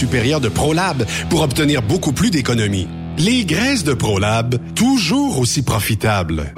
[0.00, 2.88] supérieure de ProLab pour obtenir beaucoup plus d'économies.
[3.18, 6.54] Les graisses de ProLab, toujours aussi profitables.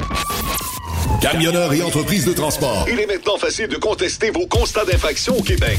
[1.20, 2.86] Camionneurs et entreprises de transport.
[2.89, 5.78] Il est maintenant facile de contester vos constats d'infraction au Québec.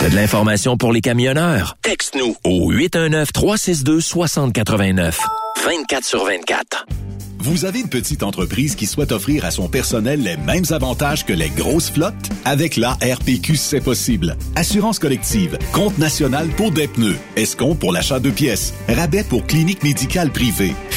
[0.00, 1.76] T'as de l'information pour les camionneurs?
[1.82, 5.14] Texte-nous au 819-362-6089.
[5.64, 6.86] 24 sur 24.
[7.38, 11.32] Vous avez une petite entreprise qui souhaite offrir à son personnel les mêmes avantages que
[11.32, 12.14] les grosses flottes?
[12.44, 14.36] Avec la RPQ, c'est possible.
[14.54, 19.82] Assurance collective, compte national pour des pneus, escompte pour l'achat de pièces, rabais pour clinique
[19.82, 20.76] médicale privée,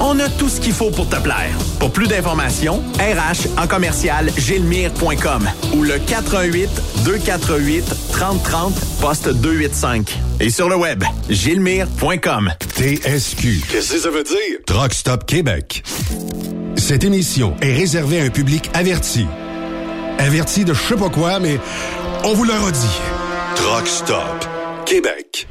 [0.00, 1.50] On a tout ce qu'il faut pour te plaire.
[1.78, 6.68] Pour plus d'informations, RH en commercial gilmire.com ou le 418
[7.04, 10.18] 248 3030 poste 285.
[10.40, 12.50] Et sur le web, gilmire.com.
[12.76, 13.60] TSQ.
[13.70, 14.58] Qu'est-ce que ça veut dire?
[14.66, 15.82] Truck Stop Québec.
[16.76, 19.26] Cette émission est réservée à un public averti.
[20.18, 21.58] Averti de je sais pas quoi, mais
[22.24, 23.00] on vous le redit.
[23.54, 24.46] Truck Stop
[24.86, 25.46] Québec.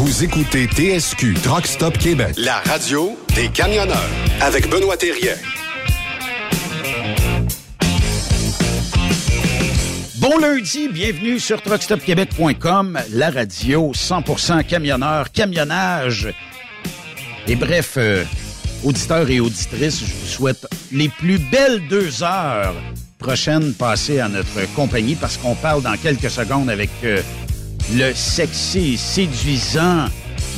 [0.00, 4.08] Vous écoutez TSQ Truck Stop Québec, la radio des camionneurs
[4.40, 5.34] avec Benoît Thérien.
[10.18, 16.32] Bon lundi, bienvenue sur truckstopquebec.com, la radio 100% camionneur, camionnage.
[17.48, 18.22] Et bref, euh,
[18.84, 22.76] auditeurs et auditrices, je vous souhaite les plus belles deux heures
[23.18, 27.20] prochaines passées à notre compagnie parce qu'on parle dans quelques secondes avec euh,
[27.94, 30.06] le sexy, séduisant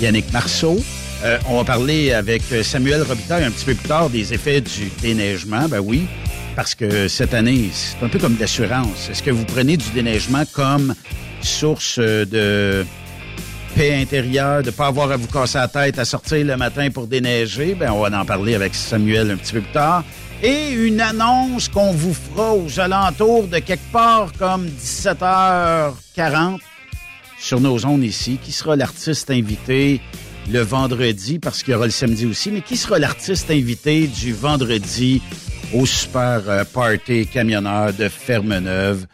[0.00, 0.79] Yannick Marceau.
[1.25, 4.91] Euh, on va parler avec Samuel Robitaille un petit peu plus tard des effets du
[5.00, 5.69] déneigement.
[5.69, 6.06] Ben oui,
[6.56, 9.09] parce que cette année, c'est un peu comme de l'assurance.
[9.11, 10.94] Est-ce que vous prenez du déneigement comme
[11.43, 12.85] source de
[13.76, 16.91] paix intérieure, de ne pas avoir à vous casser la tête à sortir le matin
[16.91, 17.75] pour déneiger?
[17.75, 20.05] Ben, on va en parler avec Samuel un petit peu plus tard.
[20.43, 26.61] Et une annonce qu'on vous fera aux alentours de quelque part comme 17h40
[27.41, 28.39] sur nos zones ici.
[28.43, 30.01] Qui sera l'artiste invité
[30.49, 34.33] le vendredi, parce qu'il y aura le samedi aussi, mais qui sera l'artiste invité du
[34.33, 35.23] vendredi
[35.75, 39.07] au super euh, party camionneur de Fermeneuve,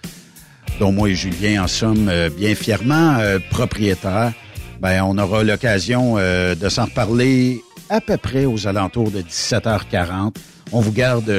[0.80, 4.32] dont moi et Julien en sommes euh, bien fièrement euh, propriétaires.
[4.80, 10.34] Ben, on aura l'occasion de s'en reparler à peu près aux alentours de 17h40.
[10.70, 11.32] On vous garde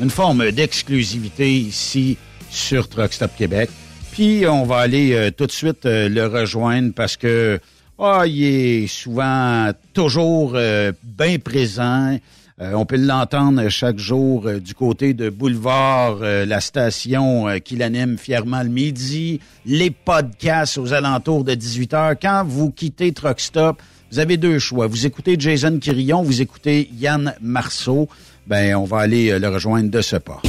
[0.00, 2.16] une forme d'exclusivité ici
[2.50, 3.68] sur Truck Stop Québec.
[4.14, 7.60] Puis on va aller tout de suite le rejoindre parce que
[7.98, 10.56] oh, il est souvent toujours
[11.02, 12.16] bien présent.
[12.60, 17.74] Euh, on peut l'entendre chaque jour euh, du côté de Boulevard, euh, la station qui
[17.74, 22.14] l'anime fièrement le midi, les podcasts aux alentours de 18 heures.
[22.20, 23.82] Quand vous quittez Truck Stop,
[24.12, 24.86] vous avez deux choix.
[24.86, 28.08] Vous écoutez Jason Quirillon, vous écoutez Yann Marceau.
[28.46, 30.40] Ben, on va aller le rejoindre de ce pas.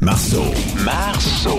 [0.00, 0.44] Marceau.
[0.84, 1.58] Marceau.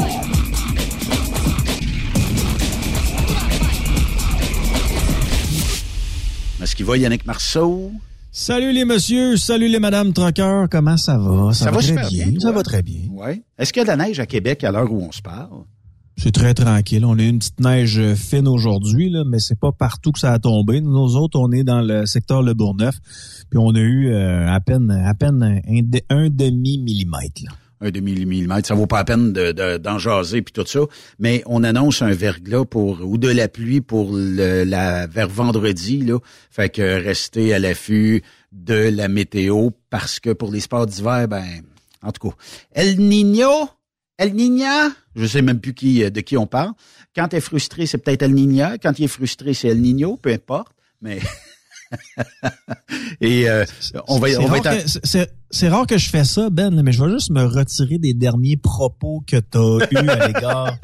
[6.83, 7.91] Va, Yannick Marceau?
[8.31, 11.53] Salut les messieurs, salut les madames truckers, comment ça va?
[11.53, 12.39] Ça, va, très bien.
[12.39, 13.01] ça va très bien.
[13.11, 13.43] Ouais.
[13.59, 15.63] Est-ce qu'il y a de la neige à Québec à l'heure où on se parle?
[16.17, 17.05] C'est très tranquille.
[17.05, 20.39] On a une petite neige fine aujourd'hui, là, mais c'est pas partout que ça a
[20.39, 20.81] tombé.
[20.81, 22.95] Nous autres, on est dans le secteur Le Bourgneuf,
[23.49, 25.61] puis on a eu euh, à peine à peine
[26.09, 27.43] un, demi millimètre.
[27.81, 28.67] Un demi-millimètre.
[28.67, 30.81] Ça vaut pas la peine d'en jaser puis tout ça.
[31.19, 35.99] Mais on annonce un verglas pour ou de la pluie pour le, la vers vendredi
[35.99, 36.17] là.
[36.49, 41.43] Fait que restez à l'affût de la météo parce que pour les sports d'hiver, ben
[42.03, 42.35] en tout cas,
[42.71, 43.69] El Niño,
[44.17, 46.71] El Niña, je sais même plus qui de qui on parle.
[47.15, 48.77] Quand tu es frustré, c'est peut-être El Niña.
[48.77, 50.73] Quand il est frustré, c'est El Niño, peu importe.
[51.01, 51.19] Mais
[53.21, 53.65] Et euh,
[54.07, 54.57] on va, on va
[55.51, 58.57] C'est rare que je fais ça, Ben, mais je vais juste me retirer des derniers
[58.57, 60.77] propos que tu as eus à l'égard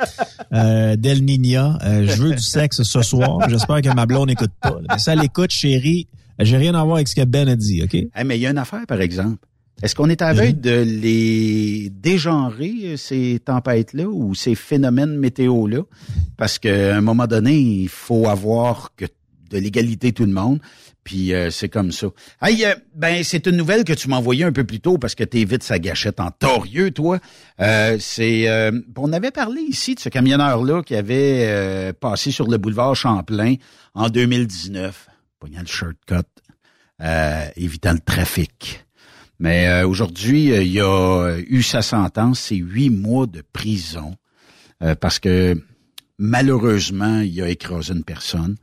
[0.54, 1.78] euh, d'El Nina.
[1.84, 3.50] Euh, je veux du sexe ce soir.
[3.50, 4.78] J'espère que ma blonde n'écoute pas.
[4.90, 6.08] Mais ça l'écoute, chérie.
[6.40, 7.98] J'ai rien à voir avec ce que Ben a dit, OK?
[8.26, 9.38] mais il y a une affaire, par exemple.
[9.84, 15.82] Est-ce qu'on est à veille de les dégenrer, ces tempêtes-là, ou ces phénomènes météo-là?
[16.36, 19.06] Parce qu'à un moment donné, il faut avoir que
[19.52, 20.60] de l'égalité tout le monde.
[21.08, 22.08] Puis euh, c'est comme ça.
[22.42, 25.16] Hey, euh, ben c'est une nouvelle que tu m'as envoyée un peu plus tôt parce
[25.16, 27.20] que t'es vite sa gâchette en torieux, toi.
[27.62, 28.50] Euh, c'est
[28.98, 33.56] on avait parlé ici de ce camionneur-là qui avait passé sur le boulevard Champlain
[33.94, 35.08] en 2019,
[35.40, 36.28] pognant le shortcut,
[37.56, 38.84] évitant le trafic.
[39.40, 44.16] Mais aujourd'hui, il a eu sa sentence, c'est huit mois de prison
[45.00, 45.56] parce que
[46.20, 48.56] Malheureusement, il a écrasé une personne.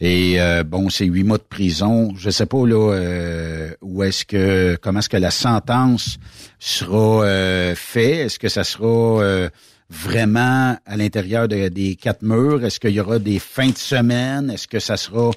[0.00, 2.14] Et euh, bon, c'est huit mois de prison.
[2.16, 6.16] Je sais pas là euh, où est-ce que comment est-ce que la sentence
[6.58, 8.26] sera euh, faite?
[8.26, 9.50] Est-ce que ça sera
[9.90, 12.64] vraiment à l'intérieur des quatre murs?
[12.64, 14.48] Est-ce qu'il y aura des fins de semaine?
[14.48, 15.32] Est-ce que ça sera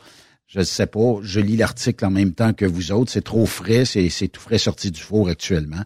[0.48, 3.12] je ne sais pas, je lis l'article en même temps que vous autres.
[3.12, 5.82] C'est trop frais, c'est, tout frais sorti du four actuellement.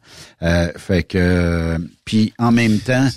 [0.78, 3.08] fait que, puis en même temps,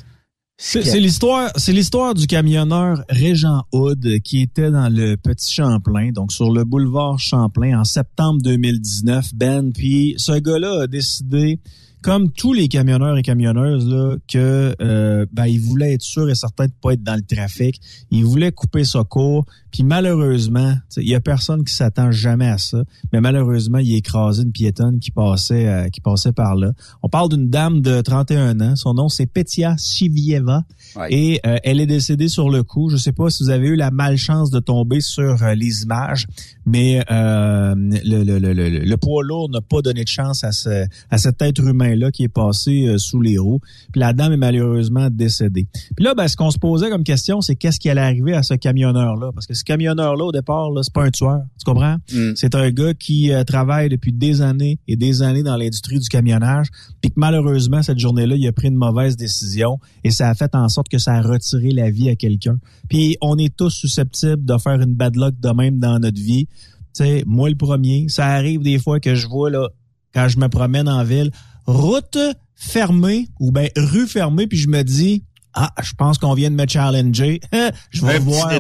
[0.65, 6.33] c'est l'histoire, c'est l'histoire du camionneur Régent Hood qui était dans le Petit Champlain, donc
[6.33, 9.35] sur le boulevard Champlain en septembre 2019.
[9.35, 11.59] Ben, puis ce gars-là a décidé
[12.03, 16.35] comme tous les camionneurs et camionneuses, là, que euh, ben, il voulait être sûr et
[16.35, 17.81] certain de pas être dans le trafic.
[18.11, 19.47] Il voulait couper sa cours.
[19.71, 22.83] Puis malheureusement, il y a personne qui s'attend jamais à ça.
[23.13, 26.73] Mais malheureusement, il a écrasé une piétonne qui passait euh, qui passait par là.
[27.03, 28.77] On parle d'une dame de 31 ans.
[28.77, 30.65] Son nom, c'est Petia Chivieva.
[31.09, 32.91] Et euh, elle est décédée sur le coup.
[32.91, 36.27] Je sais pas si vous avez eu la malchance de tomber sur euh, les images,
[36.67, 40.87] mais euh, le, le, le, le, poids lourd n'a pas donné de chance à, ce,
[41.11, 41.63] à cet être
[41.93, 43.61] humain-là qui est passé sous les roues.
[43.93, 45.67] Puis la dame est malheureusement décédée.
[45.97, 48.43] Puis là, ben, ce qu'on se posait comme question, c'est qu'est-ce qui allait arriver à
[48.43, 49.31] ce camionneur-là?
[49.33, 51.43] Parce que ce camionneur-là, au départ, là, c'est pas un tueur.
[51.59, 51.97] Tu comprends?
[52.13, 52.33] Mm.
[52.37, 56.69] C'est un gars qui travaille depuis des années et des années dans l'industrie du camionnage.
[57.01, 60.55] Puis que malheureusement, cette journée-là, il a pris une mauvaise décision et ça a fait
[60.55, 62.59] en sorte que ça a retiré la vie à quelqu'un.
[62.89, 66.47] Puis on est tous susceptibles de faire une bad luck de même dans notre vie.
[66.95, 69.69] Tu sais, moi le premier, ça arrive des fois que je vois là
[70.15, 71.31] quand je me promène en ville,
[71.67, 72.19] route
[72.55, 76.57] fermée ou ben rue fermée puis je me dis ah, je pense qu'on vient de
[76.57, 77.41] me challenger.
[77.91, 78.51] je vais voir,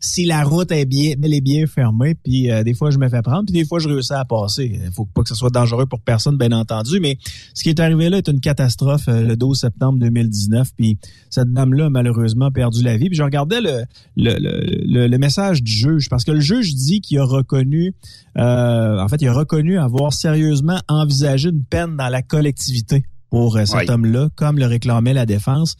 [0.00, 2.14] si la route est bien, elle est bien fermée.
[2.14, 4.80] Puis euh, des fois, je me fais prendre, puis des fois, je réussis à passer.
[4.84, 7.00] Il faut pas que ce soit dangereux pour personne, bien entendu.
[7.00, 7.18] Mais
[7.54, 10.68] ce qui est arrivé là est une catastrophe euh, le 12 septembre 2019.
[10.76, 10.98] Puis
[11.30, 13.08] cette dame-là a malheureusement perdu la vie.
[13.08, 13.84] Puis je regardais le,
[14.16, 17.94] le, le, le, message du juge, parce que le juge dit qu'il a reconnu,
[18.38, 23.04] euh, en fait, il a reconnu avoir sérieusement envisagé une peine dans la collectivité
[23.34, 25.74] pour euh, cet homme-là, comme le réclamait la défense.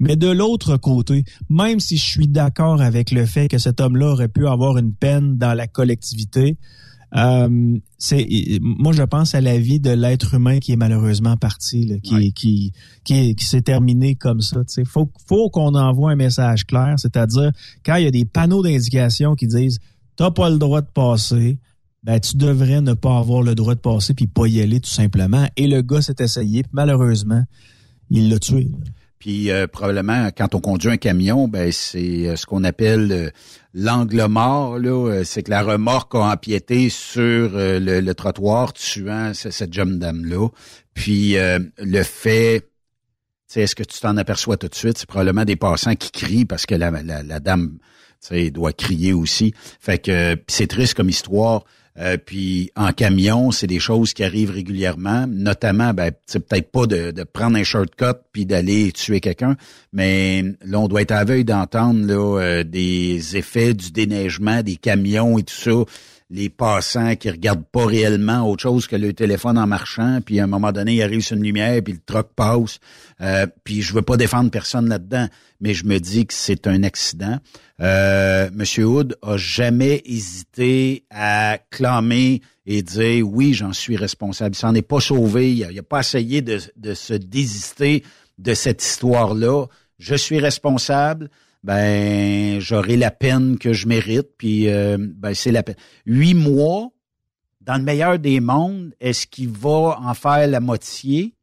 [0.00, 4.08] Mais de l'autre côté, même si je suis d'accord avec le fait que cet homme-là
[4.08, 6.58] aurait pu avoir une peine dans la collectivité,
[7.14, 8.26] euh, c'est
[8.60, 12.72] moi je pense à la vie de l'être humain qui est malheureusement parti, qui, qui,
[13.04, 14.62] qui, qui s'est terminé comme ça.
[14.76, 17.52] Il faut, faut qu'on envoie un message clair, c'est-à-dire
[17.84, 19.78] quand il y a des panneaux d'indication qui disent
[20.16, 21.58] t'as pas le droit de passer,
[22.06, 24.88] ben tu devrais ne pas avoir le droit de passer puis pas y aller tout
[24.88, 25.48] simplement.
[25.56, 27.42] Et le gars s'est essayé, puis malheureusement,
[28.10, 28.70] il l'a tué.
[29.18, 33.30] Puis euh, probablement, quand on conduit un camion, ben c'est euh, ce qu'on appelle euh,
[33.74, 34.78] l'angle mort.
[34.78, 40.48] Là, c'est que la remorque a empiété sur le, trottoir, tuant cette jeune dame-là.
[40.94, 42.70] Puis le fait,
[43.54, 44.96] est-ce que tu t'en aperçois tout de suite?
[44.96, 47.78] C'est probablement des passants qui crient parce que la, la, la dame,
[48.52, 49.54] doit crier aussi.
[49.80, 51.64] Fait que c'est triste comme histoire.
[51.98, 56.86] Euh, puis en camion, c'est des choses qui arrivent régulièrement, notamment, ben, c'est peut-être pas
[56.86, 59.56] de, prendre un shortcut puis d'aller tuer quelqu'un,
[59.92, 65.38] mais là, on doit être aveugle d'entendre là euh, des effets du déneigement, des camions
[65.38, 65.84] et tout ça
[66.28, 70.44] les passants qui regardent pas réellement autre chose que le téléphone en marchant, puis à
[70.44, 72.80] un moment donné, il arrive sur une lumière, puis le truck passe.
[73.20, 75.28] Euh, puis je veux pas défendre personne là-dedans,
[75.60, 77.38] mais je me dis que c'est un accident.
[77.80, 84.56] Euh, Monsieur Hood a jamais hésité à clamer et dire oui, j'en suis responsable.
[84.56, 85.52] Il s'en est pas sauvé.
[85.52, 88.02] Il a, pas essayé de, de se désister
[88.38, 89.66] de cette histoire-là.
[89.98, 91.30] Je suis responsable
[91.64, 95.76] ben j'aurai la peine que je mérite, puis euh, ben c'est la peine.
[96.04, 96.90] Huit mois,
[97.60, 101.34] dans le meilleur des mondes, est-ce qu'il va en faire la moitié?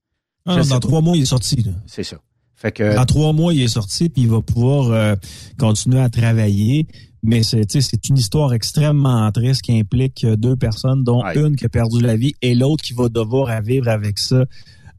[0.45, 1.65] Ah, dans trois mois, il est sorti.
[1.85, 2.17] C'est ça.
[2.55, 2.95] Fait que...
[2.95, 5.15] Dans trois mois, il est sorti, puis il va pouvoir euh,
[5.57, 6.87] continuer à travailler.
[7.25, 11.69] Mais c'est c'est une histoire extrêmement triste qui implique deux personnes, dont une qui a
[11.69, 14.43] perdu la vie et l'autre qui va devoir vivre avec ça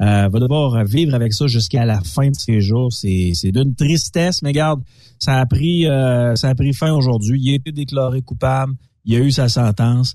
[0.00, 2.92] euh, va devoir vivre avec ça jusqu'à la fin de ses jours.
[2.92, 4.82] C'est, c'est d'une tristesse, mais regarde,
[5.18, 7.40] ça a pris, euh, ça a pris fin aujourd'hui.
[7.42, 8.74] Il a été déclaré coupable.
[9.04, 10.14] Il a eu sa sentence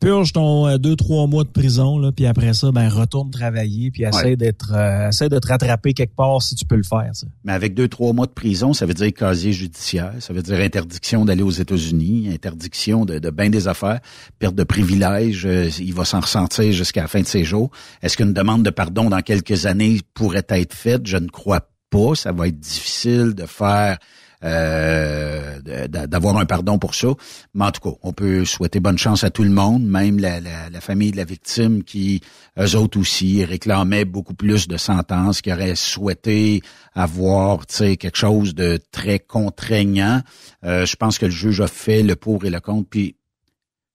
[0.00, 3.90] purge ton euh, deux trois mois de prison là, puis après ça ben retourne travailler
[3.90, 7.10] puis essaie d'être euh, essaie de te rattraper quelque part si tu peux le faire
[7.12, 7.26] ça.
[7.44, 10.58] Mais avec deux trois mois de prison, ça veut dire casier judiciaire, ça veut dire
[10.58, 14.00] interdiction d'aller aux États-Unis, interdiction de, de bien des affaires,
[14.38, 17.70] perte de privilèges, euh, il va s'en ressentir jusqu'à la fin de ses jours.
[18.02, 21.06] Est-ce qu'une demande de pardon dans quelques années pourrait être faite?
[21.06, 23.98] Je ne crois pas, ça va être difficile de faire
[24.42, 27.08] d'avoir un pardon pour ça.
[27.54, 30.40] Mais en tout cas, on peut souhaiter bonne chance à tout le monde, même la,
[30.40, 32.22] la, famille de la victime qui,
[32.58, 36.62] eux autres aussi, réclamaient beaucoup plus de sentences, qui auraient souhaité
[36.94, 40.22] avoir quelque chose de très contraignant.
[40.64, 42.88] Euh, je pense que le juge a fait le pour et le contre.
[42.88, 43.16] Puis,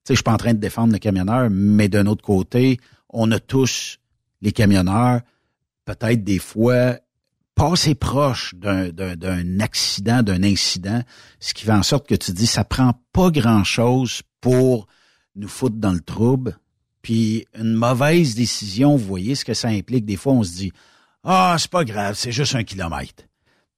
[0.07, 3.39] je suis pas en train de défendre le camionneur, mais d'un autre côté, on a
[3.39, 3.97] tous
[4.41, 5.21] les camionneurs,
[5.85, 6.97] peut-être des fois
[7.55, 11.01] passer proche d'un accident, d'un incident,
[11.39, 14.87] ce qui fait en sorte que tu dis, ça prend pas grand-chose pour
[15.35, 16.59] nous foutre dans le trouble.
[17.01, 20.05] Puis une mauvaise décision, vous voyez ce que ça implique.
[20.05, 20.71] Des fois, on se dit,
[21.23, 23.23] ah, c'est pas grave, c'est juste un kilomètre.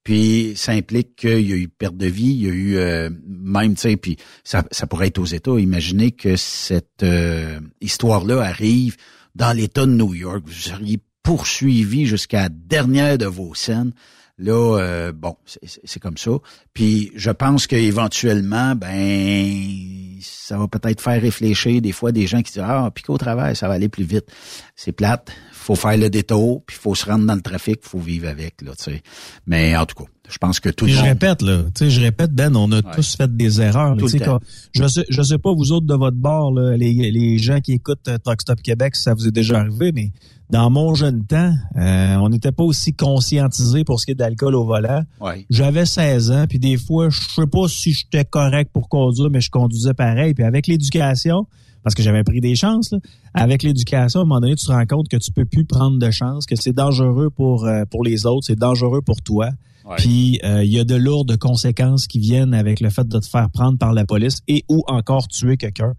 [0.04, 3.10] Puis ça implique qu'il y a eu perte de vie, il y a eu euh,
[3.28, 4.16] même, tu sais, puis
[4.46, 5.60] ça, pourrait être aux États.
[5.60, 8.96] Imaginez que cette euh, histoire-là arrive
[9.36, 10.44] dans l'État de New York.
[10.46, 13.92] Vous seriez poursuivi jusqu'à dernière de vos scènes.
[14.38, 15.36] Là, euh, bon,
[15.84, 16.32] c'est comme ça.
[16.74, 22.54] Puis je pense qu'éventuellement, ben, ça va peut-être faire réfléchir des fois des gens qui
[22.54, 24.32] disent ah, puis qu'au travail, ça va aller plus vite.
[24.78, 25.34] C'est plate,
[25.68, 28.72] faut faire le détour, puis faut se rendre dans le trafic, faut vivre avec là,
[28.78, 29.02] tu sais.
[29.46, 31.06] Mais en tout cas, je pense que tout le je monde...
[31.08, 33.96] répète là, tu sais, je répète Ben, on a tous fait des erreurs.
[33.96, 34.40] là, Tout le tu sais, temps.
[34.40, 37.60] quand- je sais, je sais pas vous autres de votre bord, là, les, les gens
[37.60, 40.12] qui écoutent euh, Truck Stop Québec, ça vous est déjà arrivé, mais
[40.50, 44.56] dans mon jeune temps, euh, on n'était pas aussi conscientisé pour ce qui est d'alcool
[44.56, 45.04] au volant.
[45.20, 45.46] Ouais.
[45.50, 49.42] J'avais 16 ans, puis des fois, je sais pas si j'étais correct pour conduire, mais
[49.42, 50.34] je conduisais pareil.
[50.34, 51.46] Puis avec l'éducation,
[51.88, 52.98] parce que j'avais pris des chances, là,
[53.34, 55.98] avec l'éducation, à un moment donné, tu te rends compte que tu peux plus prendre
[55.98, 59.52] de chances, que c'est dangereux pour euh, pour les autres, c'est dangereux pour toi.
[59.96, 63.26] Puis euh, il y a de lourdes conséquences qui viennent avec le fait de te
[63.26, 65.94] faire prendre par la police et ou encore tuer quelqu'un.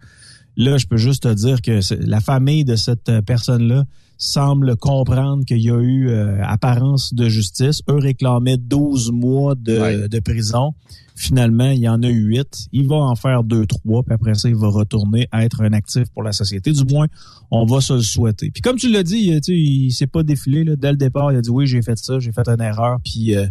[0.58, 3.84] Là, je peux juste te dire que la famille de cette euh, personne-là
[4.18, 7.82] semble comprendre qu'il y a eu euh, apparence de justice.
[7.88, 10.74] Eux réclamaient 12 mois de, de prison.
[11.14, 12.68] Finalement, il y en a eu 8.
[12.72, 15.72] Il va en faire 2 trois, puis après ça, il va retourner à être un
[15.72, 16.72] actif pour la société.
[16.72, 17.06] Du moins,
[17.50, 18.50] on va se le souhaiter.
[18.50, 21.32] Puis comme tu l'as dit, tu sais, il s'est pas défilé là, dès le départ.
[21.32, 23.46] Il a dit oui, j'ai fait ça, j'ai fait une erreur, puis euh,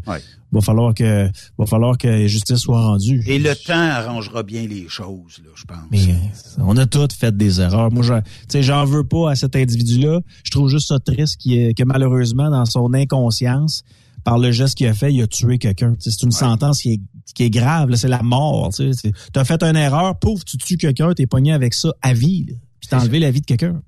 [0.51, 3.21] va falloir que va falloir que justice soit rendue.
[3.27, 5.77] Et le temps arrangera bien les choses, là, je pense.
[5.91, 6.15] Mais
[6.59, 7.91] on a tous fait des erreurs.
[7.91, 10.21] Moi, je- tu sais, j'en veux pas à cet individu-là.
[10.43, 13.83] Je trouve juste ça triste que malheureusement, dans son inconscience,
[14.23, 15.95] par le geste qu'il a fait, il a tué quelqu'un.
[15.99, 17.01] C'est une sentence qui est,
[17.33, 17.89] qui est grave.
[17.89, 17.95] là.
[17.97, 18.73] C'est la mort.
[18.73, 18.91] Tu
[19.35, 22.45] as fait une erreur, pouf, tu tues quelqu'un, t'es pogné avec ça à vie.
[22.49, 22.53] là.
[22.79, 23.81] Puis t'as enlevé la vie de quelqu'un.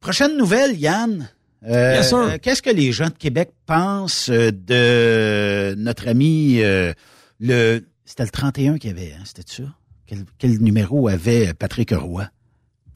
[0.00, 1.28] Prochaine nouvelle, Yann.
[1.66, 6.92] Euh, euh, Qu'est-ce que les gens de Québec pensent euh, de notre ami euh,
[7.40, 9.64] le c'était le 31 qu'il y avait, hein, c'était ça?
[10.06, 12.28] Quel, quel numéro avait Patrick Roy?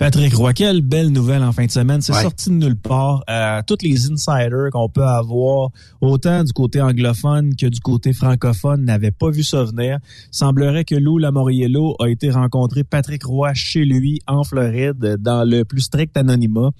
[0.00, 2.00] Patrick Roy, quelle belle nouvelle en fin de semaine.
[2.00, 2.22] C'est Ouais.
[2.22, 3.22] sorti de nulle part.
[3.28, 5.68] Euh, toutes les insiders qu'on peut avoir,
[6.00, 9.98] autant du côté anglophone que du côté francophone, n'avaient pas vu ça venir.
[10.30, 15.66] Semblerait que Lou Lamoriello a été rencontrer Patrick Roy chez lui en Floride dans le
[15.66, 16.70] plus strict anonymat.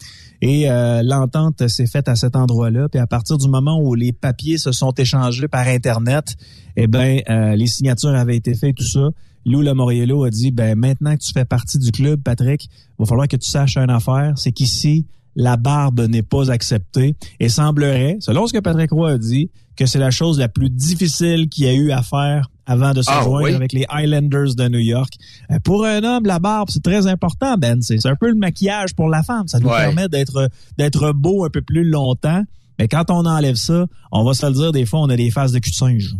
[0.40, 2.88] Et euh, l'entente s'est faite à cet endroit-là.
[2.88, 6.36] Puis à partir du moment où les papiers se sont échangés par Internet,
[6.74, 9.10] eh ben euh, les signatures avaient été faites, tout ça.
[9.46, 13.06] Lou Lamoriello a dit, ben maintenant que tu fais partie du club, Patrick, il va
[13.06, 15.06] falloir que tu saches une affaire, c'est qu'ici,
[15.36, 17.14] la barbe n'est pas acceptée.
[17.38, 20.68] Et semblerait, selon ce que Patrick Roy a dit, que c'est la chose la plus
[20.68, 23.54] difficile qu'il y a eu à faire avant de se Ah, joindre oui?
[23.54, 25.14] avec les Highlanders de New York.
[25.50, 27.80] Euh, Pour un homme, la barbe, c'est très important, Ben.
[27.80, 29.48] C'est c'est un peu le maquillage pour la femme.
[29.48, 29.78] Ça nous Ouais.
[29.78, 32.42] permet d'être d'être beau un peu plus longtemps.
[32.78, 35.30] Mais quand on enlève ça, on va se le dire, des fois, on a des
[35.30, 36.14] faces de cul de singe.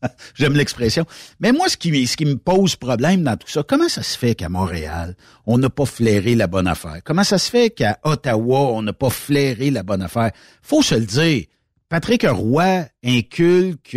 [0.35, 1.05] J'aime l'expression.
[1.41, 4.49] Mais moi, ce qui, me pose problème dans tout ça, comment ça se fait qu'à
[4.49, 5.17] Montréal,
[5.47, 7.01] on n'a pas flairé la bonne affaire?
[7.05, 10.33] Comment ça se fait qu'à Ottawa, on n'a pas flairé la bonne affaire?
[10.63, 11.45] Faut se le dire.
[11.89, 13.97] Patrick Roy inculque,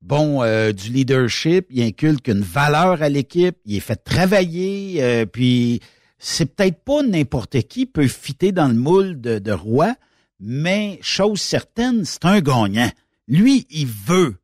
[0.00, 5.26] bon, euh, du leadership, il inculque une valeur à l'équipe, il est fait travailler, euh,
[5.26, 5.80] puis
[6.18, 9.94] c'est peut-être pas n'importe qui peut fitter dans le moule de, de Roy,
[10.38, 12.90] mais chose certaine, c'est un gagnant.
[13.26, 14.36] Lui, il veut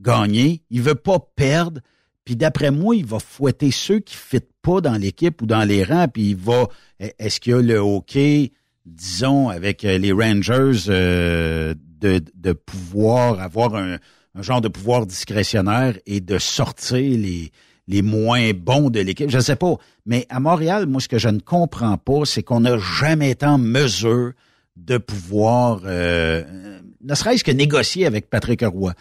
[0.00, 1.80] gagner, il veut pas perdre,
[2.24, 5.84] puis d'après moi, il va fouetter ceux qui fitent pas dans l'équipe ou dans les
[5.84, 8.52] rangs, puis il va est-ce qu'il y a le hockey
[8.86, 13.98] disons avec euh, les Rangers euh, de, de pouvoir avoir un,
[14.34, 17.50] un genre de pouvoir discrétionnaire et de sortir les
[17.86, 19.76] les moins bons de l'équipe, je ne sais pas,
[20.06, 23.44] mais à Montréal, moi ce que je ne comprends pas, c'est qu'on n'a jamais été
[23.44, 24.32] en mesure
[24.76, 28.94] de pouvoir euh, ne serait-ce que négocier avec Patrick Roy.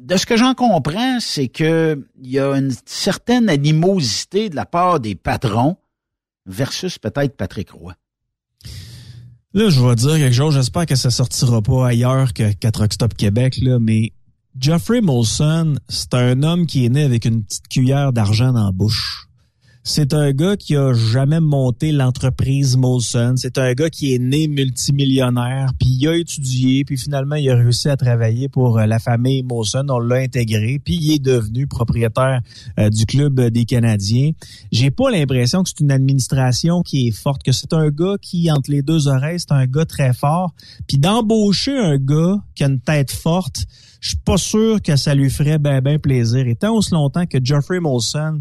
[0.00, 4.66] De ce que j'en comprends, c'est que il y a une certaine animosité de la
[4.66, 5.76] part des patrons
[6.46, 7.94] versus peut-être Patrick Roy.
[9.54, 10.54] Là, je vais dire quelque chose.
[10.54, 14.12] J'espère que ça sortira pas ailleurs que qu'à Truck Stop Québec, là, mais
[14.58, 18.72] Geoffrey Molson, c'est un homme qui est né avec une petite cuillère d'argent dans la
[18.72, 19.28] bouche.
[19.86, 23.34] C'est un gars qui a jamais monté l'entreprise Molson.
[23.36, 27.54] C'est un gars qui est né multimillionnaire, puis il a étudié, puis finalement il a
[27.54, 29.84] réussi à travailler pour euh, la famille Molson.
[29.90, 32.40] On l'a intégré, puis il est devenu propriétaire
[32.78, 34.30] euh, du club des Canadiens.
[34.72, 38.50] J'ai pas l'impression que c'est une administration qui est forte, que c'est un gars qui
[38.50, 40.54] entre les deux oreilles, c'est un gars très fort.
[40.88, 43.58] Puis d'embaucher un gars qui a une tête forte,
[44.00, 46.46] je suis pas sûr que ça lui ferait ben ben plaisir.
[46.46, 48.40] Et tant aussi longtemps que Geoffrey Molson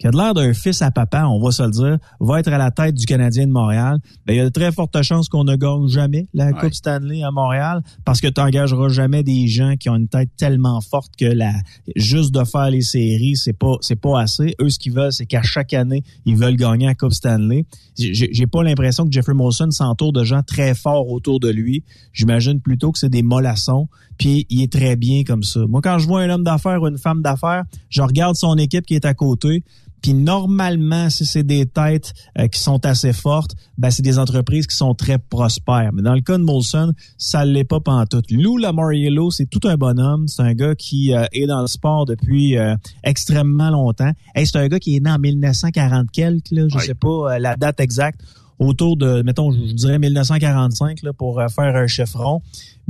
[0.00, 2.56] qui a l'air d'un fils à papa, on va se le dire, va être à
[2.56, 5.44] la tête du Canadien de Montréal, ben, il y a de très fortes chances qu'on
[5.44, 9.74] ne gagne jamais la Coupe Stanley à Montréal parce que tu n'engageras jamais des gens
[9.78, 11.52] qui ont une tête tellement forte que la
[11.96, 14.54] juste de faire les séries, c'est pas c'est pas assez.
[14.60, 17.66] Eux, ce qu'ils veulent, c'est qu'à chaque année, ils veulent gagner la Coupe Stanley.
[17.98, 21.84] J'ai pas l'impression que Jeffrey Molson s'entoure de gens très forts autour de lui.
[22.14, 25.60] J'imagine plutôt que c'est des mollassons, puis il est très bien comme ça.
[25.68, 28.86] Moi, quand je vois un homme d'affaires ou une femme d'affaires, je regarde son équipe
[28.86, 29.62] qui est à côté,
[30.02, 34.66] puis normalement, si c'est des têtes euh, qui sont assez fortes, ben c'est des entreprises
[34.66, 35.90] qui sont très prospères.
[35.92, 38.30] Mais dans le cas de Molson, ça l'est pas pantoute.
[38.30, 40.28] Lou Lamoriello, c'est tout un bonhomme.
[40.28, 44.12] C'est un gars qui euh, est dans le sport depuis euh, extrêmement longtemps.
[44.34, 47.56] Hey, c'est un gars qui est né en 1940 quelques, là, je sais pas la
[47.56, 48.20] date exacte
[48.60, 52.40] autour de, mettons, je dirais 1945 là, pour faire un chiffron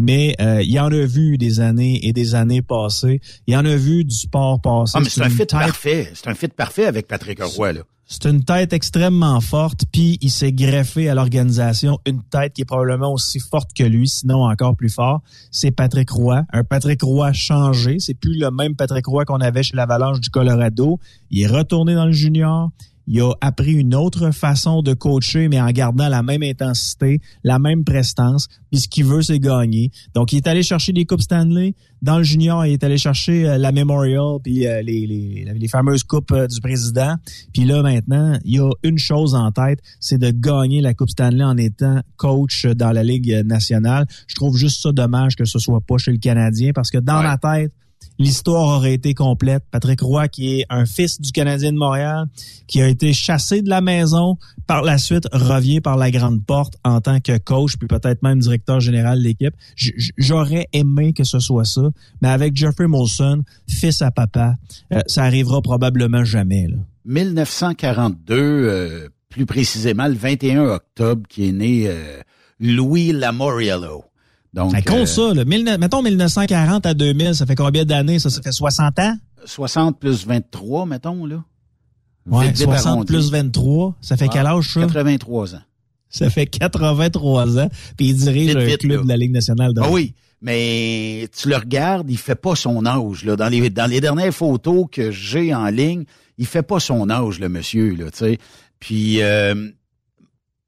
[0.00, 3.20] mais euh, il y en a vu des années et des années passées.
[3.46, 4.94] Il y en a vu du sport passer.
[4.96, 6.10] Ah, mais c'est un fit parfait.
[6.14, 7.82] C'est un fit parfait avec Patrick Roy, là.
[8.12, 12.64] C'est une tête extrêmement forte, puis il s'est greffé à l'organisation une tête qui est
[12.64, 15.20] probablement aussi forte que lui, sinon encore plus fort.
[15.52, 17.98] C'est Patrick Roy, un Patrick Roy changé.
[18.00, 20.98] C'est plus le même Patrick Roy qu'on avait chez l'Avalanche du Colorado.
[21.30, 22.70] Il est retourné dans le junior
[23.06, 27.58] il a appris une autre façon de coacher, mais en gardant la même intensité, la
[27.58, 28.46] même prestance.
[28.70, 29.90] Puis ce qu'il veut, c'est gagner.
[30.14, 31.74] Donc, il est allé chercher des coupes Stanley.
[32.02, 35.68] Dans le junior, il est allé chercher euh, la Memorial, puis euh, les, les, les,
[35.68, 37.16] fameuses coupes euh, du président.
[37.52, 41.44] Puis là, maintenant, il a une chose en tête, c'est de gagner la coupe Stanley
[41.44, 44.06] en étant coach dans la Ligue nationale.
[44.28, 47.22] Je trouve juste ça dommage que ce soit pas chez le Canadien, parce que dans
[47.22, 47.72] ma tête,
[48.20, 49.64] l'histoire aurait été complète.
[49.70, 52.26] Patrick Roy, qui est un fils du Canadien de Montréal,
[52.68, 56.74] qui a été chassé de la maison, par la suite revient par la grande porte
[56.84, 59.54] en tant que coach, puis peut-être même directeur général de l'équipe.
[60.18, 64.54] J'aurais aimé que ce soit ça, mais avec Jeffrey Molson, fils à papa,
[64.92, 66.68] euh, ça arrivera probablement jamais.
[66.68, 66.76] Là.
[67.06, 72.20] 1942, euh, plus précisément le 21 octobre, qui est né euh,
[72.60, 74.04] Louis Lamoriello.
[74.52, 75.44] Donc, ça compte ça, là.
[75.44, 78.18] mettons 1940 à 2000, ça fait combien d'années?
[78.18, 79.16] Ça, ça fait 60 ans?
[79.44, 81.42] 60 plus 23, mettons, là.
[82.26, 84.80] Ouais, 60 plus 23, ça fait quel âge, ça?
[84.80, 85.62] 83 ans.
[86.08, 89.90] Ça fait 83 ans, puis il dirige le club de la Ligue nationale de ah
[89.90, 93.36] oui, mais tu le regardes, il fait pas son âge, là.
[93.36, 96.04] Dans les, dans les dernières photos que j'ai en ligne,
[96.38, 98.38] il fait pas son âge, le monsieur, là, tu sais.
[98.80, 99.70] Puis, euh,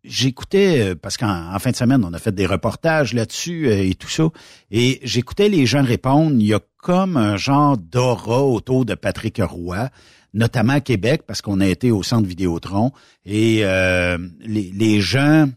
[0.04, 3.94] j'écoutais, euh, parce qu'en fin de semaine, on a fait des reportages là-dessus euh, et
[3.94, 4.28] tout ça,
[4.70, 9.40] et j'écoutais les gens répondre, il y a comme un genre d'aura autour de Patrick
[9.40, 9.88] Roy,
[10.34, 12.92] notamment à Québec, parce qu'on a été au centre Vidéotron,
[13.24, 15.48] et euh, les, gens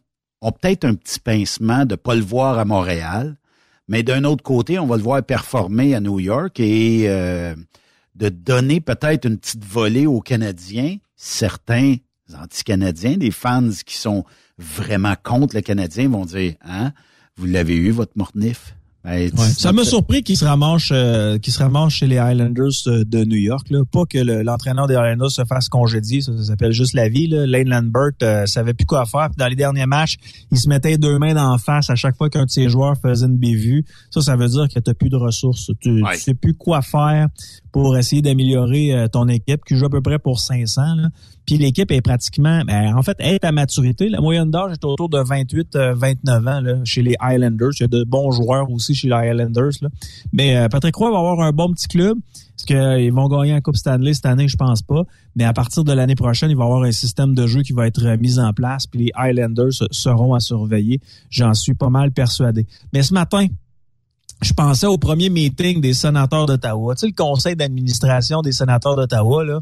[0.41, 3.37] ont peut-être un petit pincement de pas le voir à Montréal,
[3.87, 7.07] mais d'un autre côté, on va le voir performer à New York et
[8.15, 11.97] de donner peut-être une petite volée aux Canadiens, certains
[12.33, 14.25] anti-canadiens, des fans qui sont
[14.57, 16.91] vraiment contre le Canadien vont dire, hein,
[17.37, 18.75] vous l'avez eu, votre Mortnif?
[19.05, 23.03] Ben, ça m'a surpris qu'il se ramasse euh, qu'il se ramasse chez les Highlanders euh,
[23.05, 23.83] de New York là.
[23.91, 27.45] pas que l'entraîneur des Highlanders se fasse congédier ça, s'appelle juste la vie là.
[27.45, 30.15] Lane Lambert euh, savait plus quoi faire dans les derniers matchs
[30.51, 33.27] il se mettait deux mains en face à chaque fois qu'un de ses joueurs faisait
[33.27, 36.55] une bévue ça ça veut dire que tu plus de ressources tu, tu sais plus
[36.55, 37.27] quoi faire
[37.71, 41.09] pour essayer d'améliorer euh, ton équipe qui joue à peu près pour 500 là.
[41.45, 44.09] Puis l'équipe est pratiquement, ben, en fait, elle est à maturité.
[44.09, 47.71] La moyenne d'âge est autour de 28-29 ans là, chez les Highlanders.
[47.79, 49.71] Il y a de bons joueurs aussi chez les Highlanders.
[49.81, 49.89] Là.
[50.33, 52.17] Mais euh, Patrick Roy va avoir un bon petit club.
[52.57, 54.47] Est-ce qu'ils vont gagner la Coupe Stanley cette année?
[54.47, 55.03] Je pense pas.
[55.35, 57.73] Mais à partir de l'année prochaine, il va y avoir un système de jeu qui
[57.73, 58.87] va être mis en place.
[58.87, 60.99] Puis les Highlanders seront à surveiller.
[61.29, 62.65] J'en suis pas mal persuadé.
[62.93, 63.47] Mais ce matin,
[64.41, 66.95] je pensais au premier meeting des sénateurs d'Ottawa.
[66.95, 69.61] Tu le conseil d'administration des sénateurs d'Ottawa, là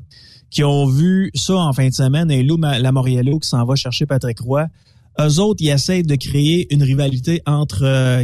[0.54, 4.06] qui ont vu ça en fin de semaine et Lou Lamoriello qui s'en va chercher
[4.06, 4.68] Patrick Roy.
[5.20, 8.24] Eux autres, ils essayent de créer une rivalité entre euh,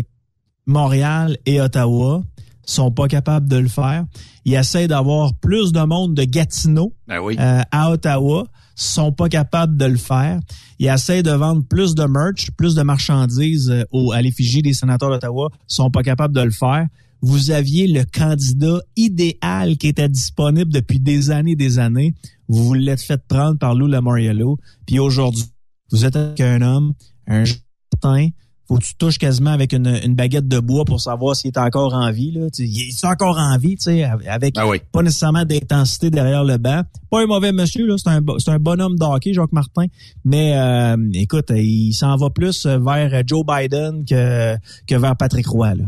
[0.68, 2.22] Montréal et Ottawa.
[2.70, 4.06] Sont pas capables de le faire.
[4.46, 7.36] Ils essayent d'avoir plus de monde de Gatineau ben oui.
[7.40, 8.46] euh, à Ottawa.
[8.76, 10.40] Sont pas capables de le faire.
[10.78, 14.74] Ils essayent de vendre plus de merch, plus de marchandises euh, au, à l'effigie des
[14.74, 15.50] sénateurs d'Ottawa.
[15.66, 16.86] Sont pas capables de le faire
[17.22, 22.14] vous aviez le candidat idéal qui était disponible depuis des années et des années.
[22.48, 24.58] Vous vous l'êtes fait prendre par Lou Lamoriello.
[24.86, 25.44] Puis aujourd'hui,
[25.92, 26.94] vous êtes avec un homme,
[27.28, 28.30] un jardin,
[28.70, 31.58] faut que tu touches quasiment avec une, une, baguette de bois pour savoir s'il est
[31.58, 32.32] encore en vie.
[32.32, 32.48] Là.
[32.60, 36.84] il est encore en vie, tu sais, avec ben pas nécessairement d'intensité derrière le banc.
[37.10, 39.86] Pas un mauvais monsieur, là, c'est un, c'est un bonhomme d'hockey, Jacques Martin.
[40.24, 44.56] Mais euh, écoute, il s'en va plus vers Joe Biden que,
[44.88, 45.74] que vers Patrick Roy.
[45.74, 45.86] Là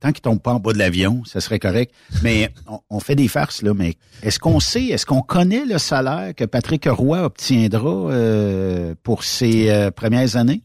[0.00, 1.90] tant qu'il tombe pas en bas de l'avion, ça serait correct.
[2.22, 2.52] Mais
[2.90, 3.72] on, fait des farces, là.
[3.72, 9.24] Mais est-ce qu'on sait, est-ce qu'on connaît le salaire que Patrick Roy obtiendra euh, pour
[9.24, 10.60] ses euh, premières années?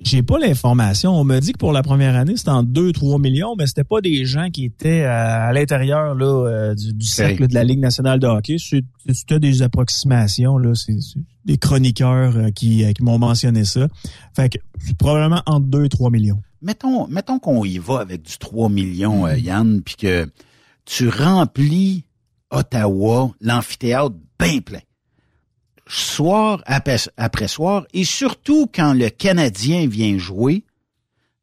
[0.00, 1.18] J'ai pas l'information.
[1.18, 4.00] On me dit que pour la première année, c'était en 2-3 millions, mais c'était pas
[4.00, 8.26] des gens qui étaient à, l'intérieur là, euh, du, cercle de la Ligue nationale de
[8.26, 8.56] hockey.
[8.58, 10.56] C'était des approximations.
[10.56, 10.74] Là.
[10.74, 10.96] C'est,
[11.44, 13.88] des chroniqueurs qui, qui m'ont mentionné ça.
[14.34, 14.58] Fait que
[14.98, 19.26] probablement entre 2 et 3 millions mettons, mettons qu'on y va avec du 3 millions,
[19.26, 20.30] euh, Yann, puis que
[20.84, 22.04] tu remplis
[22.50, 24.80] Ottawa, l'amphithéâtre bien plein.
[25.88, 30.64] Soir après, soir, et surtout quand le Canadien vient jouer,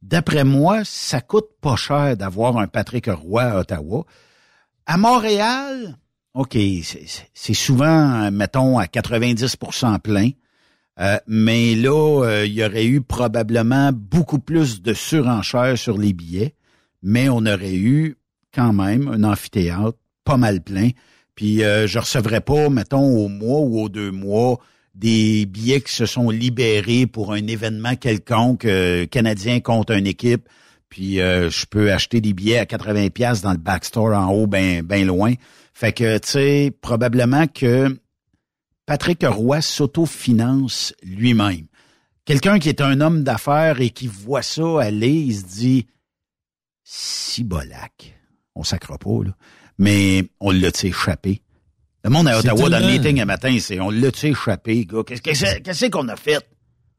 [0.01, 4.05] d'après moi, ça coûte pas cher d'avoir un Patrick Roy à Ottawa.
[4.85, 5.97] À Montréal,
[6.35, 6.57] OK,
[7.33, 10.29] c'est souvent, mettons, à 90% plein.
[10.99, 16.13] Euh, mais là, euh, il y aurait eu probablement beaucoup plus de surenchères sur les
[16.13, 16.55] billets,
[17.01, 18.17] mais on aurait eu
[18.53, 20.89] quand même un amphithéâtre pas mal plein.
[21.35, 24.59] Puis euh, je recevrais pas, mettons, au mois ou aux deux mois,
[24.93, 28.67] des billets qui se sont libérés pour un événement quelconque
[29.11, 30.47] canadien contre une équipe.
[30.87, 34.81] Puis je peux acheter des billets à 80 pièces dans le backstore en haut, ben
[34.81, 35.33] ben loin.
[35.73, 37.99] Fait que tu sais, probablement que
[38.85, 41.67] Patrick Roy s'autofinance lui-même.
[42.23, 45.87] Quelqu'un qui est un homme d'affaires et qui voit ça aller, il se dit
[46.83, 48.15] si bolac.
[48.55, 49.35] On sacre pas, là.
[49.77, 51.41] Mais on l'a échappé.
[52.03, 55.03] Le monde à Ottawa, dans le meeting un matin, c'est on l'a échappé, gars.
[55.05, 56.45] Qu'est-ce qu'on a fait?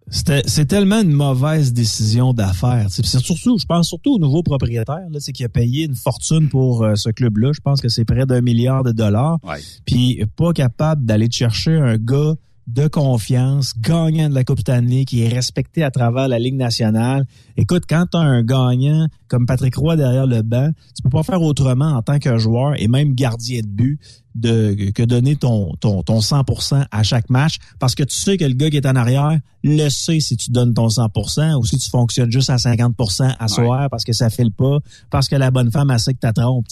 [0.08, 2.86] C'est tellement une mauvaise décision d'affaires.
[2.90, 6.84] C'est surtout, je pense surtout au nouveau propriétaire, là, qui a payé une fortune pour
[6.84, 7.50] euh, ce club-là.
[7.52, 9.38] Je pense que c'est près d'un milliard de dollars.
[9.84, 12.34] Puis pas capable d'aller chercher un gars
[12.66, 17.24] de confiance, gagnant de la Coupe Stanley, qui est respecté à travers la Ligue nationale.
[17.56, 21.22] Écoute, quand tu as un gagnant comme Patrick Roy derrière le banc, tu peux pas
[21.22, 24.00] faire autrement en tant que joueur et même gardien de but
[24.36, 28.44] de que donner ton, ton, ton 100% à chaque match parce que tu sais que
[28.44, 31.78] le gars qui est en arrière le sait si tu donnes ton 100% ou si
[31.78, 34.78] tu fonctionnes juste à 50% à soir parce que ça file pas,
[35.10, 36.66] parce que la bonne femme a sait que tu trompes.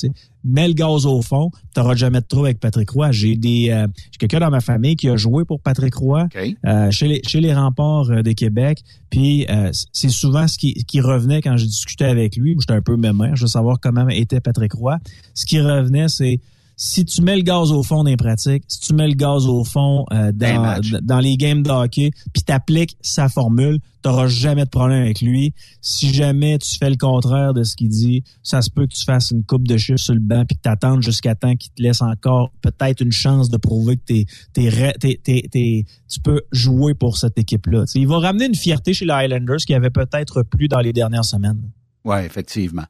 [0.44, 3.10] Mets le gaz au fond, tu n'auras jamais de trop avec Patrick Roy.
[3.12, 6.90] J'ai des euh, j'ai quelqu'un dans ma famille qui a joué pour Patrick Roy euh,
[6.90, 8.82] chez, les, chez les remparts euh, de Québec.
[9.10, 9.46] Puis
[9.92, 12.56] c'est souvent ce qui, qui revenait quand je discutais avec lui.
[12.58, 14.98] J'étais un peu mémère, je veux savoir comment était Patrick Roy.
[15.34, 16.40] Ce qui revenait, c'est
[16.76, 19.64] si tu mets le gaz au fond des pratiques, si tu mets le gaz au
[19.64, 24.70] fond euh, dans, dans les games de hockey, puis t'appliques sa formule, t'auras jamais de
[24.70, 25.54] problème avec lui.
[25.80, 29.04] Si jamais tu fais le contraire de ce qu'il dit, ça se peut que tu
[29.04, 31.82] fasses une coupe de chiffres sur le banc puis que t'attendes jusqu'à temps qu'il te
[31.82, 37.16] laisse encore peut-être une chance de prouver que t'es, t'es, t'es, tu peux jouer pour
[37.16, 37.84] cette équipe-là.
[37.94, 41.24] il va ramener une fierté chez les Highlanders qui avait peut-être plus dans les dernières
[41.24, 41.62] semaines.
[42.04, 42.84] Oui, effectivement.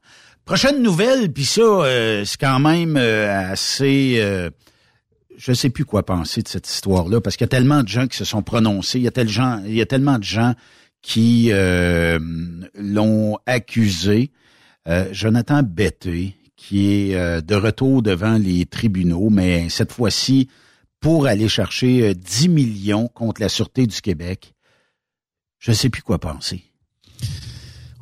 [0.45, 4.17] Prochaine nouvelle, puis ça, euh, c'est quand même euh, assez...
[4.19, 4.51] Euh,
[5.39, 8.07] je sais plus quoi penser de cette histoire-là, parce qu'il y a tellement de gens
[8.07, 10.55] qui se sont prononcés, il y a, il y a tellement de gens
[11.03, 14.31] qui l'ont accusé.
[15.11, 20.49] Jonathan Betté, qui est de retour devant les tribunaux, mais cette fois-ci
[21.01, 24.55] pour aller chercher 10 millions contre la Sûreté du Québec.
[25.59, 26.63] Je ne sais plus quoi penser.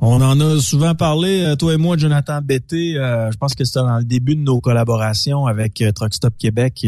[0.05, 2.97] On en a souvent parlé, euh, toi et moi, Jonathan Betté.
[2.97, 6.35] Euh, je pense que c'était dans le début de nos collaborations avec euh, Truck Stop
[6.37, 6.85] Québec.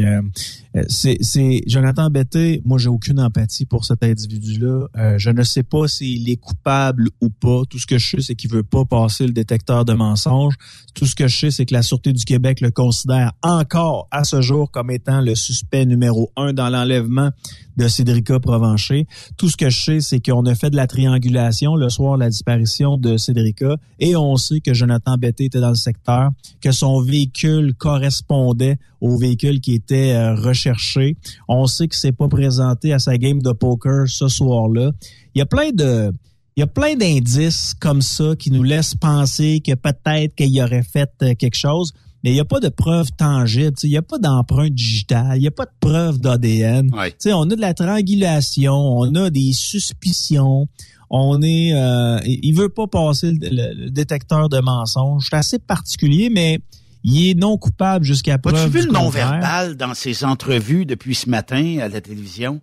[0.89, 1.19] C'est,
[1.67, 2.61] Jonathan Betté.
[2.65, 4.89] Moi, j'ai aucune empathie pour cet individu-là.
[5.19, 7.63] je ne sais pas s'il est coupable ou pas.
[7.69, 10.55] Tout ce que je sais, c'est qu'il veut pas passer le détecteur de mensonges.
[10.95, 14.25] Tout ce que je sais, c'est que la Sûreté du Québec le considère encore à
[14.25, 17.31] ce jour comme étant le suspect numéro un dans l'enlèvement
[17.77, 19.07] de Cédrica Provencher.
[19.37, 22.21] Tout ce que je sais, c'est qu'on a fait de la triangulation le soir de
[22.21, 26.71] la disparition de Cédrica et on sait que Jonathan Betté était dans le secteur, que
[26.71, 31.17] son véhicule correspondait au véhicule qui était euh, recherché.
[31.47, 34.93] On sait que c'est pas présenté à sa game de poker ce soir-là.
[35.35, 36.13] Il y a plein de
[36.57, 40.85] il y a plein d'indices comme ça qui nous laissent penser que peut-être qu'il aurait
[40.85, 43.75] fait euh, quelque chose mais il n'y a pas de preuve tangible.
[43.83, 46.91] Il n'y a pas d'empreinte digitale, il n'y a pas de preuve d'ADN.
[47.27, 50.67] On a de la triangulation, on a des suspicions.
[51.11, 55.27] On est, euh, il veut pas passer le, détecteur de mensonges.
[55.29, 56.61] C'est assez particulier, mais
[57.05, 58.57] il est non coupable jusqu'à preuve.
[58.57, 62.61] As-tu vu le non-verbal dans ses entrevues depuis ce matin à la télévision?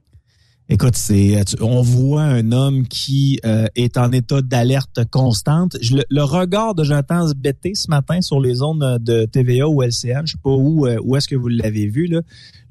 [0.68, 5.76] Écoute, c'est on voit un homme qui euh, est en état d'alerte constante.
[6.10, 10.32] le, regard de Jonathan Betté ce matin sur les ondes de TVA ou LCN, je
[10.32, 12.22] sais pas où euh, où est-ce que vous l'avez vu là.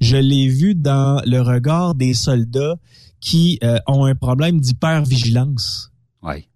[0.01, 2.77] Je l'ai vu dans le regard des soldats
[3.21, 5.93] qui euh, ont un problème d'hypervigilance.
[6.23, 6.49] Oui.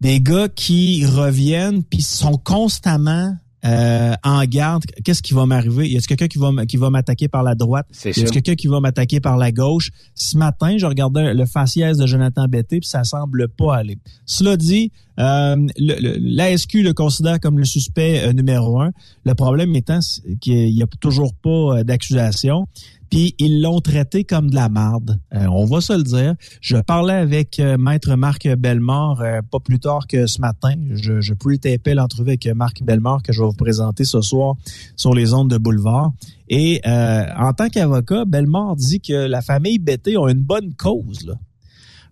[0.00, 4.84] des gars qui reviennent puis sont constamment euh, en garde.
[5.04, 5.88] Qu'est-ce qui va m'arriver?
[5.88, 7.86] Y a quelqu'un qui va qui va m'attaquer par la droite?
[8.04, 9.90] Y a quelqu'un qui va m'attaquer par la gauche?
[10.14, 13.98] Ce matin, je regardais le faciès de Jonathan Betté puis ça semble pas aller.
[14.24, 18.92] Cela dit, euh, l'ASQ le considère comme le suspect euh, numéro un.
[19.24, 20.00] Le problème étant
[20.40, 22.66] qu'il n'y a toujours pas euh, d'accusation
[23.10, 25.20] puis ils l'ont traité comme de la marde.
[25.34, 26.34] Euh, on va se le dire.
[26.60, 30.74] Je parlais avec euh, Maître Marc Bellemare euh, pas plus tard que ce matin.
[30.92, 34.54] Je, je pre-tapais l'entrevue avec Marc Bellemare que je vais vous présenter ce soir
[34.96, 36.12] sur les ondes de Boulevard.
[36.48, 41.26] Et en tant qu'avocat, Bellemare dit que la famille Betté a une bonne cause.
[41.26, 41.34] Là.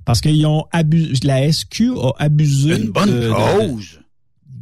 [0.04, 2.76] Parce qu'ils ont abusé, la SQ a abusé.
[2.76, 4.00] Une bonne cause?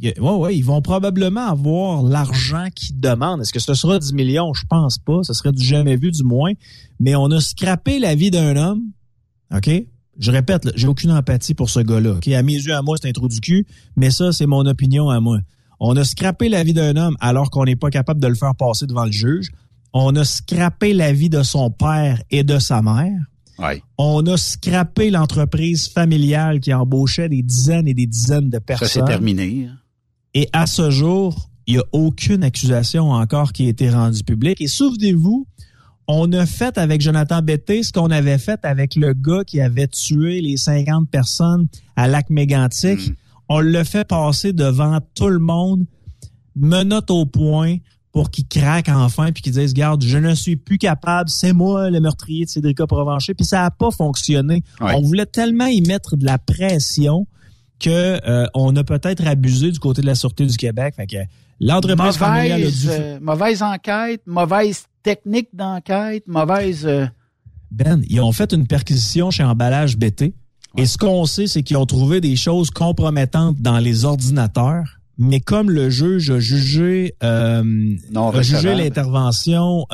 [0.01, 3.41] Ouais, ouais, ils vont probablement avoir l'argent qu'ils demandent.
[3.41, 4.53] Est-ce que ce sera 10 millions?
[4.53, 5.19] Je pense pas.
[5.23, 6.51] Ce serait du jamais vu, du moins.
[6.99, 8.81] Mais on a scrappé la vie d'un homme.
[9.55, 9.69] OK?
[10.19, 12.13] Je répète, j'ai aucune empathie pour ce gars-là.
[12.13, 12.27] OK?
[12.27, 13.65] À mes yeux, à moi, c'est un trou du cul.
[13.95, 15.39] Mais ça, c'est mon opinion à moi.
[15.79, 18.55] On a scrappé la vie d'un homme alors qu'on n'est pas capable de le faire
[18.55, 19.51] passer devant le juge.
[19.93, 23.19] On a scrappé la vie de son père et de sa mère.
[23.59, 23.83] Ouais.
[23.97, 28.87] On a scrappé l'entreprise familiale qui embauchait des dizaines et des dizaines de personnes.
[28.87, 29.67] Ça, c'est terminé.
[29.69, 29.77] Hein?
[30.33, 34.61] Et à ce jour, il n'y a aucune accusation encore qui a été rendue publique.
[34.61, 35.47] Et souvenez-vous,
[36.07, 39.87] on a fait avec Jonathan Betté ce qu'on avait fait avec le gars qui avait
[39.87, 43.09] tué les 50 personnes à Lac Mégantic.
[43.09, 43.15] Mm.
[43.49, 45.85] On l'a fait passer devant tout le monde,
[46.55, 47.77] menotte au point
[48.11, 51.89] pour qu'il craque enfin puis qu'il dise garde je ne suis plus capable c'est moi
[51.89, 56.15] le meurtrier de Cédric Provencher puis ça n'a pas fonctionné on voulait tellement y mettre
[56.15, 57.25] de la pression
[57.79, 60.95] que euh, on a peut-être abusé du côté de la Sûreté du Québec.
[60.95, 61.17] Fait que
[61.59, 62.89] l'entreprise familiale a dû...
[62.89, 66.85] Euh, mauvaise enquête, mauvaise technique d'enquête, mauvaise...
[66.85, 67.05] Euh,
[67.71, 70.33] ben, ils ont fait une perquisition chez Emballage BT.
[70.77, 74.99] Et ce qu'on sait, c'est qu'ils ont trouvé des choses compromettantes dans les ordinateurs.
[75.17, 79.85] Mais comme le juge a jugé, euh, a jugé l'intervention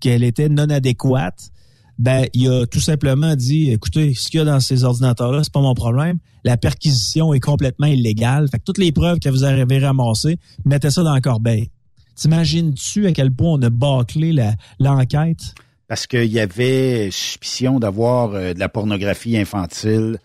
[0.00, 1.50] qu'elle était non adéquate,
[1.98, 5.52] ben il a tout simplement dit écoutez, ce qu'il y a dans ces ordinateurs-là, c'est
[5.52, 6.18] pas mon problème.
[6.44, 8.48] La perquisition est complètement illégale.
[8.50, 11.70] Fait que toutes les preuves que vous avez ramassées, mettez ça dans la corbeille.
[12.16, 14.34] T'imagines-tu à quel point on a bâclé
[14.78, 15.54] l'enquête?
[15.88, 20.18] Parce qu'il y avait suspicion d'avoir euh, de la pornographie infantile,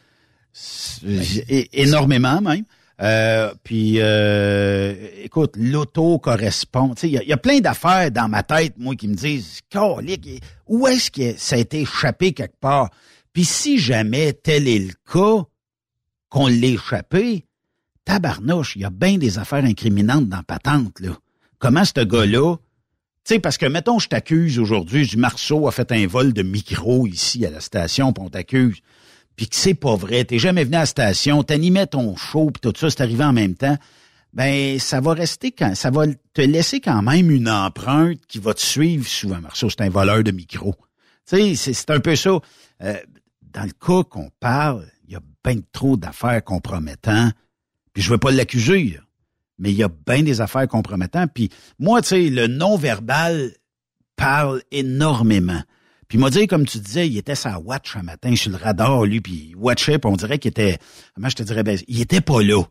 [1.04, 1.24] ben,
[1.74, 2.64] énormément même.
[3.02, 6.94] Euh, puis, euh, écoute, l'auto correspond.
[7.04, 9.62] Il y, a plein d'affaires dans ma tête, moi, qui me disent,
[10.68, 12.90] où est-ce que ça a été échappé quelque part?
[13.32, 15.46] Puis si jamais tel est le cas,
[16.30, 17.46] qu'on l'ait échappé,
[18.04, 21.12] tabarnouche, il y a bien des affaires incriminantes dans Patente, là.
[21.58, 22.56] Comment ce gars-là...
[23.26, 26.42] Tu sais, parce que, mettons, je t'accuse aujourd'hui, du Marceau a fait un vol de
[26.42, 28.80] micro ici à la station, puis on t'accuse
[29.40, 32.60] puis que c'est pas vrai, t'es jamais venu à la station, t'animais ton show, puis
[32.60, 33.78] tout ça, c'est arrivé en même temps,
[34.34, 38.54] ben ça va rester quand ça va te laisser quand même une empreinte qui va
[38.54, 39.40] te suivre souvent.
[39.40, 40.76] Marceau, c'est un voleur de micro.
[41.26, 42.38] Tu sais, c'est un peu ça.
[42.84, 42.98] Euh,
[43.54, 47.34] dans le cas qu'on parle, il y a bien trop d'affaires compromettantes.
[47.94, 49.00] Puis je veux pas l'accuser,
[49.58, 51.32] mais il y a bien des affaires compromettantes.
[51.34, 51.50] Puis
[51.80, 53.54] moi, tu sais, le non-verbal
[54.18, 55.62] parle énormément.
[56.10, 58.58] Puis il m'a dit, comme tu disais, il était sa watch un matin sur le
[58.58, 60.80] radar, lui, puis il watchait, on dirait qu'il était,
[61.14, 62.64] comment je te dirais, ben, il était pas là.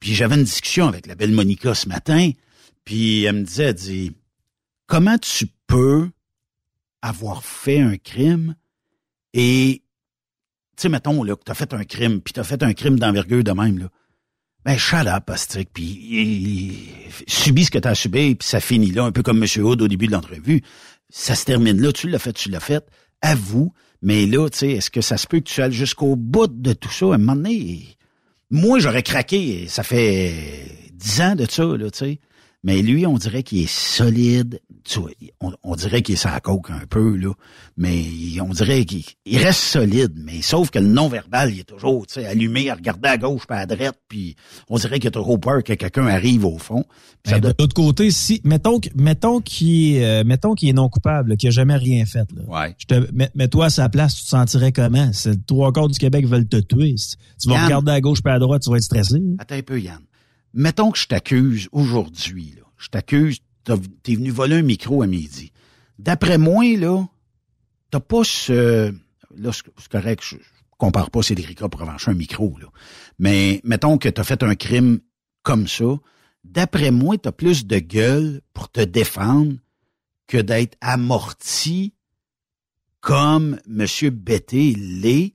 [0.00, 2.30] Puis j'avais une discussion avec la belle Monica ce matin,
[2.86, 4.12] puis elle me disait, elle dit,
[4.86, 6.08] comment tu peux
[7.02, 8.56] avoir fait un crime
[9.34, 9.82] et,
[10.78, 13.44] tu sais, mettons, là, que t'as fait un crime, puis t'as fait un crime d'envergure
[13.44, 13.90] de même, là.
[14.64, 15.30] Ben, shut up,
[15.74, 16.88] puis
[17.28, 19.62] subis ce que t'as subi, puis ça finit là, un peu comme M.
[19.62, 20.62] Hood au début de l'entrevue
[21.10, 22.84] ça se termine là, tu l'as fait, tu l'as fait,
[23.22, 26.48] avoue, mais là, tu sais, est-ce que ça se peut que tu ailles jusqu'au bout
[26.48, 27.06] de tout ça?
[27.06, 27.96] À un moment donné,
[28.50, 30.32] moi, j'aurais craqué, ça fait
[30.92, 32.20] dix ans de ça, là, tu sais.
[32.66, 34.60] Mais lui, on dirait qu'il est solide.
[34.82, 35.12] Tu vois,
[35.62, 37.30] on, dirait qu'il est sa coque un peu, là.
[37.76, 38.04] Mais
[38.40, 39.04] on dirait qu'il
[39.38, 40.14] reste solide.
[40.16, 43.46] Mais sauf que le non-verbal, il est toujours, tu sais, allumé, à regarder à gauche,
[43.46, 44.34] pas à droite, puis
[44.68, 46.84] on dirait qu'il a trop peur que quelqu'un arrive au fond.
[47.24, 51.36] Ben, de l'autre côté, si, mettons, mettons qu'il est, euh, mettons qu'il est non coupable,
[51.36, 52.42] qu'il a jamais rien fait, là.
[52.48, 52.74] Ouais.
[52.78, 55.10] Je te, mets, toi à sa place, tu te sentirais comment?
[55.12, 56.96] C'est trois quarts du Québec veulent te tuer.
[57.40, 59.22] Tu vas regarder à gauche, pas à droite, tu vas être stressé.
[59.38, 60.00] Attends un peu, Yann
[60.56, 62.56] mettons que je t'accuse aujourd'hui.
[62.78, 65.52] Je t'accuse, t'es venu voler un micro à midi.
[65.98, 67.06] D'après moi, là,
[67.90, 68.92] t'as pas ce...
[69.36, 70.36] Là, c'est correct, je,
[70.78, 72.66] compare pas Cédric pour avancer un micro, là.
[73.18, 75.00] Mais mettons que t'as fait un crime
[75.42, 75.84] comme ça.
[76.44, 79.54] D'après moi, t'as plus de gueule pour te défendre
[80.26, 81.94] que d'être amorti
[83.00, 84.10] comme M.
[84.10, 85.34] Betté l'est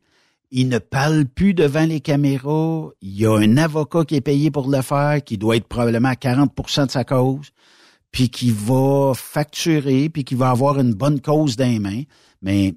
[0.51, 2.89] il ne parle plus devant les caméras.
[3.01, 6.09] Il y a un avocat qui est payé pour le faire, qui doit être probablement
[6.09, 7.51] à 40% de sa cause,
[8.11, 12.03] puis qui va facturer, puis qui va avoir une bonne cause dans les mains.
[12.41, 12.75] Mais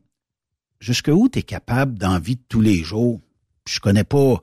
[0.79, 3.21] jusqu'où tu es capable dans vie de tous les jours?
[3.69, 4.41] Je connais pas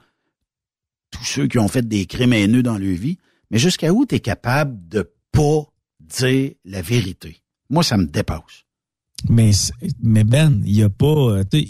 [1.10, 3.18] tous ceux qui ont fait des crimes haineux dans leur vie,
[3.50, 5.66] mais jusqu'à où tu es capable de pas
[6.02, 7.42] dire la vérité?
[7.70, 8.66] Moi, ça me dépasse.
[9.30, 9.52] Mais,
[10.02, 11.64] mais Ben, il n'y a pas, euh, tu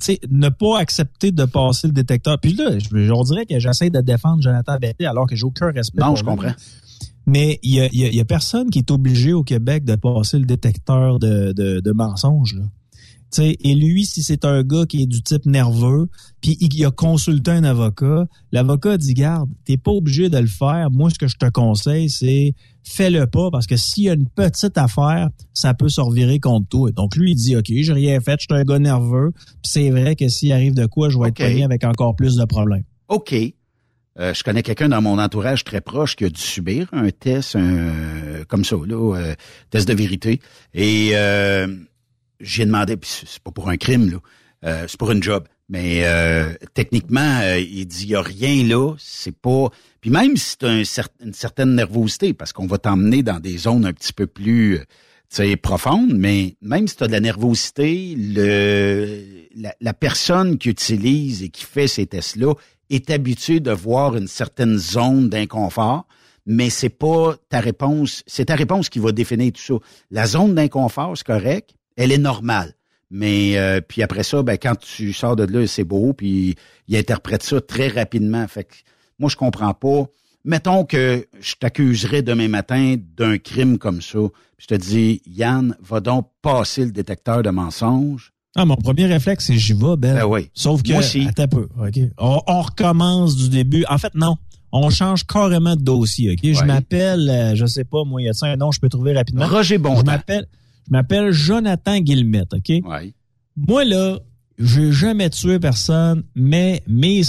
[0.00, 2.38] sais, ne pas accepter de passer le détecteur.
[2.40, 5.70] Puis là, je, on dirait que j'essaie de défendre Jonathan Berthier alors que j'ai aucun
[5.70, 6.00] respect.
[6.00, 6.52] Non, je comprends.
[7.26, 10.46] Mais il y a, y a, personne qui est obligé au Québec de passer le
[10.46, 12.54] détecteur de, de, de mensonges.
[12.54, 12.64] Là
[13.38, 16.08] et lui, si c'est un gars qui est du type nerveux,
[16.40, 20.90] puis il a consulté un avocat, l'avocat dit garde, t'es pas obligé de le faire.
[20.90, 22.54] Moi, ce que je te conseille, c'est
[22.84, 26.68] fais-le pas parce que s'il y a une petite affaire, ça peut se revirer contre
[26.68, 26.90] toi.
[26.92, 29.32] Donc lui, il dit ok, j'ai rien fait, je suis un gars nerveux.
[29.34, 32.36] Puis c'est vrai que s'il arrive de quoi, je vais être pogné avec encore plus
[32.36, 32.84] de problèmes.
[33.08, 33.34] Ok.
[34.18, 37.54] Euh, je connais quelqu'un dans mon entourage très proche qui a dû subir un test
[37.54, 39.34] un, comme ça, là, euh,
[39.70, 40.40] test de vérité.
[40.74, 41.68] Et euh,
[42.40, 44.18] j'ai demandé, puis c'est pas pour un crime, là,
[44.64, 45.46] euh, c'est pour une job.
[45.68, 49.68] Mais euh, techniquement, euh, il dit il a rien là, c'est pas.
[50.00, 50.82] Puis même si tu as
[51.20, 54.80] une certaine nervosité, parce qu'on va t'emmener dans des zones un petit peu plus
[55.62, 59.20] profondes, mais même si tu as de la nervosité, le
[59.54, 62.54] la, la, personne qui utilise et qui fait ces tests-là
[62.88, 66.06] est habituée de voir une certaine zone d'inconfort,
[66.46, 69.74] mais c'est pas ta réponse, c'est ta réponse qui va définir tout ça.
[70.10, 72.72] La zone d'inconfort, c'est correct, elle est normale.
[73.10, 76.54] Mais euh, puis après ça, ben quand tu sors de là, c'est beau, puis
[76.88, 78.46] il interprète ça très rapidement.
[78.48, 78.74] Fait que
[79.18, 80.04] moi, je comprends pas.
[80.44, 84.18] Mettons que je t'accuserais demain matin d'un crime comme ça.
[84.56, 88.32] je te dis, Yann, va donc passer le détecteur de mensonges.
[88.54, 90.14] Ah, mon premier réflexe, c'est j'y vais, Ben.
[90.14, 90.50] ben oui.
[90.54, 91.26] Sauf que, Moi aussi.
[91.28, 92.00] attends peu, OK?
[92.18, 93.84] On, recommence du début.
[93.88, 94.36] En fait, non.
[94.70, 96.40] On change carrément de dossier, OK?
[96.42, 99.12] Je m'appelle, euh, je sais pas, moi, il y a un nom, je peux trouver
[99.14, 99.46] rapidement?
[99.46, 99.96] Roger Bon.
[99.96, 100.46] Je m'appelle,
[100.88, 102.68] je m'appelle Jonathan Guillemette, OK?
[102.68, 103.14] Oui.
[103.56, 104.18] Moi, là,
[104.58, 107.22] j'ai jamais tué personne, mais mes,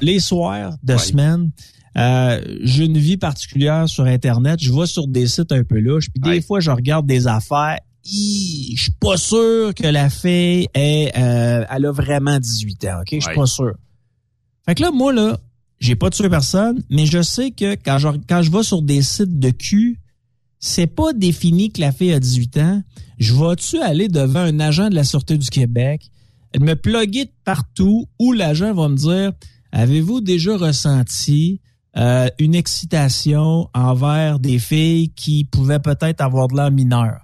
[0.00, 1.50] les soirs de semaine,
[1.96, 4.58] euh, j'ai une vie particulière sur Internet.
[4.60, 7.78] Je vais sur des sites un peu louches, puis des fois, je regarde des affaires.
[8.04, 13.08] Je suis pas sûr que la fille est, euh, elle a vraiment 18 ans, ok?
[13.12, 13.72] Je suis pas sûr.
[14.64, 15.38] Fait que là, moi, là,
[15.80, 19.02] j'ai pas tué personne, mais je sais que quand je, quand je vais sur des
[19.02, 19.98] sites de cul,
[20.66, 22.82] c'est pas défini que la fille a 18 ans.
[23.18, 26.10] Je vais-tu aller devant un agent de la Sûreté du Québec,
[26.58, 29.32] me plugger de partout où l'agent va me dire
[29.72, 31.60] Avez-vous déjà ressenti
[31.96, 37.20] euh, une excitation envers des filles qui pouvaient peut-être avoir de l'air mineur?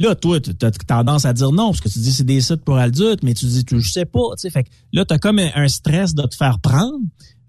[0.00, 2.64] Là, toi, tu as tendance à dire non, parce que tu dis c'est des sites
[2.64, 4.20] pour adultes, mais tu dis je sais pas.
[4.50, 6.98] Fait que là, tu as comme un stress de te faire prendre.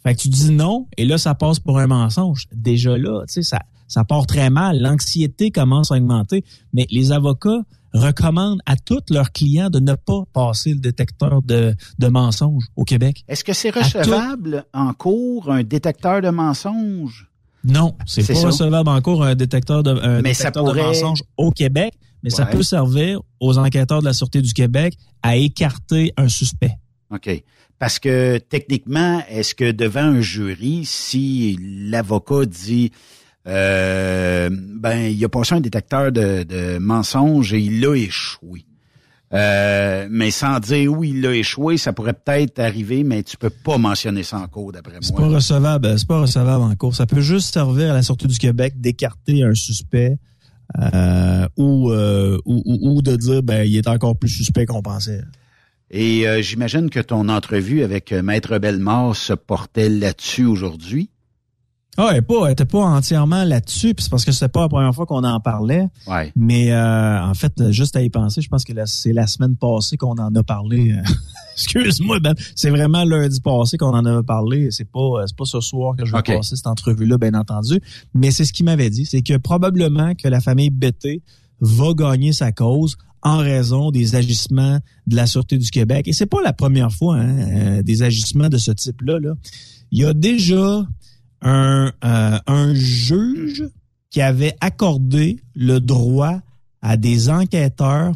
[0.03, 2.45] Fait que tu dis non, et là, ça passe pour un mensonge.
[2.53, 4.79] Déjà là, tu sais, ça, ça part très mal.
[4.81, 6.43] L'anxiété commence à augmenter.
[6.73, 7.61] Mais les avocats
[7.93, 12.83] recommandent à tous leurs clients de ne pas passer le détecteur de, de mensonges au
[12.83, 13.23] Québec.
[13.27, 17.29] Est-ce que c'est recevable en cours un détecteur de mensonges?
[17.63, 21.93] Non, c'est pas recevable en cours un détecteur de, un détecteur de mensonges au Québec,
[22.21, 26.77] mais ça peut servir aux enquêteurs de la Sûreté du Québec à écarter un suspect.
[27.09, 27.43] OK.
[27.79, 32.91] Parce que techniquement, est-ce que devant un jury, si l'avocat dit
[33.47, 38.65] euh, ben il a passé un détecteur de, de mensonges et il l'a échoué.
[39.33, 43.49] Euh, mais sans dire où il l'a échoué, ça pourrait peut-être arriver, mais tu peux
[43.49, 45.01] pas mentionner ça en cours, d'après moi.
[45.01, 46.95] C'est pas recevable, c'est pas recevable en cours.
[46.95, 50.17] Ça peut juste servir à la Sûreté du Québec d'écarter un suspect
[50.79, 55.21] euh, ou, ou, ou, de dire ben il est encore plus suspect qu'on pensait.
[55.91, 61.09] Et j'imagine que ton entrevue avec Maître Bellemare se portait là-dessus aujourd'hui.
[61.97, 64.93] Ah, elle pas, était pas entièrement là-dessus, puis c'est parce que c'était pas la première
[64.93, 65.87] fois qu'on en parlait.
[66.07, 66.31] Ouais.
[66.35, 69.97] Mais euh, en fait, juste à y penser, je pense que c'est la semaine passée
[69.97, 70.95] qu'on en a parlé.
[71.55, 72.35] Excuse-moi, Ben.
[72.53, 74.71] C'est vraiment lundi passé qu'on en a parlé.
[74.71, 77.79] C'est pas, c'est pas ce soir que je vais passer cette entrevue-là, bien entendu.
[78.13, 81.23] Mais c'est ce qu'il m'avait dit, c'est que probablement que la famille Bété
[81.61, 86.07] va gagner sa cause en raison des agissements de la Sûreté du Québec.
[86.07, 89.19] Et c'est pas la première fois hein, euh, des agissements de ce type-là.
[89.19, 89.33] Là.
[89.91, 90.85] Il y a déjà
[91.41, 93.63] un, euh, un juge
[94.09, 96.39] qui avait accordé le droit
[96.81, 98.13] à des enquêteurs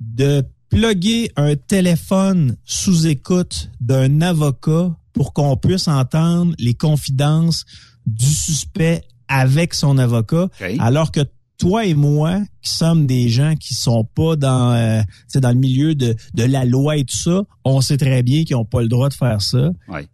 [0.00, 7.64] de plugger un téléphone sous écoute d'un avocat pour qu'on puisse entendre les confidences
[8.06, 10.48] du suspect avec son avocat,
[10.78, 11.20] alors que
[11.60, 15.02] toi et moi, qui sommes des gens qui sont pas dans, euh,
[15.34, 18.56] dans le milieu de, de la loi et tout ça, on sait très bien qu'ils
[18.56, 19.70] n'ont pas le droit de faire ça.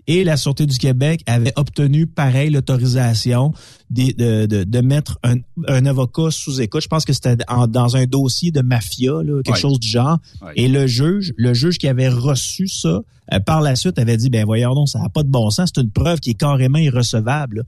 [0.08, 3.52] Et la Sûreté du Québec avait obtenu, pareil, l'autorisation
[3.90, 5.36] de, de, de, mettre un,
[5.68, 6.82] un, avocat sous écoute.
[6.82, 7.36] Je pense que c'était
[7.68, 10.18] dans un dossier de mafia, là, quelque chose du genre.
[10.56, 14.30] Et le juge, le juge qui avait reçu ça, euh, par la suite avait dit,
[14.30, 16.78] ben voyons donc, ça n'a pas de bon sens, c'est une preuve qui est carrément
[16.78, 17.64] irrecevable.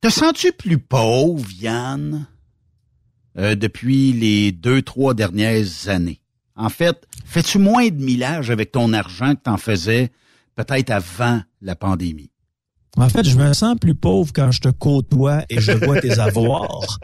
[0.00, 2.28] Te sens-tu plus pauvre, Yann,
[3.36, 6.20] euh, depuis les deux, trois dernières années?
[6.54, 10.12] En fait, fais-tu moins de millage avec ton argent que t'en faisais
[10.54, 12.30] peut-être avant la pandémie?
[12.98, 16.18] En fait, je me sens plus pauvre quand je te côtoie et je vois tes
[16.18, 16.98] avoirs.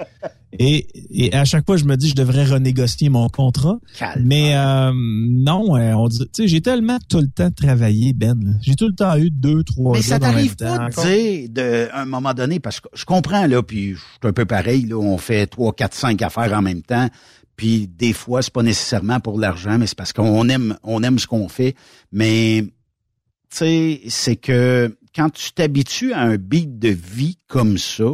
[0.59, 3.79] Et, et, à chaque fois, je me dis, je devrais renégocier mon contrat.
[4.21, 8.59] Mais euh, non, euh, on dit, tu sais, j'ai tellement tout le temps travaillé, Ben.
[8.63, 9.97] J'ai tout le temps eu deux, trois.
[9.97, 13.63] Mais ça t'arrive pas de dire, de, un moment donné, parce que je comprends là,
[13.63, 14.87] puis je suis un peu pareil.
[14.87, 17.09] Là, on fait trois, quatre, cinq affaires en même temps.
[17.57, 21.19] Puis des fois, c'est pas nécessairement pour l'argent, mais c'est parce qu'on aime, on aime
[21.19, 21.75] ce qu'on fait.
[22.13, 22.71] Mais tu
[23.51, 28.11] sais, c'est que quand tu t'habitues à un beat de vie comme ça,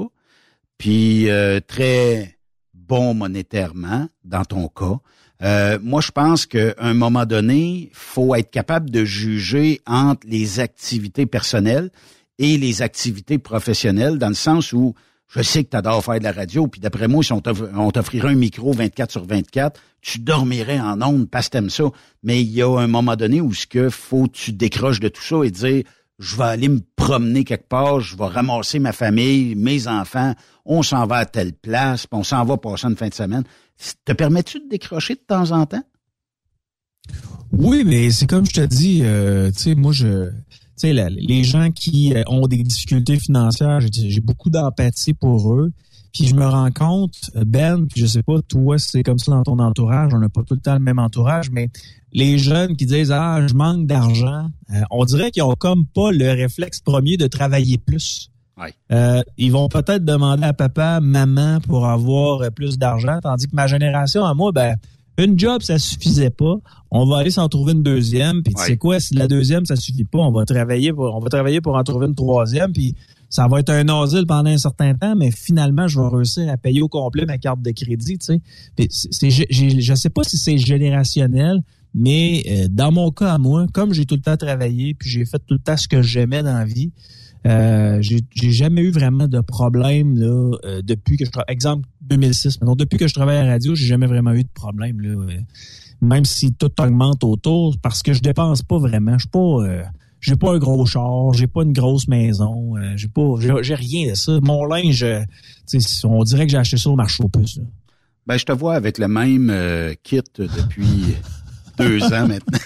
[0.78, 2.36] puis euh, très
[2.74, 4.98] bon monétairement dans ton cas,
[5.42, 10.60] euh, moi je pense qu'à un moment donné, faut être capable de juger entre les
[10.60, 11.90] activités personnelles
[12.38, 14.94] et les activités professionnelles, dans le sens où
[15.28, 18.30] je sais que tu adores faire de la radio, puis d'après moi, si on t'offrirait
[18.30, 21.84] un micro 24 sur 24, tu dormirais en ondes parce que t'aimes ça.
[22.22, 25.22] Mais il y a un moment donné où ce que faut tu décroches de tout
[25.22, 25.84] ça et dire
[26.20, 30.34] je vais aller me promener quelque part, je vais ramasser ma famille, mes enfants,
[30.66, 33.42] on s'en va à telle place, puis on s'en va passer une fin de semaine.
[34.04, 35.82] Te permets-tu de décrocher de temps en temps?
[37.52, 41.42] Oui, mais c'est comme je te dis, euh, tu sais, moi, je, tu sais, les
[41.42, 45.72] gens qui euh, ont des difficultés financières, j'ai beaucoup d'empathie pour eux.
[46.12, 49.42] Puis je me rends compte, Ben, puis je sais pas, toi, c'est comme ça dans
[49.42, 51.68] ton entourage, on n'a pas tout le temps le même entourage, mais
[52.12, 56.10] les jeunes qui disent Ah, je manque d'argent, euh, on dirait qu'ils ont comme pas
[56.10, 58.30] le réflexe premier de travailler plus.
[58.92, 63.66] Euh, ils vont peut-être demander à papa, maman pour avoir plus d'argent, tandis que ma
[63.66, 64.76] génération, à moi, ben,
[65.16, 66.56] une job, ça suffisait pas.
[66.90, 68.42] On va aller s'en trouver une deuxième.
[68.42, 71.20] Puis tu sais quoi, si la deuxième, ça suffit pas, on va travailler pour, on
[71.20, 72.72] va travailler pour en trouver une troisième.
[72.72, 72.94] Puis
[73.30, 76.58] ça va être un asile pendant un certain temps, mais finalement, je vais réussir à
[76.58, 78.18] payer au complet ma carte de crédit.
[78.18, 78.40] Tu
[78.78, 78.90] sais.
[79.30, 81.62] je ne sais pas si c'est générationnel,
[81.94, 85.38] mais euh, dans mon cas moi, comme j'ai tout le temps travaillé, puis j'ai fait
[85.38, 86.92] tout le temps ce que j'aimais dans la vie,
[87.46, 91.52] euh, j'ai jamais eu vraiment de problème là, euh, depuis que je travaille.
[91.52, 92.60] Exemple 2006.
[92.60, 95.00] Maintenant, depuis que je travaille à la radio, j'ai jamais vraiment eu de problème.
[95.00, 95.40] Là, euh,
[96.02, 99.12] même si tout augmente autour, parce que je dépense pas vraiment.
[99.12, 99.90] Je suis pas
[100.20, 103.22] j'ai pas un gros char, j'ai pas une grosse maison, euh, j'ai pas
[103.62, 104.38] j'ai rien de ça.
[104.42, 105.22] Mon linge, euh,
[106.04, 107.60] on dirait que j'ai acheté ça au marché aux puces.
[108.26, 111.16] Ben je te vois avec le même euh, kit depuis
[111.78, 112.58] deux ans maintenant.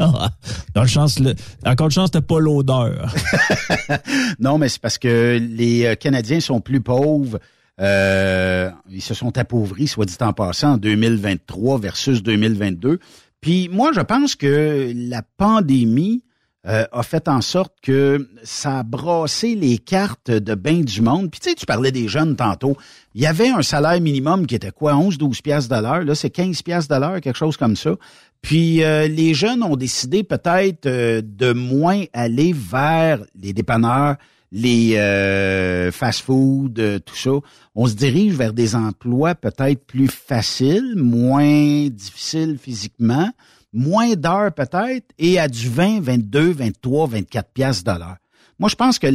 [0.00, 0.30] Ah,
[0.74, 1.34] dans le chance, le,
[1.64, 3.12] encore de chance, t'as pas l'odeur.
[4.38, 7.40] non, mais c'est parce que les Canadiens sont plus pauvres.
[7.80, 13.00] ils se sont appauvris, soit dit en passant, en 2023 versus 2022.
[13.40, 16.22] Puis moi, je pense que la pandémie
[16.66, 21.30] euh, a fait en sorte que ça a brassé les cartes de bain du monde.
[21.30, 22.76] Puis tu sais, tu parlais des jeunes tantôt.
[23.14, 26.04] Il y avait un salaire minimum qui était quoi, 11-12 piastres de.
[26.04, 27.94] Là, c'est 15 piastres de quelque chose comme ça.
[28.42, 34.16] Puis euh, les jeunes ont décidé peut-être euh, de moins aller vers les dépanneurs,
[34.50, 34.94] les
[35.92, 37.30] fast-food, tout ça.
[37.76, 43.30] On se dirige vers des emplois peut-être plus faciles, moins difficiles physiquement
[43.72, 48.16] moins d'heures peut-être, et à du 20, 22, 23, 24 piastres de l'heure.
[48.58, 49.08] Moi, je pense que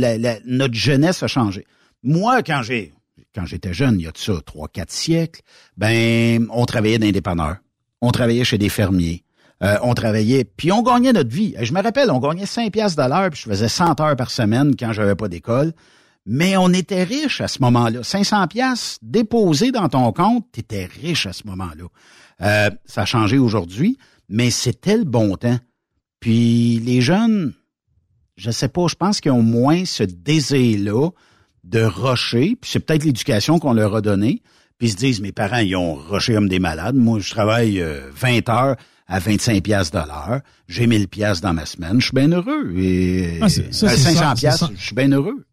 [0.45, 1.65] notre jeunesse a changé.
[2.01, 2.93] Moi, quand j'ai
[3.35, 5.41] quand j'étais jeune, il y a de ça, trois, quatre siècles,
[5.75, 7.57] ben, on travaillait dans des dépanneurs.
[8.01, 9.23] On travaillait chez des fermiers.
[9.63, 11.55] Euh, on travaillait, puis on gagnait notre vie.
[11.59, 14.29] Je me rappelle, on gagnait 5 piastres de l'heure, puis je faisais 100 heures par
[14.29, 15.73] semaine quand j'avais pas d'école.
[16.25, 18.03] Mais on était riche à ce moment-là.
[18.03, 21.85] 500 piastres déposés dans ton compte, tu étais riche à ce moment-là.
[22.41, 23.97] Euh, ça a changé aujourd'hui
[24.29, 25.59] mais c'était le bon temps.
[26.19, 27.53] Puis les jeunes,
[28.37, 31.09] je sais pas, je pense qu'ils ont moins ce désir-là
[31.63, 34.41] de rocher, puis c'est peut-être l'éducation qu'on leur a donnée,
[34.77, 36.95] puis ils se disent, mes parents, ils ont roché comme des malades.
[36.95, 38.75] Moi, je travaille 20 euh, heures
[39.07, 40.41] à 25 piastres de l'heure.
[40.67, 41.99] J'ai 1000 piastres dans ma semaine.
[41.99, 42.73] Je suis bien heureux.
[42.75, 45.45] Et à 500 piastres, je suis bien heureux.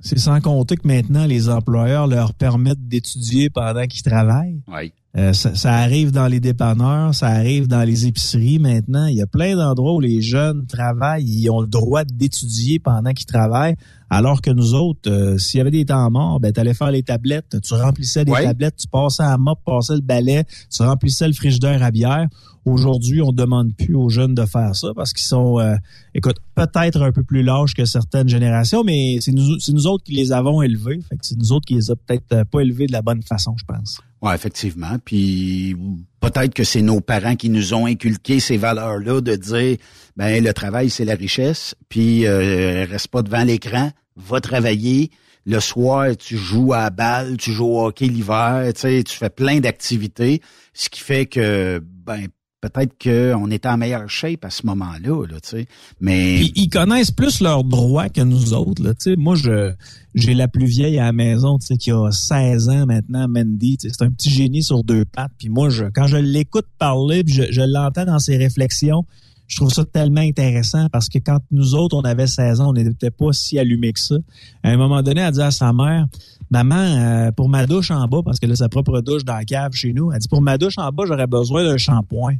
[0.00, 4.62] C'est sans compter que maintenant, les employeurs leur permettent d'étudier pendant qu'ils travaillent.
[4.66, 4.92] Oui.
[5.18, 9.04] Euh, ça, ça, arrive dans les dépanneurs, ça arrive dans les épiceries maintenant.
[9.04, 13.12] Il y a plein d'endroits où les jeunes travaillent, ils ont le droit d'étudier pendant
[13.12, 13.76] qu'ils travaillent,
[14.08, 17.02] alors que nous autres, euh, s'il y avait des temps morts, ben allais faire les
[17.02, 20.44] tablettes, tu remplissais des tablettes, tu passais à mop, passais le balai,
[20.74, 22.26] tu remplissais le frigidaire à bière.
[22.64, 25.74] Aujourd'hui, on demande plus aux jeunes de faire ça parce qu'ils sont, euh,
[26.14, 30.04] écoute, peut-être un peu plus lâches que certaines générations, mais c'est nous, c'est nous autres
[30.04, 31.00] qui les avons élevés.
[31.06, 33.54] Fait que c'est nous autres qui les a peut-être pas élevés de la bonne façon,
[33.58, 34.00] je pense.
[34.22, 34.98] Oui, effectivement.
[35.04, 35.76] Puis
[36.20, 39.76] peut-être que c'est nos parents qui nous ont inculqué ces valeurs-là de dire
[40.16, 45.10] ben le travail, c'est la richesse, puis euh, reste pas devant l'écran, va travailler.
[45.44, 49.58] Le soir, tu joues à balle, tu joues au hockey l'hiver, tu tu fais plein
[49.58, 50.40] d'activités,
[50.72, 52.28] ce qui fait que ben
[52.62, 55.66] peut-être qu'on était en meilleure shape à ce moment-là, là, tu sais.
[56.00, 59.16] Mais ils, connaissent plus leurs droits que nous autres, là, tu sais.
[59.16, 59.72] Moi, je
[60.14, 63.78] j'ai la plus vieille à la maison, tu sais, qui a 16 ans maintenant, Mandy.
[63.80, 65.32] C'est un petit génie sur deux pattes.
[65.38, 69.04] Puis moi, je, quand je l'écoute parler, puis je, je l'entends dans ses réflexions,
[69.48, 72.72] je trouve ça tellement intéressant parce que quand nous autres, on avait 16 ans, on
[72.72, 74.16] n'était pas si allumés que ça.
[74.62, 76.06] À un moment donné, elle dit à sa mère,
[76.52, 79.44] Maman, euh, pour ma douche en bas, parce que là, sa propre douche dans la
[79.46, 82.34] cave chez nous, elle dit, pour ma douche en bas, j'aurais besoin d'un shampoing.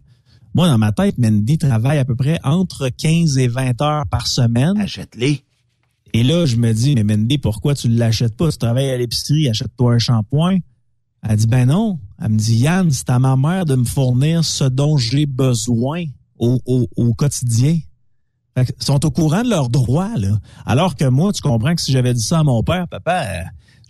[0.52, 4.26] Moi, dans ma tête, Mandy travaille à peu près entre 15 et 20 heures par
[4.26, 4.78] semaine.
[4.78, 5.40] Achète-les.
[6.12, 8.52] Et là, je me dis, mais Mandy, pourquoi tu ne l'achètes pas?
[8.52, 10.58] Tu travailles à l'épicerie, achète-toi un shampoing.
[11.26, 11.98] Elle dit, ben non.
[12.20, 16.04] Elle me dit, Yann, c'est à ma mère de me fournir ce dont j'ai besoin
[16.38, 17.78] au, au, au quotidien.
[18.54, 20.38] Fait ils sont au courant de leurs droits, là.
[20.66, 23.42] Alors que moi, tu comprends que si j'avais dit ça à mon père, papa, euh,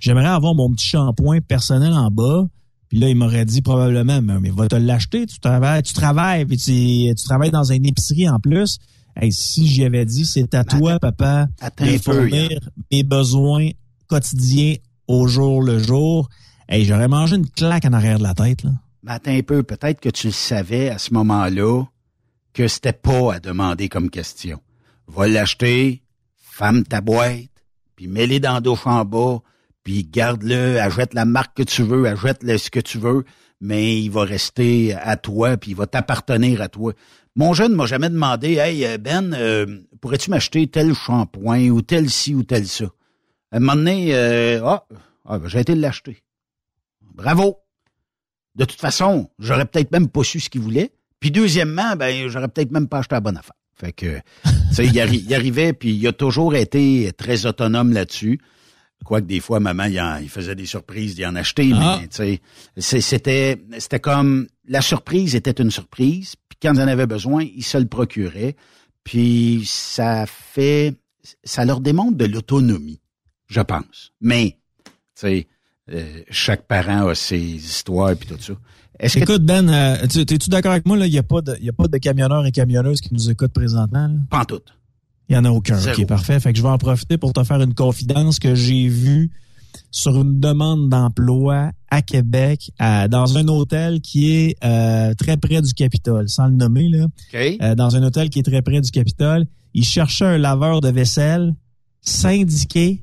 [0.03, 2.44] j'aimerais avoir mon petit shampoing personnel en bas,
[2.88, 6.59] puis là, il m'aurait dit probablement, mais, va te l'acheter, tu travailles, tu travailles, puis
[6.59, 8.78] tu, tu, travailles dans une épicerie en plus.
[9.16, 11.46] Hey, si j'y avais dit, c'est à toi, papa,
[11.78, 12.50] de fournir
[12.90, 13.70] mes besoins
[14.09, 14.74] quotidiens
[15.07, 16.28] au jour le jour,
[16.68, 18.64] hey, j'aurais mangé une claque en arrière de la tête.
[18.64, 18.72] Là.
[19.05, 21.84] Mais attends un peu, peut-être que tu le savais à ce moment-là
[22.53, 24.61] que c'était pas à demander comme question.
[25.07, 26.03] Va l'acheter,
[26.36, 27.48] femme ta boîte,
[27.96, 29.40] puis mets-les dans le en bas,
[29.83, 33.24] puis garde-le, achète la marque que tu veux, achète le, ce que tu veux,
[33.61, 36.93] mais il va rester à toi, puis il va t'appartenir à toi.
[37.35, 42.11] Mon jeune m'a jamais demandé, hey euh, Ben, euh, pourrais-tu m'acheter tel shampoing ou tel
[42.11, 42.87] ci ou tel ça.
[43.51, 44.87] À un moment donné, euh, ah,
[45.24, 46.22] ah ben, j'ai été l'acheter.
[47.01, 47.59] Bravo.
[48.55, 50.93] De toute façon, j'aurais peut-être même pas su ce qu'il voulait.
[51.20, 53.55] Puis deuxièmement, ben j'aurais peut-être même pas acheté la bonne affaire.
[53.74, 58.41] Fait que, tu sais, il, il, arrivait, puis il a toujours été très autonome là-dessus.
[59.05, 59.84] Quoique des fois, maman,
[60.20, 62.00] il, faisait des surprises d'y en acheter, ah.
[62.18, 62.40] mais
[62.76, 66.34] c'était, c'était comme la surprise était une surprise.
[66.48, 68.57] Puis quand ils en avaient besoin, ils se le procuraient.
[69.05, 70.94] Puis ça fait,
[71.44, 73.00] ça leur démontre de l'autonomie,
[73.48, 74.12] je pense.
[74.20, 75.46] Mais, tu sais,
[75.90, 78.55] euh, chaque parent a ses histoires puis tout ça.
[79.00, 80.96] Écoute, Ben, euh, es-tu d'accord avec moi?
[80.98, 83.53] Il n'y a, pas de, y a pas de camionneurs et camionneuses qui nous écoutent
[83.53, 84.16] présentement.
[84.30, 84.61] Pas en tout.
[85.33, 85.78] Il n'y en a aucun.
[85.78, 86.39] OK, parfait.
[86.41, 89.30] Fait que je vais en profiter pour te faire une confidence que j'ai vue
[89.91, 95.72] sur une demande d'emploi à Québec, dans un hôtel qui est euh, très près du
[95.72, 97.07] Capitole, sans le nommer, là.
[97.35, 99.47] Euh, dans un hôtel qui est très près du Capitole.
[99.72, 101.55] Il cherchait un laveur de vaisselle
[102.03, 103.03] syndiqué,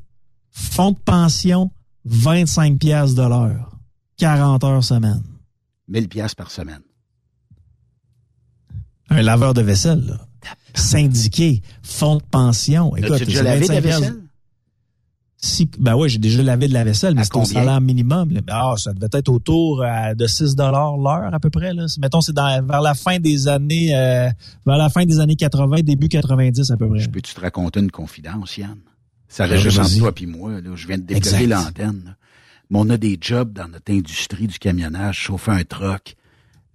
[0.52, 1.72] fonds de pension,
[2.06, 3.72] 25 pièces de l'heure.
[4.18, 5.24] 40 heures semaine.
[5.88, 6.82] 1000 pièces par semaine.
[9.10, 10.29] Un laveur de vaisselle, là
[10.74, 12.96] syndiqué, fonds de pension.
[12.96, 14.16] Écoute, tu déjà lavé de la vaisselle?
[15.42, 18.30] Si, ben oui, j'ai déjà lavé de la vaisselle, mais c'est au salaire minimum.
[18.50, 21.74] Ah, ça devait être autour euh, de 6 dollars l'heure à peu près.
[21.74, 21.86] Là.
[22.02, 24.30] Mettons, c'est vers la fin des années euh,
[24.66, 27.00] vers la fin des années 80, début 90 à peu près.
[27.00, 28.80] Je peux-tu te raconter une confidence, Yann?
[29.30, 30.60] Ça reste juste entre toi puis moi.
[30.60, 30.72] Là.
[30.76, 32.18] Je viens de déplacer l'antenne.
[32.70, 36.18] Mais on a des jobs dans notre industrie du camionnage, chauffer un truck,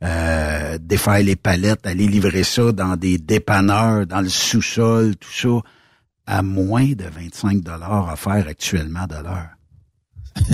[0.05, 5.63] euh, défaire les palettes, aller livrer ça dans des dépanneurs, dans le sous-sol, tout ça,
[6.27, 9.51] à moins de 25 dollars à faire actuellement de l'heure.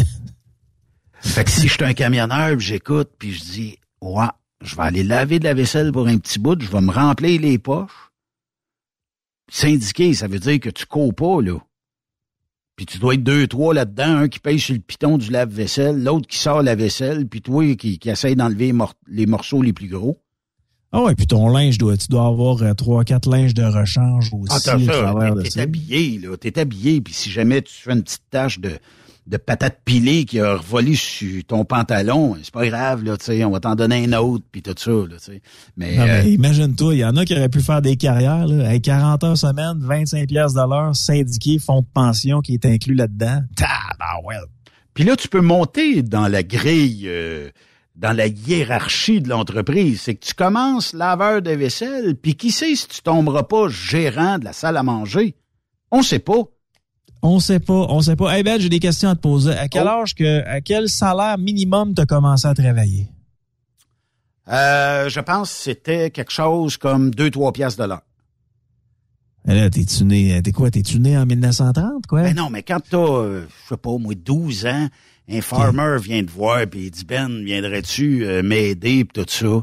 [1.21, 4.29] fait que si je suis un camionneur, j'écoute, puis je dis, ouais,
[4.63, 7.41] je vais aller laver de la vaisselle pour un petit bout, je vais me remplir
[7.41, 8.13] les poches.
[9.51, 11.59] Syndiqué, ça veut dire que tu cours pas, là.
[12.81, 16.03] Puis tu dois être deux, trois là-dedans, un qui paye sur le piton du lave-vaisselle,
[16.03, 18.72] l'autre qui sort la vaisselle, puis toi qui, qui essaye d'enlever
[19.07, 20.18] les morceaux les plus gros.
[20.91, 24.31] Ah ouais, puis ton linge, doit, tu dois avoir euh, trois, quatre linges de rechange
[24.33, 24.51] aussi.
[24.51, 28.22] Ah, t'as ça, t'es habillé, là, t'es habillé, puis si jamais tu fais une petite
[28.31, 28.70] tache de,
[29.31, 33.45] de patate pilée qui a revolé sur ton pantalon, c'est pas grave, là, tu sais,
[33.45, 35.43] on va t'en donner un autre, puis tout ça, là, tu sais.
[35.76, 38.83] Mais, euh, imagine-toi, il y en a qui auraient pu faire des carrières, là, avec
[38.83, 43.43] 40 heures semaine, 25 pièces de l'heure, syndiqué, fonds de pension qui est inclus là-dedans.
[44.26, 44.35] ouais.
[44.95, 47.51] Puis là, tu peux monter dans la grille, euh,
[47.95, 50.01] dans la hiérarchie de l'entreprise.
[50.01, 54.39] C'est que tu commences laveur de vaisselle, puis qui sait si tu tomberas pas gérant
[54.41, 55.37] de la salle à manger?
[55.93, 56.43] On sait pas.
[57.23, 58.37] On sait pas, on sait pas.
[58.37, 59.53] Hey Ben, j'ai des questions à te poser.
[59.53, 59.89] À quel Oh.
[60.03, 63.09] âge que, à quel salaire minimum t'as commencé à travailler?
[64.49, 68.03] Euh, je pense que c'était quelque chose comme 2-3 piastres de l'heure.
[69.49, 72.23] Eh Là, t'es-tu né, t'es quoi, t'es-tu né en 1930, quoi?
[72.23, 74.89] Ben non, mais quand t'as, euh, je sais pas, moi, 12 ans,
[75.31, 79.62] un farmer vient te voir puis il dit, Ben, viendrais-tu euh, m'aider pis tout ça?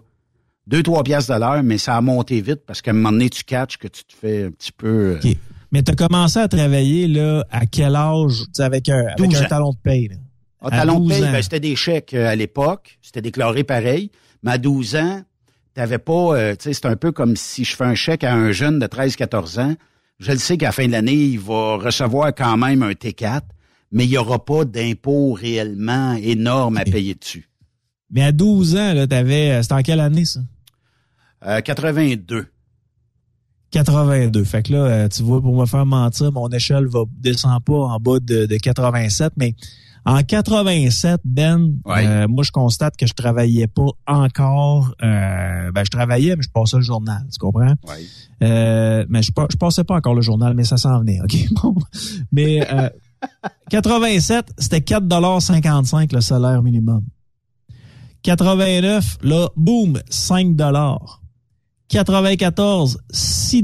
[0.69, 3.43] 2-3 piastres de l'heure, mais ça a monté vite parce qu'à un moment donné, tu
[3.43, 5.17] catches que tu te fais un petit peu...
[5.23, 5.33] euh,
[5.71, 9.41] Mais t'as commencé à travailler, là, à quel âge, tu sais, avec un, avec 12
[9.41, 10.15] un talon de paye, là?
[10.61, 11.31] À talon de 12 paye, ans.
[11.31, 12.97] ben, c'était des chèques euh, à l'époque.
[13.01, 14.11] C'était déclaré pareil.
[14.43, 15.21] Mais à 12 ans,
[15.73, 16.13] t'avais pas...
[16.37, 18.79] euh, tu sais, c'est un peu comme si je fais un chèque à un jeune
[18.79, 19.75] de 13-14 ans.
[20.19, 23.41] Je le sais qu'à la fin de l'année, il va recevoir quand même un T4,
[23.91, 27.49] mais il n'y aura pas d'impôt réellement énorme à payer dessus.
[28.09, 30.39] Mais à 12 ans, là, t'avais, euh, c'était en quelle année, ça?
[31.45, 32.47] Euh, 82.
[33.71, 34.43] 82.
[34.45, 37.73] Fait que là, euh, tu vois, pour me faire mentir, mon échelle va descend pas
[37.73, 39.55] en bas de, de 87, mais
[40.05, 42.07] en 87, Ben, Ouais.
[42.07, 44.93] euh, moi, je constate que je travaillais pas encore.
[45.03, 47.73] euh, ben, je travaillais, mais je passais le journal, tu comprends?
[47.89, 48.07] Oui.
[48.41, 51.35] Euh, mais je, je passais pas encore le journal, mais ça s'en venait, OK?
[51.61, 51.75] Bon.
[52.31, 52.89] Mais euh,
[53.69, 57.01] 87, c'était 4,55 le salaire minimum.
[58.23, 60.55] 89, là, boum, 5
[61.89, 63.63] 94, 6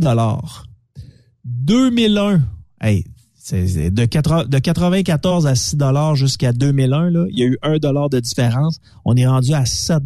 [1.45, 2.41] 2001,
[2.81, 3.03] hey,
[3.35, 5.77] c'est de, 80 de 94 à 6
[6.15, 7.77] jusqu'à 2001, là, il y a eu 1
[8.09, 8.79] de différence.
[9.03, 10.01] On est rendu à 7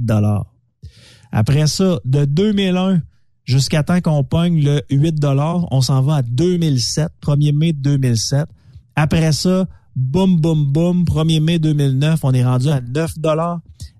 [1.32, 3.01] Après ça, de 2001
[3.43, 5.24] jusqu'à temps qu'on pogne le 8
[5.72, 8.47] on s'en va à 2007, 1er mai 2007.
[8.95, 13.20] Après ça, boum, boum, boum, 1er mai 2009, on est rendu à 9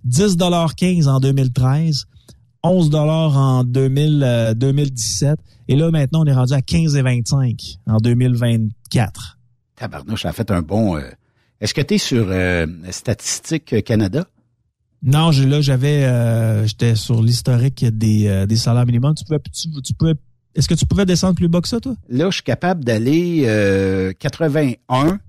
[0.07, 2.07] 10,15 en 2013,
[2.70, 5.38] 11 en 2000, euh, 2017,
[5.70, 9.38] et là, maintenant, on est rendu à 15,25 en 2024.
[9.76, 10.97] Tabarnouche, ça a fait un bon...
[10.97, 11.01] euh,
[11.61, 14.26] Est-ce que tu es sur euh, Statistique Canada?
[15.03, 19.13] Non, j'ai- là, j'avais, euh, j'étais sur l'historique des, euh, des salaires minimums.
[19.15, 20.13] Tu pouvais, tu, tu pouvais,
[20.55, 21.95] est-ce que tu pouvais descendre plus bas que ça, toi?
[22.09, 25.20] Là, je suis capable d'aller euh, 81.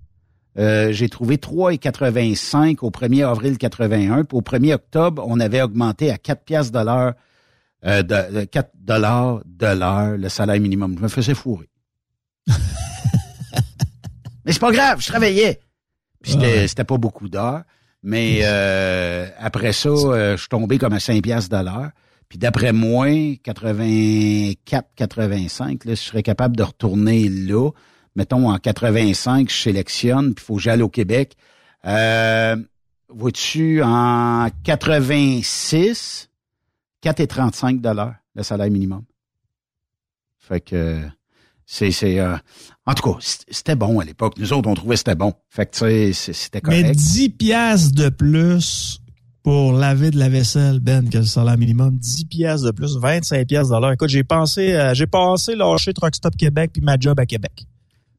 [0.58, 4.24] Euh, j'ai trouvé 3,85 au 1er avril 81.
[4.24, 7.12] Puis au 1er octobre, on avait augmenté à 4 piastres l'heure,
[7.86, 10.94] euh, de, de 4 dollars de l'heure, le salaire minimum.
[10.98, 11.68] Je me faisais fourrer.
[14.44, 15.60] Mais c'est pas grave, je travaillais.
[16.22, 16.68] Puis c'était, Ouais.
[16.68, 17.62] c'était pas beaucoup d'heures.
[18.02, 21.90] Mais euh, après ça, euh, je suis tombé comme à 5 piastres de l'heure.
[22.28, 23.08] Puis d'après moi,
[23.42, 27.70] 84, 85, là, je serais capable de retourner là.
[28.16, 31.34] Mettons, en 85, je sélectionne, puis il faut que j'aille au Québec.
[31.86, 32.56] Euh,
[33.08, 36.27] vois-tu, en 86,
[37.02, 39.02] 4,35 dollars le salaire minimum.
[40.38, 41.02] Fait que
[41.66, 41.90] c'est...
[41.90, 42.36] c'est euh,
[42.86, 44.34] en tout cas, c'était bon à l'époque.
[44.38, 45.34] Nous autres, on trouvait que c'était bon.
[45.50, 46.96] Fait que, tu sais, c- c'était Mais correct.
[46.98, 49.00] 10 piastres de plus
[49.42, 51.96] pour laver de la vaisselle, Ben, que le salaire minimum.
[51.98, 53.92] 10 piastres de plus, 25 piastres de l'heure.
[53.92, 57.52] Écoute, j'ai pensé, euh, j'ai pensé lâcher Truck Stop Québec puis ma job à Québec.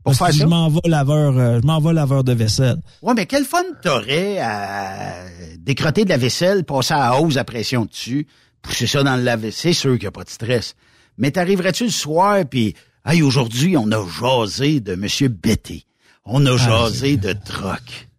[0.04, 0.40] Pour Parce faire que ça?
[0.44, 2.78] je m'en vais laveur, euh, je m'en vais laveur de vaisselle.
[3.02, 5.26] Ouais, mais quel fun t'aurais à
[5.58, 8.26] décrotter de la vaisselle, passer à hausse à pression dessus,
[8.62, 10.76] pousser ça dans le lave C'est sûr qu'il n'y a pas de stress.
[11.18, 15.86] Mais t'arriverais-tu le soir, puis hey, aujourd'hui, on a jasé de Monsieur Betty.
[16.26, 18.10] On a jasé de troc.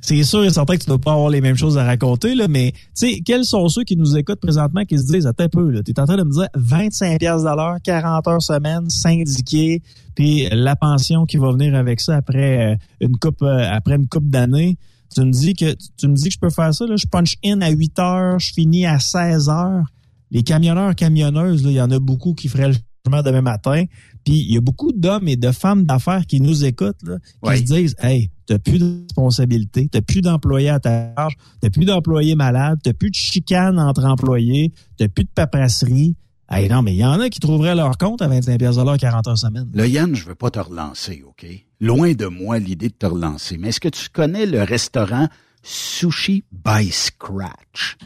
[0.00, 2.34] C'est sûr et certain que tu ne dois pas avoir les mêmes choses à raconter,
[2.34, 5.44] là, mais tu sais, quels sont ceux qui nous écoutent présentement qui se disent, attends
[5.44, 8.42] un peu, là, t'es en train de me dire 25 piastres de l'heure, 40 heures
[8.42, 9.80] semaine, syndiqué,
[10.14, 14.06] puis la pension qui va venir avec ça après euh, une coupe, euh, après une
[14.06, 14.76] coupe d'années.
[15.14, 17.36] Tu me dis que tu me dis que je peux faire ça, là, je punch
[17.44, 19.84] in à 8 heures, je finis à 16 heures.
[20.30, 22.74] Les camionneurs, camionneuses, là, il y en a beaucoup qui feraient le
[23.06, 23.84] changement demain matin.
[24.24, 27.48] Puis il y a beaucoup d'hommes et de femmes d'affaires qui nous écoutent, là, qui
[27.48, 27.56] Ouais.
[27.58, 31.84] se disent Hey, t'as plus de responsabilité, t'as plus d'employés à ta charge, t'as plus
[31.84, 36.16] d'employés malades, t'as plus de chicane entre employés, t'as plus de paperasserie.
[36.50, 38.82] Hey, non, mais il y en a qui trouveraient leur compte à 25 pièces de
[38.82, 39.68] l'heure, 40 heures semaine.
[39.72, 41.46] Là, Yann, je veux pas te relancer, OK?
[41.84, 43.58] Loin de moi l'idée de te relancer.
[43.58, 45.28] Mais est-ce que tu connais le restaurant
[45.62, 47.98] Sushi by Scratch?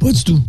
[0.00, 0.40] Pas du tout.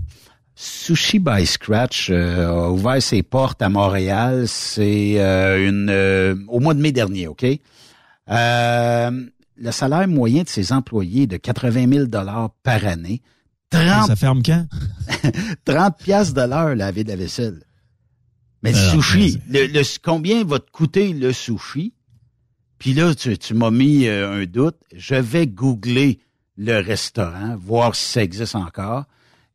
[0.55, 4.47] Sushi by Scratch euh, a ouvert ses portes à Montréal.
[4.47, 7.45] C'est euh, une euh, au mois de mai dernier, OK?
[8.29, 9.11] Euh,
[9.57, 13.21] le salaire moyen de ses employés est de 80 000 dollars par année.
[13.69, 14.65] 30, Ça ferme quand?
[15.65, 17.61] 30 piastres de l'heure laver de la vaisselle.
[18.63, 21.93] Mais le sushi, le, le- combien va te coûter le sushi?
[22.83, 24.75] Puis là, tu, tu m'as mis euh, un doute.
[24.93, 26.19] Je vais googler
[26.57, 29.05] le restaurant, voir si ça existe encore.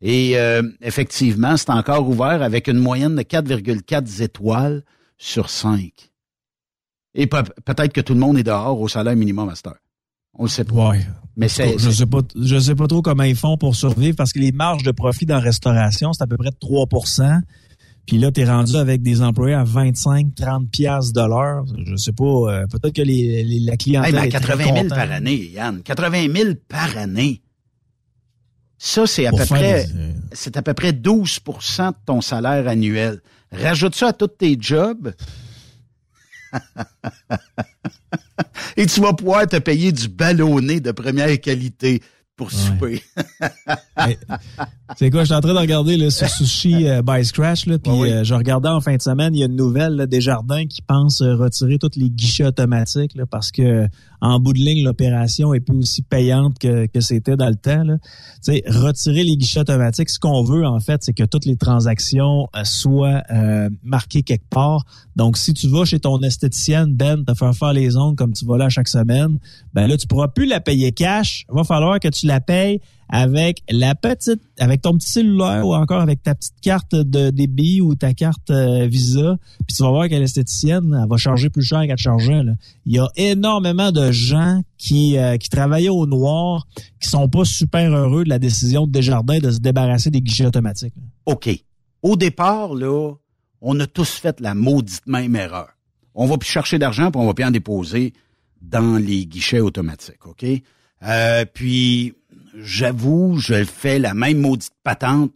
[0.01, 4.83] Et euh, effectivement, c'est encore ouvert avec une moyenne de 4,4 étoiles
[5.19, 5.93] sur 5.
[7.17, 9.83] Et peut-être que tout le monde est dehors au salaire minimum à cette heure.
[10.33, 10.89] On le sait pas.
[10.89, 11.07] Ouais.
[11.37, 14.33] Mais c'est, je sais pas, je sais pas trop comment ils font pour survivre parce
[14.33, 16.87] que les marges de profit dans la restauration, c'est à peu près de 3
[18.09, 21.67] puis là, tu es rendu avec des employés à 25, 30 piastres de l'heure.
[21.77, 25.83] Je sais pas, euh, peut-être que les, la clientèle hey, 80 000 par année, Yann.
[25.83, 27.43] 80 000 par année.
[28.79, 29.87] Ça, c'est à peu près,
[30.33, 33.21] c'est à peu près 12% de ton salaire annuel.
[33.53, 35.13] Rajoute ça à tous tes jobs.
[38.79, 42.01] Et tu vas pouvoir te payer du ballonné de première qualité
[42.37, 43.03] pour souper.
[44.97, 47.93] c'est quoi, je suis en train de regarder le Sushi euh, by Scratch, là, puis
[47.93, 50.81] euh, je regardais en fin de semaine, il y a une nouvelle des jardins qui
[50.83, 53.87] pensent euh, retirer tous les guichets automatiques là, parce que
[54.21, 57.85] en bout de ligne, l'opération est plus aussi payante que, que c'était dans le temps.
[57.85, 57.99] Là.
[58.41, 62.49] sais, retirer les guichets automatiques, ce qu'on veut, en fait, c'est que toutes les transactions
[62.65, 63.23] soient
[63.85, 64.85] marquées quelque part.
[65.15, 68.45] Donc, si tu vas chez ton esthéticienne, Ben, te faire faire les ongles comme tu
[68.45, 69.39] vas là chaque semaine,
[69.73, 71.45] ben là, tu pourras plus la payer cash.
[71.49, 75.75] Il va falloir que tu la payes avec la petite, avec ton petit cellulaire ou
[75.75, 79.39] encore avec ta petite carte de débit ou ta carte euh, Visa.
[79.67, 82.43] Puis tu vas voir que l'esthéticienne, elle va charger plus cher qu'elle chargeait.
[82.43, 82.53] Là.
[82.85, 86.67] Il y a énormément de gens qui, euh, qui travaillaient au noir,
[87.01, 90.47] qui sont pas super heureux de la décision de Desjardins de se débarrasser des guichets
[90.47, 90.95] automatiques.
[91.27, 91.49] OK.
[92.03, 93.15] Au départ, là,
[93.61, 95.69] on a tous fait la maudite même erreur.
[96.15, 98.13] On va plus chercher d'argent, puis on va plus en déposer
[98.61, 100.45] dans les guichets automatiques, OK?
[101.03, 102.15] Euh, puis,
[102.63, 105.33] j'avoue, je fais la même maudite patente.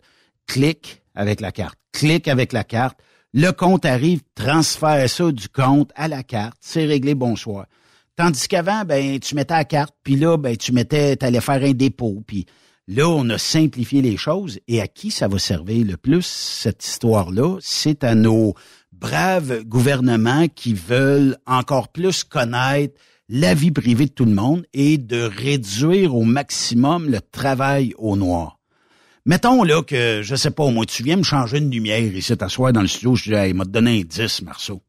[0.46, 1.78] Clique avec la carte.
[1.92, 2.98] Clique avec la carte.
[3.32, 6.56] Le compte arrive, transfère ça du compte à la carte.
[6.60, 7.66] C'est réglé, bonsoir.
[8.16, 11.72] Tandis qu'avant, ben, tu mettais la carte, puis là, ben, tu mettais, allais faire un
[11.72, 12.44] dépôt, puis
[12.86, 14.58] là, on a simplifié les choses.
[14.68, 17.56] Et à qui ça va servir le plus, cette histoire-là?
[17.60, 18.54] C'est à nos
[18.92, 24.98] braves gouvernements qui veulent encore plus connaître la vie privée de tout le monde et
[24.98, 28.58] de réduire au maximum le travail au noir.
[29.24, 32.72] Mettons là que, je sais pas, moi, tu viens me changer une lumière ici, t'asseoir
[32.72, 34.82] dans le studio, je dis, hey, m'a donné un 10, Marceau.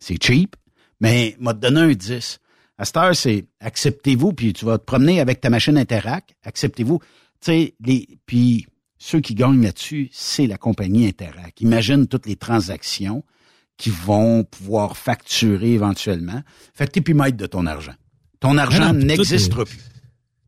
[0.00, 0.56] C'est cheap,
[1.00, 2.40] mais m'a donné un 10.
[2.78, 6.98] À cette heure, c'est acceptez-vous, puis tu vas te promener avec ta machine Interac, acceptez-vous.
[7.40, 8.66] Tu sais, les, puis
[8.98, 11.60] ceux qui gagnent là-dessus, c'est la compagnie Interac.
[11.60, 13.22] Imagine toutes les transactions
[13.80, 16.40] qui vont pouvoir facturer éventuellement.
[16.74, 17.94] Fait que t'es plus maître de ton argent.
[18.38, 19.78] Ton argent n'existera plus.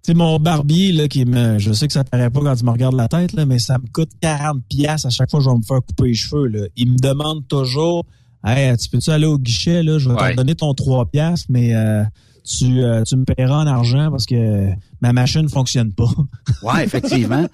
[0.02, 2.70] C'est mon barbier là qui me je sais que ça paraît pas quand tu me
[2.70, 5.50] regardes la tête là mais ça me coûte 40 pièces à chaque fois que je
[5.50, 6.66] vais me faire couper les cheveux là.
[6.76, 8.04] Il me demande toujours
[8.44, 11.74] "Hey, tu peux-tu aller au guichet là, je vais te donner ton 3 pièces mais
[11.74, 12.02] euh,
[12.44, 14.70] tu, euh, tu me paieras en argent parce que
[15.00, 16.10] ma machine fonctionne pas.
[16.64, 17.46] ouais, effectivement.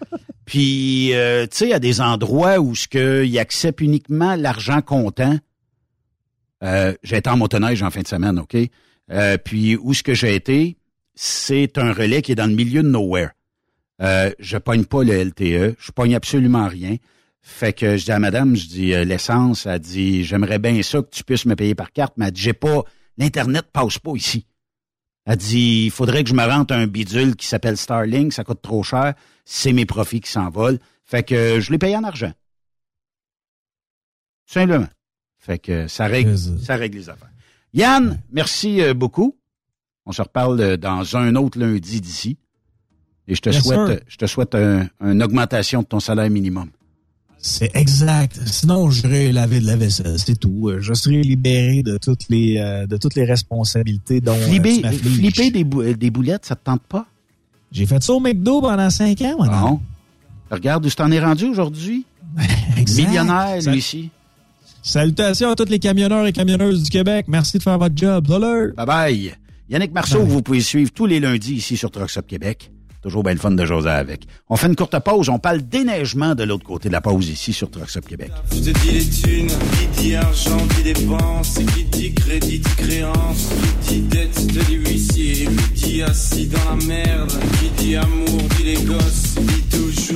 [0.46, 4.34] Puis euh, tu sais, il y a des endroits où ce que il accepte uniquement
[4.36, 5.36] l'argent comptant.
[6.62, 8.56] Euh, j'ai été en motoneige en fin de semaine, OK?
[9.10, 10.76] Euh, puis où ce que j'ai été,
[11.14, 13.30] c'est un relais qui est dans le milieu de nowhere.
[14.00, 16.96] Euh, je pogne pas le LTE, je pogne absolument rien.
[17.40, 21.02] Fait que je dis à madame, je dis euh, l'essence, elle dit j'aimerais bien ça
[21.02, 22.82] que tu puisses me payer par carte, mais elle dit j'ai pas
[23.16, 24.46] l'internet passe pas ici.
[25.24, 28.62] Elle dit il faudrait que je me rente un bidule qui s'appelle Starlink, ça coûte
[28.62, 30.78] trop cher, c'est mes profits qui s'envolent.
[31.04, 32.32] Fait que je l'ai payé en argent.
[34.46, 34.88] Simplement.
[35.38, 37.30] Fait que ça règle, ça règle les affaires.
[37.72, 39.36] Yann, merci euh, beaucoup.
[40.06, 42.38] On se reparle euh, dans un autre lundi d'ici.
[43.26, 46.70] Et je te souhaite, je te souhaite une augmentation de ton salaire minimum.
[47.36, 48.40] C'est exact.
[48.46, 50.70] Sinon, j'irai laver de la vaisselle, c'est tout.
[50.70, 52.54] Euh, je serai libéré de toutes les
[52.88, 57.06] de toutes les responsabilités dont flipper, flipper des, des boulettes, ça te tente pas?
[57.70, 59.46] J'ai fait ça au McDo pendant cinq ans, moi.
[59.46, 59.80] Non.
[60.50, 62.06] Regarde où tu t'en es rendu aujourd'hui.
[62.96, 64.10] Millionnaire, lui ici.
[64.88, 67.26] Salutations à tous les camionneurs et camionneuses du Québec.
[67.28, 68.26] Merci de faire votre job.
[68.26, 69.34] Bye bye.
[69.68, 72.70] Yannick Marceau, vous pouvez suivre tous les lundis ici sur Trucks Québec.
[73.02, 74.22] Toujours bien le fun de José avec.
[74.48, 75.28] On fait une courte pause.
[75.28, 78.32] On parle déneigement de l'autre côté de la pause ici sur Trucks Up Québec.
[78.50, 83.50] Je te dis les thunes, qui dit argent, dit dépense, qui dit crédit, dit créance,
[83.82, 88.40] qui dit dette, te dit huissier, qui dit assis dans la merde, qui dit amour,
[88.56, 90.07] dit les gosses, dit toujours et dit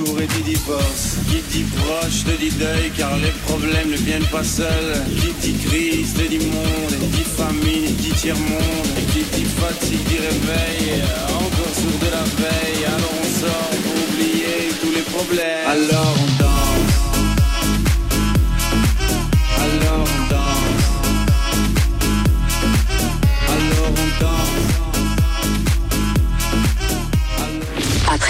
[1.29, 5.59] qui dit proche, te dit deuil, car les problèmes ne viennent pas seuls, qui dit
[5.67, 11.99] crise, te dit monde, dit famine, dit tiers-monde, qui dit fatigue, dit réveil, encore sourd
[12.01, 12.85] de la veille.
[12.85, 15.67] Alors on sort pour oublier tous les problèmes.
[15.69, 16.52] Alors on danse.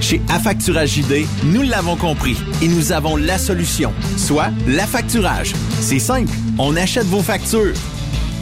[0.00, 5.52] Chez Affacturage JD, nous l'avons compris et nous avons la solution, soit l'affacturage.
[5.80, 7.74] C'est simple, on achète vos factures.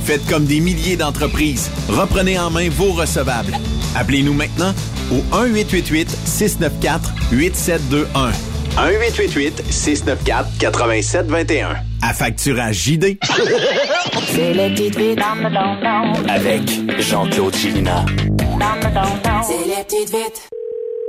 [0.05, 1.71] Faites comme des milliers d'entreprises.
[1.89, 3.53] Reprenez en main vos recevables.
[3.97, 4.73] Appelez-nous maintenant
[5.13, 8.33] au 1-888-694-8721.
[8.77, 11.77] 1-888-694-8721.
[12.01, 13.19] Affacturage JD.
[14.33, 15.19] C'est les petites vites
[16.29, 16.63] Avec
[17.01, 18.07] Jean-Claude Chilina.
[19.43, 20.49] C'est les petites vites.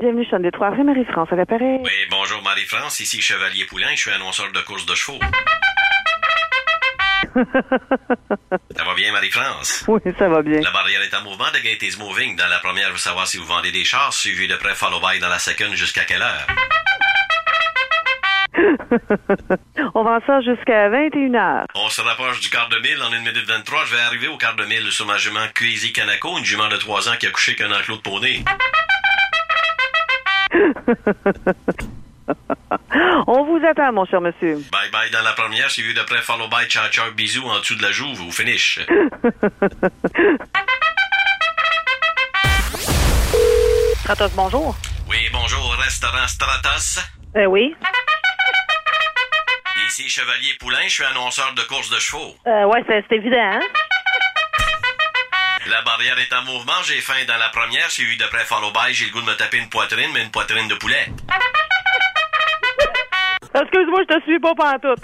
[0.01, 1.79] Bienvenue, Chaîne des Trois Marie-France, à l'appareil.
[1.83, 5.19] Oui, bonjour Marie-France, ici Chevalier Poulain, je suis annonceur de course de chevaux.
[7.35, 9.83] ça va bien, Marie-France?
[9.89, 10.61] Oui, ça va bien.
[10.61, 12.37] La barrière est en mouvement de Gate is Moving.
[12.37, 15.01] Dans la première, je veux savoir si vous vendez des chars, suivi de près follow
[15.01, 16.47] by dans la seconde jusqu'à quelle heure?
[19.95, 21.65] On vend ça jusqu'à 21h.
[21.75, 23.83] On se rapproche du quart de mille en 1 minute 23.
[23.85, 26.77] Je vais arriver au quart de mille sur ma jument Crazy Kanako, une jument de
[26.77, 28.45] 3 ans qui a couché qu'un enclos de poney.
[33.27, 34.55] On vous attend, mon cher monsieur.
[34.71, 37.75] Bye bye dans la première, suivi de près follow by cha cha bisous en dessous
[37.75, 38.79] de la joue au finish.
[44.03, 44.75] Stratos, bonjour.
[45.09, 46.99] Oui, bonjour, restaurant Stratos.
[47.35, 47.75] Euh, oui.
[49.87, 52.35] Ici Chevalier Poulain, je suis annonceur de course de chevaux.
[52.47, 53.59] Euh, ouais, c'est c'est évident, hein?
[55.69, 58.91] La barrière est en mouvement, j'ai faim dans la première, suivi de près follow by,
[58.91, 61.07] j'ai le goût de me taper une poitrine, mais une poitrine de poulet.
[63.53, 65.03] Excuse-moi, je te suis pas pantoute.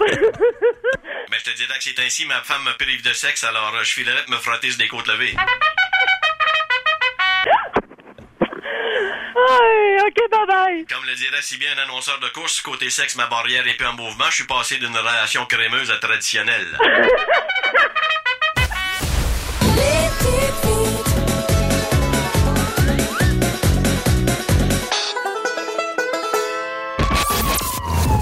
[1.30, 3.82] Mais je te dirais que c'est ainsi, ma femme me prive de sexe, alors euh,
[3.82, 5.34] je filerais de me frotter sur des côtes levées.
[9.36, 10.86] Ay, ok, bye bye.
[10.86, 13.86] Comme le dirait si bien un annonceur de course, côté sexe, ma barrière est plus
[13.86, 16.78] en mouvement, je suis passé d'une relation crémeuse à traditionnelle.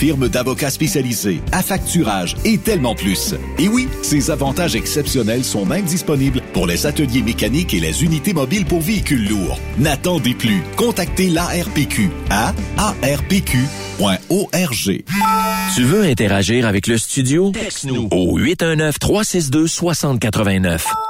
[0.00, 3.34] firme d'avocats spécialisés, affacturage et tellement plus.
[3.58, 8.32] Et oui, ces avantages exceptionnels sont même disponibles pour les ateliers mécaniques et les unités
[8.32, 9.58] mobiles pour véhicules lourds.
[9.78, 10.62] N'attendez plus.
[10.76, 13.58] Contactez l'ARPQ à arpq.org.
[15.76, 17.50] Tu veux interagir avec le studio?
[17.50, 21.09] Texte-nous au 819-362-6089.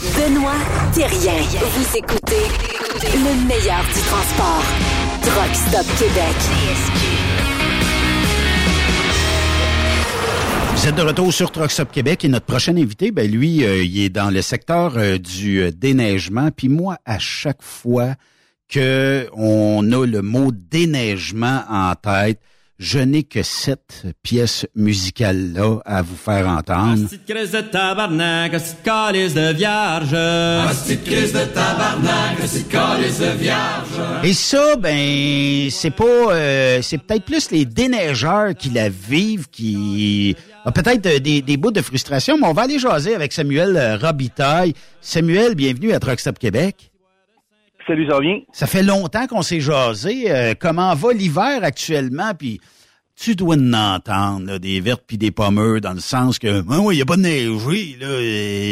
[0.00, 0.56] Benoît
[0.94, 1.42] Thérien.
[1.42, 2.48] Vous écoutez
[3.02, 4.64] le meilleur du transport.
[5.20, 6.36] Truck Stop Québec.
[10.74, 13.84] Vous êtes de retour sur Truck Stop Québec et notre prochain invité, ben lui, euh,
[13.84, 16.48] il est dans le secteur euh, du euh, déneigement.
[16.50, 18.14] Puis moi, à chaque fois
[18.70, 22.40] que on a le mot déneigement en tête,
[22.80, 27.04] je n'ai que cette pièce musicale-là à vous faire entendre.
[27.04, 30.10] Petite crise de tabarnak, petite calice de vierge.
[30.10, 34.24] Petite crise de tabarnak, petite calice de vierge.
[34.24, 40.34] Et ça, ben, c'est pas, euh, c'est peut-être plus les déneigeurs qui la vivent, qui
[40.64, 43.76] ont peut-être euh, des, des bouts de frustration, mais on va aller jaser avec Samuel
[43.76, 44.72] euh, Robitaille.
[45.02, 46.89] Samuel, bienvenue à Truck Stop Québec.
[47.90, 48.06] Salut,
[48.52, 50.30] ça fait longtemps qu'on s'est jasé.
[50.30, 52.34] Euh, comment va l'hiver actuellement?
[52.38, 52.60] Puis
[53.16, 56.78] tu dois en entendre là, des vertes puis des pommeux dans le sens que ben
[56.78, 58.06] oui, il n'y a pas de neige, oui, là,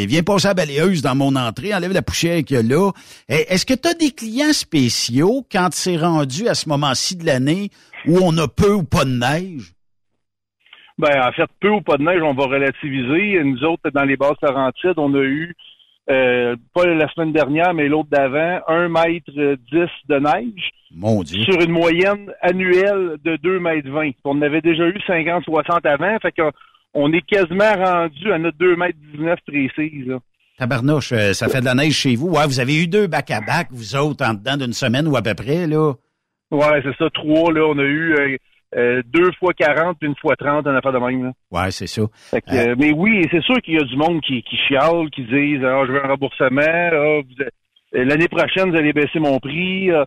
[0.07, 2.91] viens passer la balayeuse dans mon entrée, enlève la poussière qu'il y a là.
[3.27, 7.71] Est-ce que tu as des clients spéciaux quand c'est rendu à ce moment-ci de l'année
[8.07, 9.73] où on a peu ou pas de neige?
[10.97, 13.43] Ben, en fait, peu ou pas de neige, on va relativiser.
[13.43, 15.55] Nous autres, dans les basses Laurentides, on a eu,
[16.09, 19.31] euh, pas la semaine dernière, mais l'autre d'avant, un mètre
[19.71, 20.71] dix de neige.
[20.91, 21.43] Mon Dieu.
[21.43, 24.11] Sur une moyenne annuelle de 2 mètres 20.
[24.23, 26.51] On avait déjà eu 50-60 avant, fait qu'on
[26.95, 30.19] on est quasiment rendu à notre 2 mètres 19 précise, là.
[30.57, 32.31] Tabarnouche, euh, ça fait de la neige chez vous.
[32.31, 35.33] Ouais, vous avez eu deux back-à-back, vous autres, en dedans d'une semaine ou à peu
[35.33, 35.93] près, là.
[36.51, 37.65] Ouais, c'est ça, trois, là.
[37.65, 38.37] On a eu euh,
[38.75, 41.31] euh, deux fois 40 puis une fois 30, en affaire de même, là.
[41.51, 42.03] Ouais, c'est ça.
[42.13, 45.09] Fait que, euh, mais oui, c'est sûr qu'il y a du monde qui, qui chiale,
[45.11, 47.21] qui disent ah, je veux un remboursement, ah, euh,
[47.93, 49.89] l'année prochaine, vous allez baisser mon prix.
[49.91, 50.05] ah.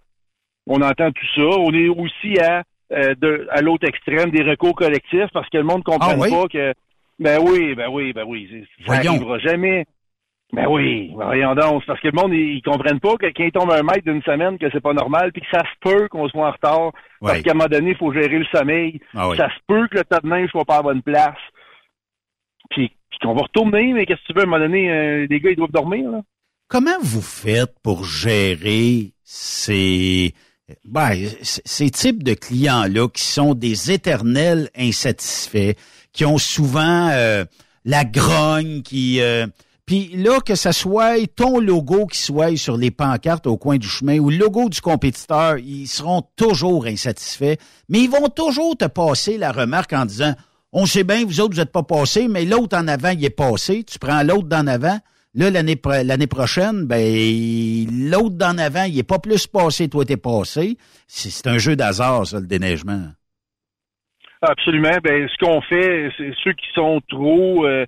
[0.66, 1.42] on entend tout ça.
[1.58, 5.64] On est aussi à euh, de, à l'autre extrême des recours collectifs parce que le
[5.64, 6.30] monde ne comprend Ah oui?
[6.30, 6.74] pas que
[7.18, 8.66] ben oui, ben oui, ben oui.
[8.86, 9.86] Ça n'arrivera jamais.
[10.54, 11.82] Ben oui, ben voyons donc.
[11.86, 14.22] Parce que le monde, ils, ils comprennent pas que quand il tombe un mètre d'une
[14.22, 16.92] semaine, que c'est pas normal, puis que ça se peut qu'on soit en retard.
[17.22, 19.00] Parce qu'à un moment donné, il faut gérer le sommeil.
[19.14, 19.38] Ah oui.
[19.38, 21.38] Ça se peut que le tas de neige soit pas à bonne place.
[22.68, 25.26] Puis, puis qu'on va retourner, mais qu'est-ce que tu veux, à un moment donné, euh,
[25.30, 26.20] les gars, ils doivent dormir, là.
[26.68, 30.34] Comment vous faites pour gérer ces,
[30.84, 35.74] ben, ces types de clients-là qui sont des éternels insatisfaits,
[36.12, 37.44] qui ont souvent euh,
[37.86, 39.22] la grogne, qui...
[39.22, 39.46] euh,
[39.86, 43.88] puis là, que ça soit ton logo qui soit sur les pancartes au coin du
[43.88, 47.56] chemin ou le logo du compétiteur, ils seront toujours insatisfaits,
[47.88, 50.34] mais ils vont toujours te passer la remarque en disant
[50.72, 53.28] on sait bien, vous autres, vous n'êtes pas passés, mais l'autre en avant, il est
[53.30, 53.84] passé.
[53.84, 54.98] Tu prends l'autre d'en avant.
[55.34, 57.02] Là, l'année pro- l'année prochaine, ben
[58.10, 60.78] l'autre d'en avant, il est pas plus passé, toi t'es passé.
[61.06, 63.02] C'est un jeu d'hasard, ça, le déneigement.
[64.40, 64.96] Absolument.
[65.04, 67.84] Ben, ce qu'on fait, c'est ceux qui sont trop euh,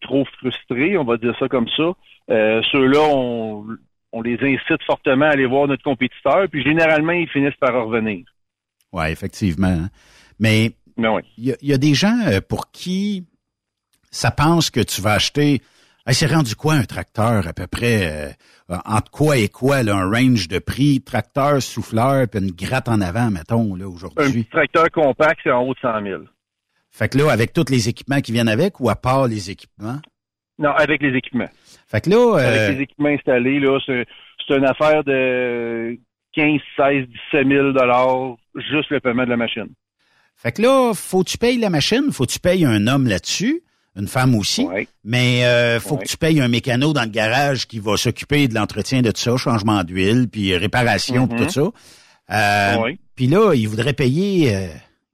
[0.00, 1.92] trop frustrés, on va dire ça comme ça.
[2.30, 3.66] euh, Ceux-là, on,
[4.12, 8.24] on les incite fortement à aller voir notre compétiteur, puis généralement, ils finissent par revenir.
[8.92, 9.66] Oui, effectivement.
[9.68, 9.88] hein.
[10.38, 11.22] Mais Ben oui.
[11.38, 13.24] il y, a- il y a des gens euh, pour qui
[14.10, 15.60] ça pense que tu vas acheter.
[16.06, 18.32] Hey, c'est rendu quoi un tracteur à peu près
[18.70, 22.88] euh, entre quoi et quoi là, un range de prix tracteur, souffleur, puis une gratte
[22.88, 24.42] en avant, mettons là Un aujourd'hui?
[24.42, 26.22] petit tracteur compact, c'est en haut de 100 000.
[26.90, 30.00] Fait que là, avec tous les équipements qui viennent avec ou à part les équipements?
[30.58, 31.48] Non, avec les équipements.
[31.88, 35.96] Fait que là, euh, Avec les équipements installés, là, c'est une affaire de
[36.34, 38.36] 15, 16, 17 000 dollars,
[38.70, 39.68] juste le paiement de la machine.
[40.36, 43.06] Fait que là, faut que tu payes la machine, faut que tu payes un homme
[43.06, 43.62] là-dessus,
[43.96, 44.66] une femme aussi,
[45.04, 46.02] mais euh, faut Ouais.
[46.04, 49.20] que tu payes un mécano dans le garage qui va s'occuper de l'entretien de tout
[49.20, 51.60] ça, changement d'huile, puis réparation, puis tout ça.
[52.32, 52.98] Euh, Ouais.
[53.16, 54.68] Puis là, il voudrait payer, euh,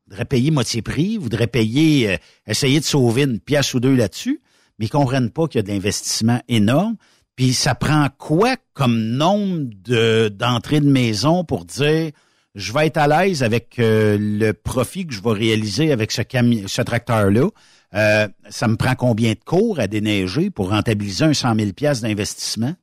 [0.09, 4.41] voudrait payer moitié prix, voudrait payer, euh, essayer de sauver une pièce ou deux là-dessus,
[4.79, 6.97] mais ils comprennent pas qu'il y a de l'investissement énorme.
[7.37, 12.11] Puis ça prend quoi comme nombre de d'entrées de maison pour dire
[12.55, 16.23] je vais être à l'aise avec euh, le profit que je vais réaliser avec ce
[16.23, 17.49] cami- ce tracteur-là?
[17.95, 22.01] Euh, ça me prend combien de cours à déneiger pour rentabiliser un 100 000 pièces
[22.01, 22.75] d'investissement?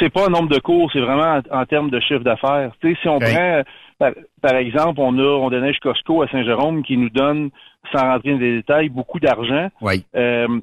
[0.00, 2.72] c'est pas un nombre de cours, c'est vraiment en, en termes de chiffre d'affaires.
[2.80, 3.62] Tu sais, si on prend,
[3.98, 4.12] par,
[4.42, 7.50] par exemple, on a on déneige Costco à Saint-Jérôme qui nous donne,
[7.92, 9.68] sans rentrer dans les détails, beaucoup d'argent.
[9.80, 10.04] Oui.
[10.14, 10.60] Euh,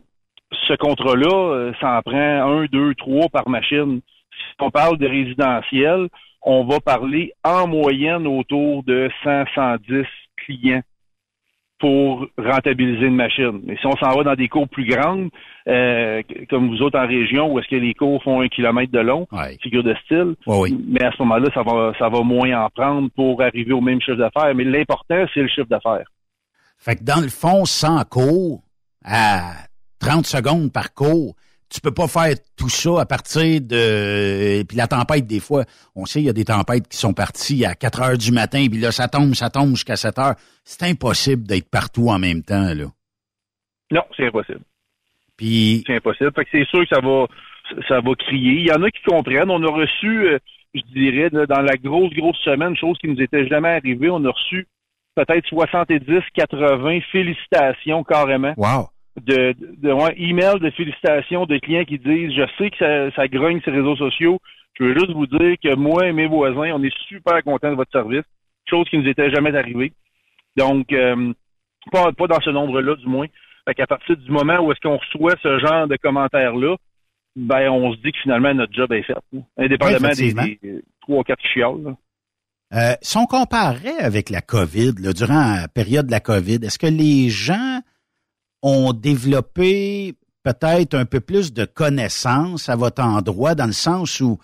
[0.67, 4.01] ce contrat-là, euh, ça en prend un, deux, trois par machine.
[4.31, 6.09] Si on parle de résidentiel,
[6.41, 10.05] on va parler en moyenne autour de 100, 110
[10.37, 10.81] clients
[11.83, 13.59] pour rentabiliser une machine.
[13.65, 15.27] Mais si on s'en va dans des cours plus grandes,
[15.67, 18.99] euh, comme vous autres en région, où est-ce que les cours font un kilomètre de
[18.99, 19.27] long,
[19.61, 23.41] figure de style, mais à ce moment-là, ça va, ça va moins en prendre pour
[23.41, 24.55] arriver au même chiffre d'affaires.
[24.55, 26.07] Mais l'important, c'est le chiffre d'affaires.
[26.77, 28.61] Fait que dans le fond, sans cours,
[29.03, 29.51] à
[29.99, 31.35] 30 secondes par cours,
[31.73, 34.59] tu peux pas faire tout ça à partir de...
[34.59, 35.63] Et puis la tempête, des fois,
[35.95, 38.67] on sait, il y a des tempêtes qui sont parties à 4 heures du matin,
[38.69, 40.35] puis là, ça tombe, ça tombe jusqu'à 7 heures.
[40.63, 42.85] C'est impossible d'être partout en même temps, là.
[43.91, 44.61] Non, c'est impossible.
[45.35, 45.83] Puis...
[45.87, 46.31] C'est impossible.
[46.35, 47.25] Fait que c'est sûr que ça va,
[47.87, 48.59] ça va crier.
[48.59, 49.49] Il y en a qui comprennent.
[49.49, 50.37] On a reçu, euh,
[50.75, 54.29] je dirais, dans la grosse, grosse semaine, chose qui nous était jamais arrivée, on a
[54.29, 54.67] reçu
[55.15, 56.05] peut-être 70,
[56.35, 58.53] 80 félicitations carrément.
[58.57, 58.89] Wow.
[59.21, 63.11] De, de, de ouais, email de félicitations de clients qui disent je sais que ça,
[63.15, 64.39] ça grogne ces réseaux sociaux.
[64.73, 67.75] Je veux juste vous dire que moi et mes voisins, on est super contents de
[67.75, 68.25] votre service.
[68.67, 69.93] Chose qui nous était jamais arrivée.
[70.57, 71.31] Donc, euh,
[71.91, 73.27] pas, pas dans ce nombre-là, du moins.
[73.65, 76.75] Fait qu'à partir du moment où est-ce qu'on reçoit ce genre de commentaires-là,
[77.35, 79.13] ben on se dit que finalement notre job est fait.
[79.13, 79.39] là.
[79.57, 81.95] Indépendamment des, trois ou quatre là.
[82.73, 86.79] Euh, si on comparait avec la COVID, là, durant la période de la COVID, est-ce
[86.79, 87.81] que les gens
[88.63, 94.39] ont développé peut-être un peu plus de connaissances à votre endroit, dans le sens où,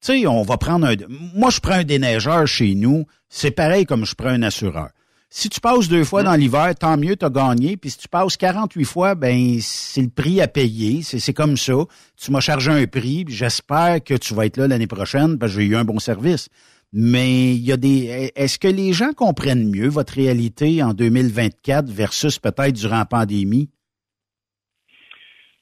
[0.00, 0.94] tu sais, on va prendre un...
[1.34, 4.88] Moi, je prends un déneigeur chez nous, c'est pareil comme je prends un assureur.
[5.28, 7.76] Si tu passes deux fois dans l'hiver, tant mieux, tu as gagné.
[7.76, 11.02] Puis si tu passes 48 fois, ben c'est le prix à payer.
[11.02, 11.74] C'est comme ça.
[12.16, 15.60] Tu m'as chargé un prix, j'espère que tu vas être là l'année prochaine parce que
[15.60, 16.48] j'ai eu un bon service.
[16.92, 18.30] Mais il y a des.
[18.36, 23.68] Est-ce que les gens comprennent mieux votre réalité en 2024 versus peut-être durant la pandémie?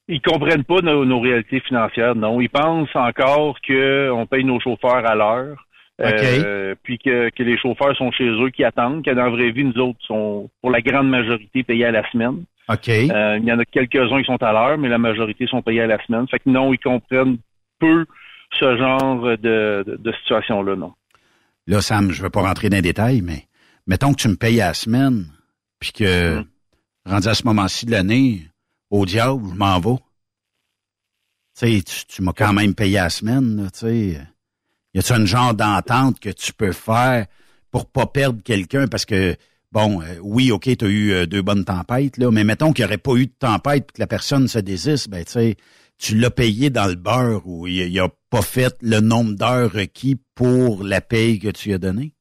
[0.07, 2.39] Ils comprennent pas nos, nos réalités financières, non.
[2.39, 5.57] Ils pensent encore qu'on paye nos chauffeurs à l'heure.
[6.45, 9.51] euh, puis que, que les chauffeurs sont chez eux qui attendent, que dans la vraie
[9.51, 12.43] vie, nous autres sont pour la grande majorité payés à la semaine.
[12.69, 12.89] OK.
[12.89, 15.81] Euh, il y en a quelques-uns qui sont à l'heure, mais la majorité sont payés
[15.81, 16.27] à la semaine.
[16.27, 17.37] Fait que non, ils comprennent
[17.79, 18.05] peu
[18.59, 20.93] ce genre de, de, de situation-là, non.
[21.67, 23.47] Là, Sam, je ne vais pas rentrer dans les détails, mais
[23.87, 25.25] mettons que tu me payes à la semaine,
[25.79, 26.43] puis que,
[27.05, 28.47] rendu à ce moment-ci de l'année,
[28.91, 29.97] au diable, je m'en vais.
[31.57, 34.21] Tu sais, tu, tu m'as quand même payé à la semaine, là, tu sais.
[34.93, 37.25] Y a-tu un genre d'entente que tu peux faire
[37.71, 38.87] pour pas perdre quelqu'un?
[38.87, 39.35] Parce que,
[39.71, 42.85] bon, euh, oui, OK, tu as eu euh, deux bonnes tempêtes, là, mais mettons qu'il
[42.85, 45.57] n'y aurait pas eu de tempête et que la personne se désiste, ben, tu sais,
[45.97, 50.17] tu l'as payé dans le beurre ou il n'a pas fait le nombre d'heures requis
[50.35, 52.11] pour la paye que tu as donnée?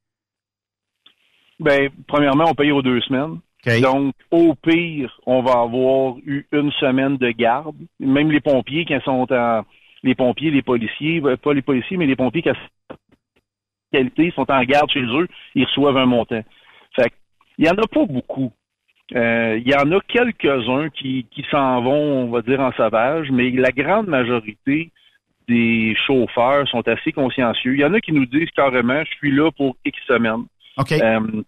[1.59, 3.41] Ben, premièrement, on paye aux deux semaines.
[3.83, 7.75] Donc, au pire, on va avoir eu une semaine de garde.
[7.99, 9.65] Même les pompiers, quand sont en...
[10.05, 12.51] Les pompiers, les policiers, euh, pas les policiers, mais les pompiers qui
[13.91, 16.45] qualité sont en garde chez eux, ils reçoivent un montant.
[16.95, 17.13] Fait
[17.59, 18.53] il y en a pas beaucoup.
[19.17, 23.31] Euh, Il y en a quelques-uns qui, qui s'en vont, on va dire, en sauvage,
[23.33, 24.93] mais la grande majorité
[25.49, 27.75] des chauffeurs sont assez consciencieux.
[27.75, 30.45] Il y en a qui nous disent carrément, je suis là pour X semaines.
[31.03, 31.43] Euh,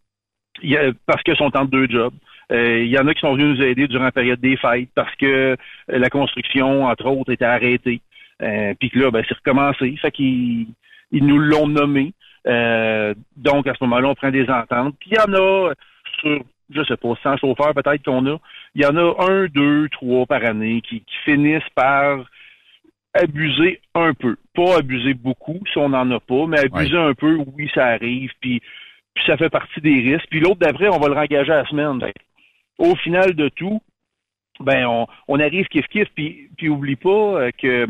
[0.63, 2.15] il y a- parce qu'ils sont en deux jobs.
[2.53, 4.89] Euh, il y en a qui sont venus nous aider durant la période des fêtes
[4.95, 5.57] parce que euh,
[5.89, 8.01] la construction, entre autres, était arrêtée.
[8.43, 9.97] Euh, Puis que là, ben, c'est recommencé.
[10.01, 10.67] Fait qu'ils
[11.11, 12.13] ils nous l'ont nommé.
[12.47, 14.95] Euh, donc, à ce moment-là, on prend des ententes.
[15.01, 15.73] Puis il y en a
[16.21, 16.41] sur,
[16.71, 18.37] je sais pas, 100 chauffeurs peut-être qu'on a.
[18.75, 22.25] Il y en a un, deux, trois par année qui, qui finissent par
[23.17, 24.37] abuser un peu.
[24.55, 28.31] Pas abuser beaucoup, si on n'en a pas, mais abuser un peu, oui, ça arrive.
[28.41, 28.61] Puis,
[29.15, 30.29] puis ça fait partie des risques.
[30.31, 32.01] Puis l'autre d'après, on va le rengager à la semaine.
[32.79, 33.81] Au final de tout,
[34.61, 36.09] ben on, on arrive kiff kiff.
[36.15, 37.87] Puis, puis oublie pas euh, que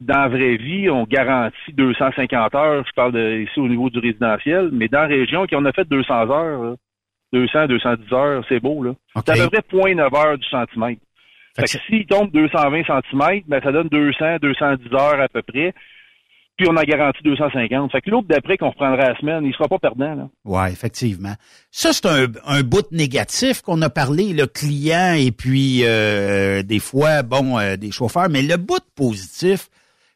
[0.00, 2.84] dans la vraie vie, on garantit 250 heures.
[2.86, 5.72] Je parle de, ici au niveau du résidentiel, mais dans la région, qui on a
[5.72, 6.74] fait 200 heures, là,
[7.32, 8.92] 200, 210 heures, c'est beau là.
[9.14, 11.00] C'est à peu près 0.9 heures du centimètre.
[11.56, 15.74] Fait que s'il tombe 220 cm, ben ça donne 200, 210 heures à peu près.
[16.56, 17.92] Puis on a garanti 250.
[17.92, 20.14] Fait que l'autre d'après qu'on reprendra la semaine, il sera pas perdant.
[20.14, 20.28] Là.
[20.44, 21.34] Oui, effectivement.
[21.70, 26.78] Ça, c'est un, un bout négatif qu'on a parlé, le client et puis euh, des
[26.78, 28.28] fois, bon, euh, des chauffeurs.
[28.28, 29.68] Mais le bout positif,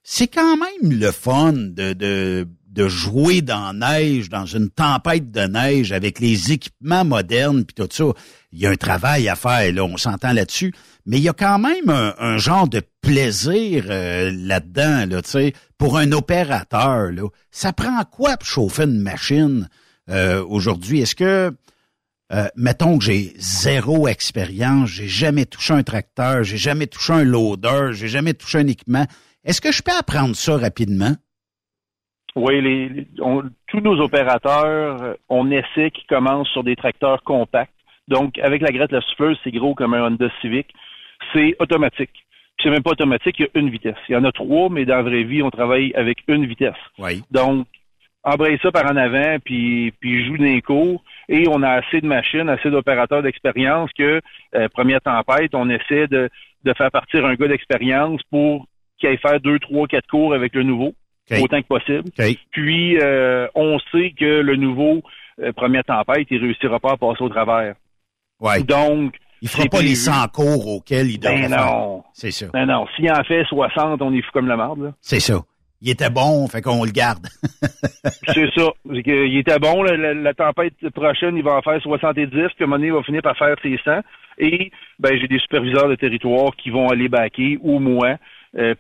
[0.03, 5.31] c'est quand même le fun de, de, de jouer dans la neige, dans une tempête
[5.31, 8.05] de neige avec les équipements modernes puis tout ça.
[8.53, 10.73] Il y a un travail à faire, là, on s'entend là-dessus.
[11.07, 15.53] Mais il y a quand même un, genre de plaisir euh, là-dedans, là, tu sais,
[15.79, 17.13] pour un opérateur.
[17.13, 17.29] Là.
[17.51, 19.69] Ça prend quoi pour chauffer une machine
[20.11, 21.01] euh, aujourd'hui?
[21.01, 21.53] Est-ce que,
[22.33, 27.25] euh, mettons que j'ai zéro expérience, j'ai jamais touché un tracteur, j'ai jamais touché un
[27.25, 29.07] loader, j'ai jamais touché un équipement,
[29.45, 31.15] est-ce que je peux apprendre ça rapidement?
[32.35, 33.07] Oui, les,
[33.69, 37.73] tous nos opérateurs, euh, on essaie qu'ils commencent sur des tracteurs compacts.
[38.09, 40.67] Donc, avec la grette, la souffleuse, c'est gros comme un Honda Civic.
[41.33, 42.11] C'est automatique.
[42.57, 43.97] Puis C'est même pas automatique, il y a une vitesse.
[44.09, 46.75] Il y en a trois, mais dans la vraie vie, on travaille avec une vitesse.
[46.99, 47.23] Oui.
[47.31, 47.67] Donc,
[48.25, 51.03] embraye ça par en avant, puis, puis joue les cours.
[51.29, 54.21] Et on a assez de machines, assez d'opérateurs d'expérience que,
[54.55, 56.29] euh, première tempête, on essaie de,
[56.65, 58.67] de faire partir un gars d'expérience pour
[58.99, 60.95] qu'il aille faire deux, trois, quatre cours avec le nouveau,
[61.41, 62.11] autant que possible.
[62.51, 65.03] Puis, euh, on sait que le nouveau,
[65.43, 67.75] euh, première tempête, il réussira pas à passer au travers.
[68.41, 68.63] Ouais.
[68.63, 69.97] Donc, Il fera pas les prévu.
[69.97, 72.03] 100 cours auxquels il devrait Ben non.
[72.13, 72.47] C'est ça.
[72.55, 72.87] Non, non.
[72.97, 74.93] S'il en fait 60, on est fou comme la marde, là.
[75.01, 75.41] C'est ça.
[75.83, 77.27] Il était bon, fait qu'on le garde.
[78.29, 78.69] C'est ça.
[78.91, 79.83] Il était bon.
[79.83, 82.93] la, la tempête prochaine, il va en faire 70, puis à un moment donné, il
[82.95, 84.01] va finir par faire ses 100.
[84.39, 88.17] Et ben, j'ai des superviseurs de territoire qui vont aller baquer, ou moi, euh,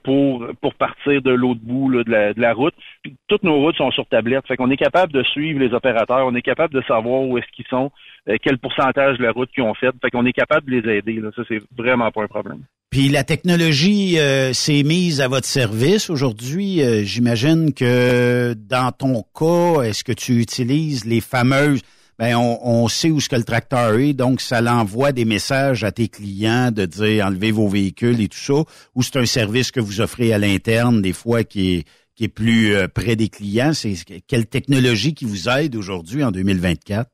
[0.02, 2.74] pour pour partir de l'autre bout là, de, la, de la route.
[3.02, 4.46] Puis, toutes nos routes sont sur tablette.
[4.46, 6.26] Fait qu'on est capable de suivre les opérateurs.
[6.26, 7.90] On est capable de savoir où est-ce qu'ils sont,
[8.28, 9.90] euh, quel pourcentage de la route qu'ils ont fait.
[10.00, 11.14] Fait qu'on est capable de les aider.
[11.14, 11.30] Là.
[11.36, 12.60] Ça, c'est vraiment pas un problème.
[12.90, 16.82] Puis la technologie euh, s'est mise à votre service aujourd'hui.
[16.82, 21.82] Euh, J'imagine que dans ton cas, est-ce que tu utilises les fameuses
[22.18, 25.84] ben on, on sait où ce que le tracteur est, donc ça l'envoie des messages
[25.84, 28.64] à tes clients de dire enlevez vos véhicules et tout ça,
[28.94, 31.84] ou c'est un service que vous offrez à l'interne des fois qui est
[32.16, 33.72] qui est plus euh, près des clients.
[33.74, 33.94] C'est
[34.26, 37.10] quelle technologie qui vous aide aujourd'hui en 2024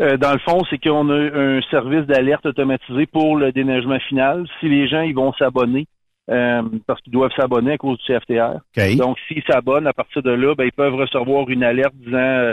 [0.00, 4.46] Euh, dans le fond, c'est qu'on a un service d'alerte automatisé pour le déneigement final.
[4.60, 5.86] Si les gens ils vont s'abonner,
[6.30, 8.58] euh, parce qu'ils doivent s'abonner à cause du CFTR.
[8.76, 8.96] OK.
[8.96, 12.52] Donc, s'ils s'abonnent, à partir de là, ben, ils peuvent recevoir une alerte disant euh,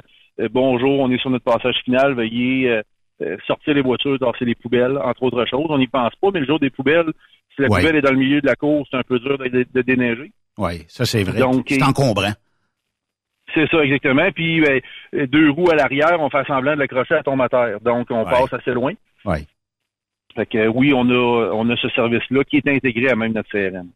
[0.52, 2.82] Bonjour, on est sur notre passage final, veuillez euh,
[3.22, 5.66] euh, sortir les voitures, tasser les poubelles, entre autres choses.
[5.70, 7.12] On n'y pense pas, mais le jour des poubelles,
[7.56, 7.80] si la Ouais.
[7.80, 9.82] poubelle est dans le milieu de la course, c'est un peu dur de, de- de
[9.82, 10.32] déneiger.
[10.58, 11.40] Oui, ça c'est vrai.
[11.40, 12.34] Donc, C'est encombrant.
[13.54, 14.30] C'est ça, exactement.
[14.34, 14.82] Puis ben,
[15.28, 17.80] deux roues à l'arrière, on fait semblant de l'accrocher à ton moteur.
[17.82, 18.32] Donc, on Ouais.
[18.32, 18.92] passe assez loin.
[19.24, 19.48] Oui.
[20.36, 23.50] Fait que oui, on a on a ce service-là qui est intégré à même notre
[23.50, 23.88] CRM.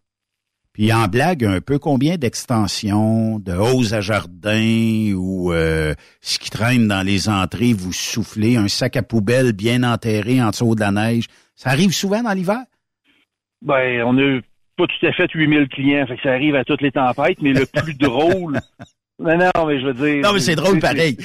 [0.80, 6.50] Puis en blague un peu, combien d'extensions, de hauses à jardin ou euh, ce qui
[6.50, 10.80] traîne dans les entrées, vous soufflez, un sac à poubelle bien enterré en dessous de
[10.80, 11.26] la neige.
[11.54, 12.64] Ça arrive souvent dans l'hiver?
[13.62, 14.40] Ben, on a
[14.78, 17.52] pas tout à fait 8000 clients, fait que ça arrive à toutes les tempêtes, mais
[17.52, 18.62] le plus drôle...
[19.20, 20.24] Non, non, mais je veux dire...
[20.24, 21.18] Non, mais c'est drôle pareil.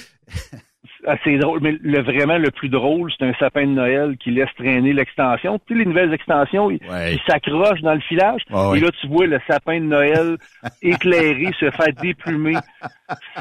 [1.23, 4.49] C'est drôle, mais le, vraiment le plus drôle, c'est un sapin de Noël qui laisse
[4.57, 5.59] traîner l'extension.
[5.67, 7.15] Tu sais, les nouvelles extensions, ils Ouais.
[7.15, 8.41] ils s'accrochent dans le filage.
[8.51, 10.37] Et là, tu vois le sapin de Noël
[10.83, 12.55] éclairé se faire déplumer.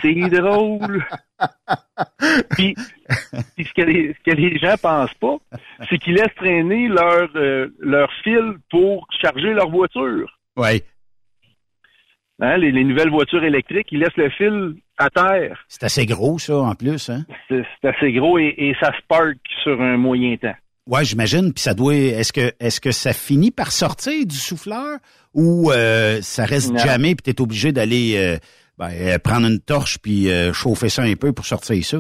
[0.02, 1.06] C'est drôle.
[2.52, 2.74] Puis,
[3.56, 5.36] puis ce, que les, ce que les gens pensent pas,
[5.90, 10.40] c'est qu'ils laissent traîner leur, euh, leur fil pour charger leur voiture.
[10.56, 10.82] Oui.
[12.42, 15.64] Hein, les, les nouvelles voitures électriques, ils laissent le fil à terre.
[15.68, 17.26] C'est assez gros, ça, en plus, hein?
[17.48, 20.56] C'est assez gros et, et ça spark sur un moyen temps.
[20.88, 21.54] Ouais, j'imagine.
[21.54, 21.94] Puis ça doit.
[21.96, 24.98] Est-ce que est-ce que ça finit par sortir du souffleur
[25.34, 26.80] ou euh, ça reste Non.
[26.80, 28.38] jamais puis t'es obligé d'aller euh,
[28.78, 32.00] ben, euh, prendre une torche puis euh, chauffer ça un peu pour sortir ça?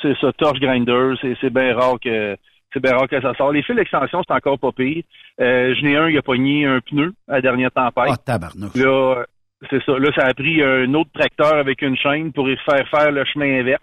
[0.00, 2.36] C'est ça, torche grinder, c'est c'est bien rare que
[2.72, 3.52] c'est bien rare que ça sort.
[3.52, 5.02] Les fils d'extension, c'est encore pas pire.
[5.40, 8.08] Euh, J'en ai un, il a pogné un pneu à la dernière tempête.
[8.10, 8.74] Ah, tabarnouche.
[8.74, 9.24] Là,
[9.70, 9.98] c'est ça.
[9.98, 13.24] Là, ça a pris un autre tracteur avec une chaîne pour y faire faire le
[13.24, 13.82] chemin inverse.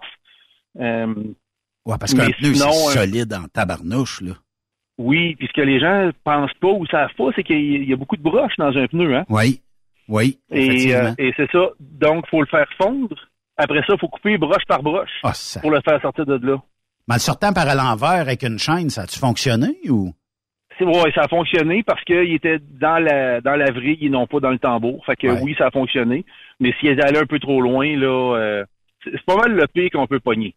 [0.79, 1.13] Euh,
[1.85, 4.33] Ouais, parce qu'un pneu, c'est solide en tabarnouche, là.
[4.97, 7.83] oui, puis ce que les gens pensent pas ou savent pas, c'est qu'il y a-
[7.83, 9.25] il beaucoup de broches dans un pneu, hein.
[9.29, 9.61] Oui.
[10.07, 11.69] Oui, Et, euh, et c'est ça.
[11.79, 13.15] Donc, faut le faire fondre.
[13.57, 16.57] Après ça, faut couper broche par broche Ah, ça- pour le faire sortir de là.
[17.09, 20.13] Mais en le sortant par à l'envers avec une chaîne, ça a-tu fonctionné ou?
[20.79, 24.39] Ouais, ça a fonctionné parce qu'il était dans la dans la vrille et non pas
[24.39, 25.05] dans le tambour.
[25.05, 25.39] Fait que Ouais.
[25.41, 26.23] oui, ça a fonctionné.
[26.61, 28.65] Mais s'il est allé un peu trop loin, là, euh,
[29.03, 30.55] c'est pas mal le pire qu'on peut pogner.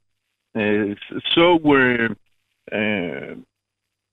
[0.57, 0.95] Euh,
[1.35, 2.09] ça ou un,
[2.71, 3.35] un-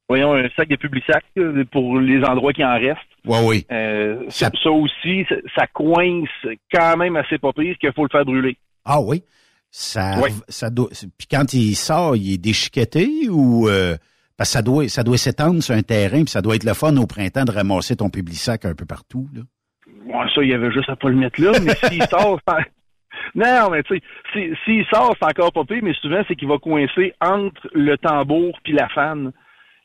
[0.08, 2.98] voyons un sac de public-sac là, pour les endroits qui en restent.
[3.26, 3.66] Oui, oui.
[3.72, 6.28] Euh, ça, ça aussi, ça, ça coince
[6.74, 8.58] quand même assez pas pire qu'il faut le faire brûler.
[8.86, 9.24] Ah oui.
[9.72, 10.30] Ça, Oui.
[10.48, 10.90] ça doit.
[11.18, 13.96] Puis quand il sort, il est déchiqueté ou euh,
[14.38, 16.74] parce que ça doit, ça doit s'étendre sur un terrain, puis ça doit être le
[16.74, 19.28] fun au printemps de ramasser ton public sac un peu partout.
[19.34, 19.42] Là?
[20.34, 22.40] Ça, il y avait juste à pas le mettre là, mais s'il sort,
[23.36, 26.48] non, mais tu sais, si- s'il sort, c'est encore pas pire, mais souvent, c'est qu'il
[26.48, 29.32] va coincer entre le tambour puis la fan.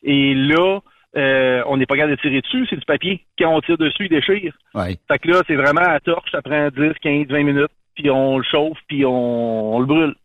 [0.03, 0.79] Et là,
[1.15, 3.23] euh, on n'est pas capable de tirer dessus, c'est du papier.
[3.37, 4.57] Quand on tire dessus, il déchire.
[4.73, 4.97] Ouais.
[5.07, 8.37] Fait que là, c'est vraiment à torche, ça prend 10, 15, 20 minutes, puis on
[8.37, 10.15] le chauffe, puis on, le brûle.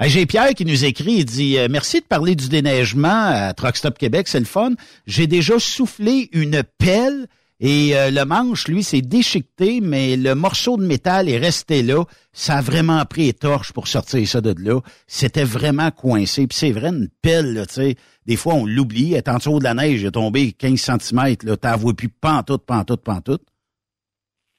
[0.00, 3.76] J'ai Pierre qui nous écrit, il dit euh, Merci de parler du déneigement à Truck
[3.76, 4.72] Stop Québec, c'est le fun.
[5.06, 7.26] J'ai déjà soufflé une pelle
[7.62, 12.04] et euh, le manche, lui, s'est déchiqueté, mais le morceau de métal est resté là.
[12.32, 14.80] Ça a vraiment pris étorche pour sortir ça de là.
[15.06, 16.46] C'était vraiment coincé.
[16.46, 19.12] Puis c'est vrai, une pelle, là, tu sais, des fois, on l'oublie.
[19.12, 21.92] Elle est en dessous de la neige, elle est tombée 15 cm, là, t'en vois
[21.92, 23.42] plus pantoute, pantoute, pantoute.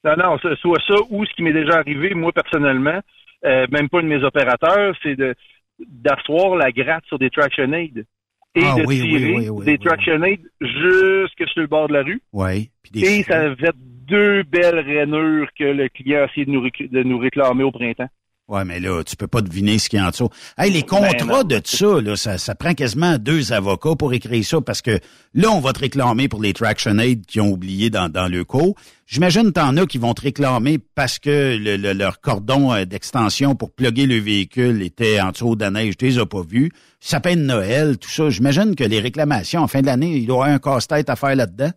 [0.04, 3.00] Non, non, soit ça ou ce qui m'est déjà arrivé, moi, personnellement,
[3.46, 5.36] euh, même pas de mes opérateurs, c'est de
[5.80, 8.06] d'asseoir la gratte sur des traction aids
[8.54, 11.94] et Ah de oui, tirer oui, oui, des traction aids jusque sur le bord de
[11.94, 12.22] la rue.
[12.34, 12.70] Oui.
[12.96, 17.02] Et ça fait deux belles rainures que le client a essayé de nous, réc- de
[17.04, 18.10] nous réclamer au printemps.
[18.48, 20.28] Ouais, mais là, tu peux pas deviner ce qu'il y a en dessous.
[20.58, 21.44] Hey, les contrats Ben non.
[21.44, 25.00] de ça, là, ça, ça prend quasiment deux avocats pour écrire ça parce que
[25.34, 28.44] là, on va te réclamer pour les Traction Aid qui ont oublié dans, dans le
[28.44, 28.76] co.
[29.08, 33.56] J'imagine t'en as qui vont te réclamer parce que le- le- leur cordon euh, d'extension
[33.56, 36.72] pour plugger le véhicule était en dessous de la neige, tu les as pas vus.
[37.00, 38.30] Sapin de Noël, tout ça.
[38.30, 41.16] J'imagine que les réclamations en fin de l'année, il doit y avoir un casse-tête à
[41.16, 41.72] faire là-dedans.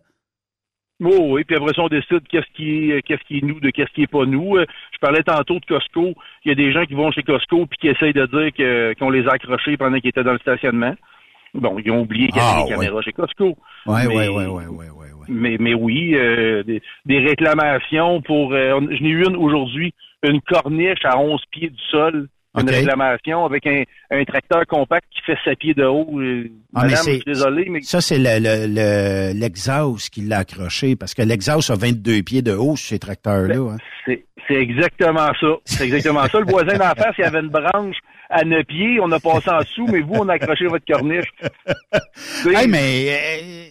[1.03, 3.69] Oh, oui, puis après ça, on décide qu'est-ce qui est, qu'est-ce qui est nous de
[3.69, 4.55] qu'est-ce qui est pas nous.
[4.55, 6.13] Euh, Je parlais tantôt de Costco.
[6.45, 8.93] Il y a des gens qui vont chez Costco puis qui essayent de dire que,
[8.97, 10.95] qu'on les a accrochés pendant qu'ils étaient dans le stationnement.
[11.53, 12.69] Bon, ils ont oublié qu'il y avait Ah, des ouais.
[12.85, 13.57] caméras chez Costco.
[13.85, 15.25] Ouais, Mais- ouais, ouais, ouais, ouais, ouais.
[15.27, 18.53] Mais, mais oui, euh, des, des réclamations pour...
[18.53, 19.93] euh, je n'ai eu une aujourd'hui,
[20.23, 22.27] une corniche à 11 pieds du sol.
[22.61, 26.07] Une réclamation avec un, un tracteur compact qui fait 7 pieds de haut.
[26.19, 30.09] Euh, Ah, mais Madame, c'est- je suis désolé, mais Ça, c'est le, le, le- l'exhaust
[30.09, 33.55] qui l'a accroché, parce que l'exhaust a 22 pieds de haut sur ces tracteurs-là.
[33.73, 33.77] hein.
[34.05, 35.47] C'est, c'est exactement ça.
[35.65, 36.39] C'est exactement ça.
[36.39, 37.95] Le voisin d'en face, il avait une branche
[38.29, 41.25] à 9 pieds, on a passé en dessous, mais vous, on a accroché votre corniche.
[42.45, 43.65] Hey, mais euh,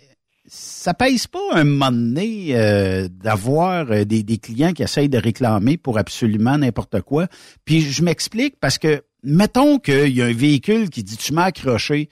[0.55, 5.77] ça pèse pas un moment donné euh, d'avoir euh, des, clients qui essayent de réclamer
[5.77, 7.27] pour absolument n'importe quoi.
[7.65, 11.45] Puis je m'explique parce que, mettons qu'il y a un véhicule qui dit tu m'as
[11.45, 12.09] accroché,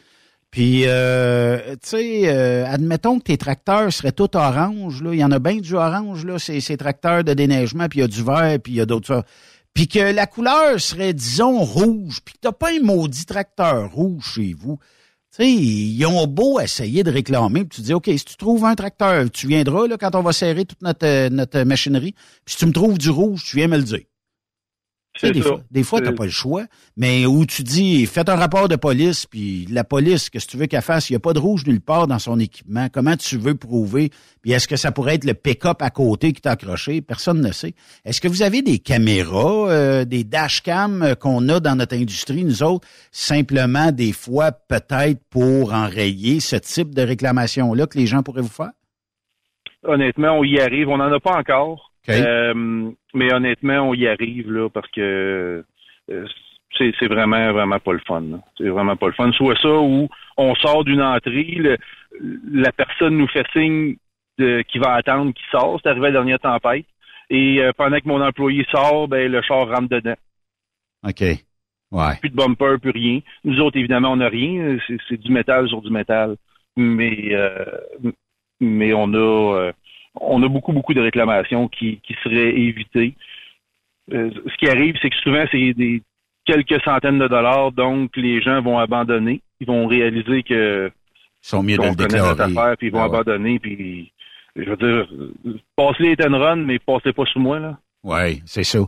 [0.50, 5.14] puis, euh, tu sais, euh, admettons que tes tracteurs seraient tous orange, là.
[5.14, 8.02] Il y en a bien du orange, là, ces, ces tracteurs de déneigement, puis il
[8.02, 9.24] y a du vert, puis il y a d'autres.
[9.72, 14.34] Puis que la couleur serait, disons, rouge, puis que t'as pas un maudit tracteur rouge
[14.34, 14.78] chez vous.
[15.34, 18.74] Sais, ils ont beau essayer de réclamer, puis tu dis, OK, si tu trouves un
[18.74, 22.12] tracteur, tu viendras, là, quand on va serrer toute notre, euh, notre machinerie,
[22.44, 24.02] puis si tu me trouves du rouge, tu viens me le dire.
[25.14, 26.64] Tu sais, C'est des fois, des fois, t'as pas le choix,
[26.96, 30.56] mais où tu dis, faites un rapport de police, puis la police, qu'est-ce que tu
[30.56, 31.10] veux qu'elle fasse?
[31.10, 32.88] Il n'y a pas de rouge nulle part dans son équipement.
[32.90, 34.10] Comment tu veux prouver?
[34.40, 37.02] Puis est-ce que ça pourrait être le pick-up à côté qui t'a accroché?
[37.02, 37.74] Personne ne sait.
[38.06, 42.44] Est-ce que vous avez des caméras, euh, des dashcams euh, qu'on a dans notre industrie,
[42.44, 48.22] nous autres, simplement des fois peut-être pour enrayer ce type de réclamation-là que les gens
[48.22, 48.72] pourraient vous faire?
[49.84, 50.88] Honnêtement, on y arrive.
[50.88, 51.91] On n'en a pas encore.
[52.08, 52.14] OK.
[52.14, 55.64] Euh, mais honnêtement, on y arrive là parce que
[56.10, 56.26] euh,
[56.76, 58.22] c'est, vraiment, vraiment pas le fun.
[58.58, 59.30] C'est vraiment pas le fun.
[59.32, 61.78] Soit ça ou on sort d'une entrée, le-
[62.52, 63.96] la personne nous fait signe
[64.38, 65.78] qui va attendre qu'il sort.
[65.82, 66.86] C'est arrivé à la dernière tempête.
[67.30, 70.16] Et euh, pendant que mon employé sort, ben le char rentre dedans.
[71.06, 71.20] OK.
[71.92, 72.16] Ouais.
[72.20, 73.20] Plus de bumper, plus rien.
[73.44, 74.78] Nous autres, évidemment, on n'a rien.
[74.86, 76.36] C'est, c'est du métal sur du métal.
[76.76, 77.64] Mais euh,
[78.60, 79.72] mais on a euh,
[80.20, 83.14] on a beaucoup, beaucoup de réclamations qui, qui seraient évitées.
[84.12, 86.02] Euh, ce qui arrive, c'est que souvent, c'est des
[86.44, 89.40] quelques centaines de dollars, donc les gens vont abandonner.
[89.60, 90.90] Ils vont réaliser que
[91.42, 92.40] Ils sont mieux de le déclarer.
[92.42, 93.16] affaire, puis ils vont Ah ouais.
[93.18, 94.12] abandonner, puis
[94.56, 95.08] je veux dire,
[95.76, 97.78] passez les ten run, mais passez pas sous moi, là.
[98.02, 98.80] Oui, c'est ça.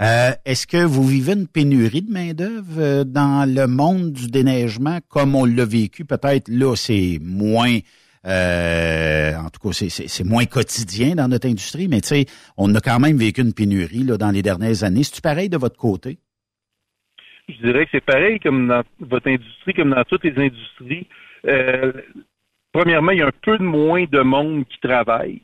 [0.00, 4.98] Euh, Est-ce que vous vivez une pénurie de main-d'œuvre euh, dans le monde du déneigement
[5.08, 6.04] comme on l'a vécu?
[6.04, 7.78] Peut-être là, c'est moins.
[8.26, 12.26] Euh, en tout cas, c'est- moins quotidien dans notre industrie, mais tu sais,
[12.56, 15.02] on a quand même vécu une pénurie là, dans les dernières années.
[15.04, 16.18] C'est-tu pareil de votre côté?
[17.48, 21.06] Je dirais que c'est pareil comme dans votre industrie, comme dans toutes les industries.
[21.46, 21.92] Euh,
[22.72, 25.42] premièrement, il y a un peu de moins de monde qui travaille.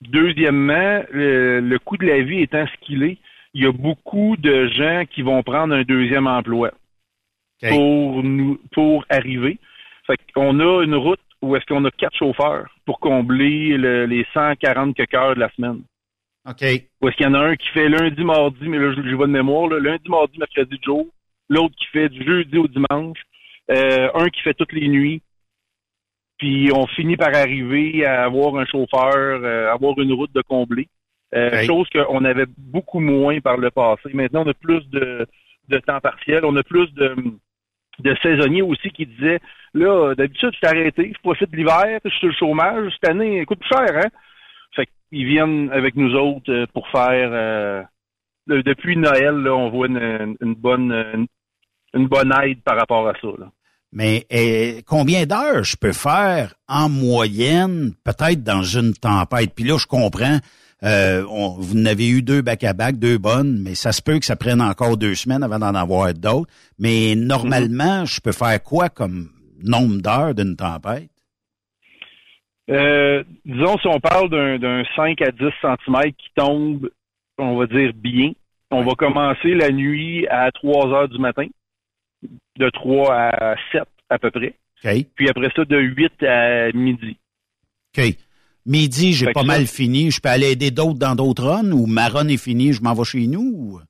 [0.00, 3.18] Deuxièmement, le, le coût de la vie étant ce qu'il est,
[3.52, 6.70] il y a beaucoup de gens qui vont prendre un deuxième emploi
[7.70, 9.58] pour nous pour arriver.
[10.06, 14.26] Fait qu'on a une route où est-ce qu'on a quatre chauffeurs pour combler le- les
[14.34, 15.82] 140 quelques heures de la semaine?
[16.48, 16.62] OK.
[17.00, 19.14] Ou est-ce qu'il y en a un qui fait lundi, mardi, mais là, je, je
[19.14, 21.06] vois de mémoire, là, lundi, mardi, mercredi jour.
[21.48, 23.18] L'autre qui fait du jeudi au dimanche.
[23.70, 25.20] Euh, un qui fait toutes les nuits.
[26.38, 30.88] Puis on finit par arriver à avoir un chauffeur, euh, avoir une route de combler.
[31.34, 31.66] Euh, Ouais.
[31.66, 34.08] Chose qu'on avait beaucoup moins par le passé.
[34.14, 35.26] Maintenant, on a plus de,
[35.68, 36.44] de temps partiel.
[36.44, 37.14] On a plus de,
[38.00, 39.40] de saisonniers aussi qui disaient
[39.74, 43.10] là, d'habitude, je suis arrêté, je profite de l'hiver, je suis sur le chômage, cette
[43.10, 44.08] année, coûte plus cher, hein?
[44.74, 47.82] Fait qu'ils viennent avec nous autres euh, pour faire euh,
[48.46, 51.26] de- depuis Noël, là, on voit une, bonne
[51.94, 53.28] une, bonne aide par rapport à ça.
[53.38, 53.50] Là.
[53.92, 54.26] Mais
[54.86, 59.54] combien d'heures je peux faire en moyenne, peut-être dans une tempête?
[59.54, 60.38] Puis là, je comprends,
[60.84, 64.24] euh, on- vous en avez eu deux back-à-back, deux bonnes, mais ça se peut que
[64.24, 66.50] ça prenne encore deux semaines avant d'en avoir d'autres.
[66.78, 69.30] Mais normalement, je peux faire quoi comme
[69.62, 71.10] nombre d'heures d'une tempête?
[72.70, 76.90] Euh, disons, si on parle d'un d'un 5 à 10 cm qui tombe,
[77.38, 78.32] on va dire bien,
[78.70, 81.46] on va commencer la nuit à 3 heures du matin,
[82.58, 84.54] de 3 à 7 à peu près.
[85.16, 87.16] Puis après ça, de 8 à midi.
[87.96, 88.04] OK.
[88.68, 90.10] Midi, j'ai pas mal ça- fini.
[90.10, 92.94] Je peux aller aider d'autres dans d'autres runs ou ma run est finie, je m'en
[92.94, 93.40] vais chez nous?
[93.40, 93.80] ou-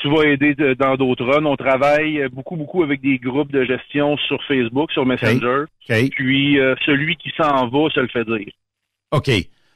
[0.00, 1.44] tu vas aider de- dans d'autres runs.
[1.44, 5.64] On travaille euh, beaucoup, beaucoup avec des groupes de gestion sur Facebook, sur Messenger.
[6.10, 8.52] Puis euh, celui qui s'en va se le fait dire.
[9.10, 9.28] OK.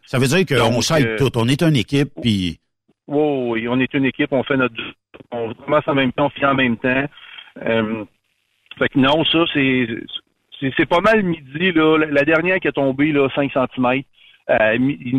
[0.06, 1.30] Ça veut dire qu'on s'aide euh, tout.
[1.36, 2.58] On est une équipe, puis...
[3.08, 4.74] Wow, oui, on est une équipe, on fait notre
[5.32, 7.04] on commence en même temps, on finit en même temps.
[7.64, 8.04] Euh,
[8.78, 9.88] fait que non, ça, c'est
[10.76, 11.98] c'est- pas mal midi, là.
[12.10, 14.02] La, dernière qui est tombée, là, 5 cm,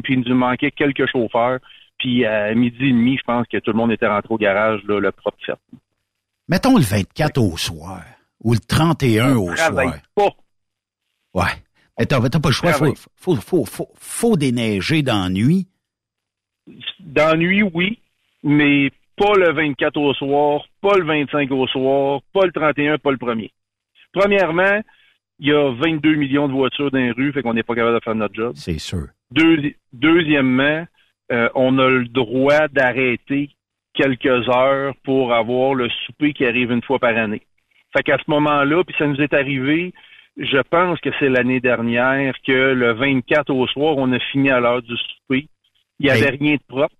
[0.03, 1.59] puis il nous manquait quelques chauffeurs.
[1.97, 4.81] Puis à midi et demi, je pense que tout le monde était rentré au garage,
[4.87, 5.53] là, le propre fait.
[6.47, 8.01] Mettons le 24 au soir
[8.43, 9.93] ou le 31 au soir.
[10.15, 10.29] pas.
[11.33, 11.51] Ouais.
[11.99, 12.73] Mais t'as pas le choix.
[12.73, 15.67] Faut, faut, faut, faut, faut déneiger dans la nuit.
[16.99, 17.99] Dans la nuit, oui,
[18.43, 23.11] mais pas le 24 au soir, pas le 25 au soir, pas le 31, pas
[23.11, 23.51] le premier.
[24.13, 24.81] Premièrement,
[25.39, 27.99] il y a 22 millions de voitures dans les rues, fait qu'on n'est pas capable
[27.99, 28.53] de faire notre job.
[28.55, 29.07] C'est sûr.
[29.31, 30.85] Deuxi- deuxièmement,
[31.31, 33.49] euh, on a le droit d'arrêter
[33.93, 37.41] quelques heures pour avoir le souper qui arrive une fois par année.
[37.95, 39.93] Fait qu'à ce moment-là, puis ça nous est arrivé,
[40.37, 44.59] je pense que c'est l'année dernière que le 24 au soir, on a fini à
[44.59, 45.47] l'heure du souper.
[45.99, 46.95] Il n'y avait rien de propre.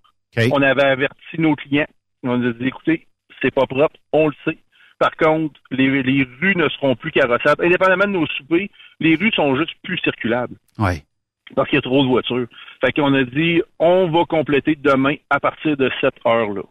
[0.53, 1.87] On avait averti nos clients.
[2.23, 3.07] On a dit, écoutez,
[3.41, 4.57] c'est pas propre, on le sait.
[4.99, 7.65] Par contre, les, les rues ne seront plus carrossables.
[7.65, 11.01] Indépendamment de nos soupers, les rues sont juste plus circulables Ouais.
[11.55, 12.47] Parce qu'il y a trop de voitures.
[12.83, 16.63] Fait qu'on a dit, on va compléter demain à partir de cette heure-là.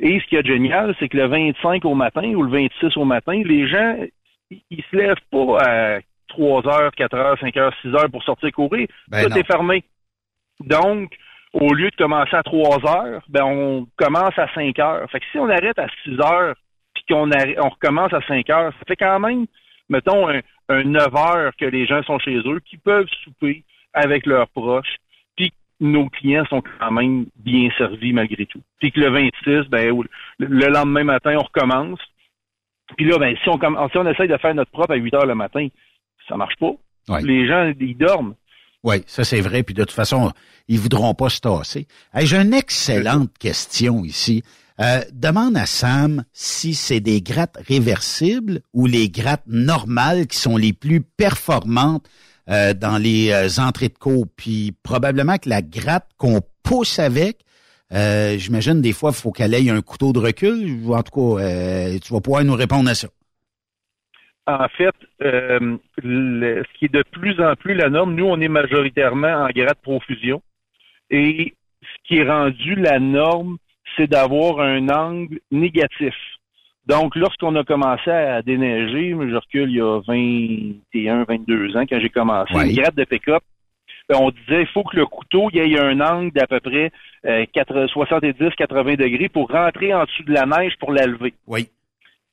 [0.00, 3.04] Et ce qui est génial, c'est que le 25 au matin ou le 26 au
[3.04, 3.96] matin, les gens,
[4.50, 5.98] ils se lèvent pas à
[6.28, 8.86] 3 heures, 4 heures, 5 heures, 6 heures pour sortir courir.
[9.08, 9.36] Ben Tout non.
[9.36, 9.84] est fermé.
[10.60, 11.12] Donc,
[11.52, 15.10] au lieu de commencer à 3 heures, ben on commence à 5 heures.
[15.10, 16.54] Fait que si on arrête à 6 heures,
[16.94, 19.46] puis qu'on on recommence à 5 heures, ça fait quand même,
[19.88, 24.26] mettons, un, un 9 heures que les gens sont chez eux, qui peuvent souper avec
[24.26, 24.96] leurs proches,
[25.36, 28.62] puis nos clients sont quand même bien servis malgré tout.
[28.78, 29.96] Puis que le 26, ben,
[30.38, 32.00] le, le lendemain matin, on recommence.
[32.96, 35.26] Puis là, ben, si on, si on essaye de faire notre propre à 8 heures
[35.26, 35.68] le matin,
[36.28, 36.72] ça marche pas.
[37.08, 37.22] Ouais.
[37.22, 38.34] Les gens, ils dorment.
[38.84, 39.62] Oui, ça c'est vrai.
[39.62, 40.32] Puis de toute façon,
[40.68, 41.86] ils voudront pas se tasser.
[42.14, 44.42] Hey, J'ai une excellente question ici.
[44.80, 50.56] Euh, demande à Sam si c'est des grattes réversibles ou les grattes normales qui sont
[50.56, 52.08] les plus performantes
[52.48, 54.26] euh, dans les euh, entrées de cours.
[54.36, 57.38] Puis probablement que la gratte qu'on pousse avec,
[57.92, 60.80] euh, j'imagine des fois, il faut qu'elle ait un couteau de recul.
[60.90, 63.08] En tout cas, euh, tu vas pouvoir nous répondre à ça.
[64.46, 68.48] En fait, euh, ce qui est de plus en plus la norme, nous, on est
[68.48, 70.42] majoritairement en gratte profusion.
[71.10, 73.58] Et ce qui est rendu la norme,
[73.96, 76.14] c'est d'avoir un angle négatif.
[76.88, 82.00] Donc, lorsqu'on a commencé à déneiger, je recule il y a 21, 22 ans, quand
[82.00, 82.70] j'ai commencé, Ouais.
[82.70, 83.42] une gratte de pick-up,
[84.08, 86.60] ben, on disait, il faut que le couteau, il y ait un angle d'à peu
[86.60, 86.90] près
[87.26, 91.68] euh, 70-80 degrés pour rentrer en dessous de la neige pour la lever Oui.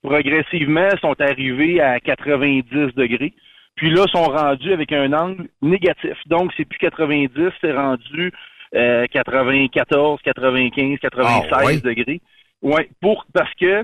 [0.01, 3.33] progressivement sont arrivés à 90 degrés.
[3.75, 6.13] Puis là, sont rendus avec un angle négatif.
[6.27, 8.31] Donc, c'est plus 90, c'est rendu
[8.73, 11.81] euh, 94, 95, 96 Ah, ouais?
[11.81, 12.21] degrés.
[12.61, 13.83] Ouais, pour parce que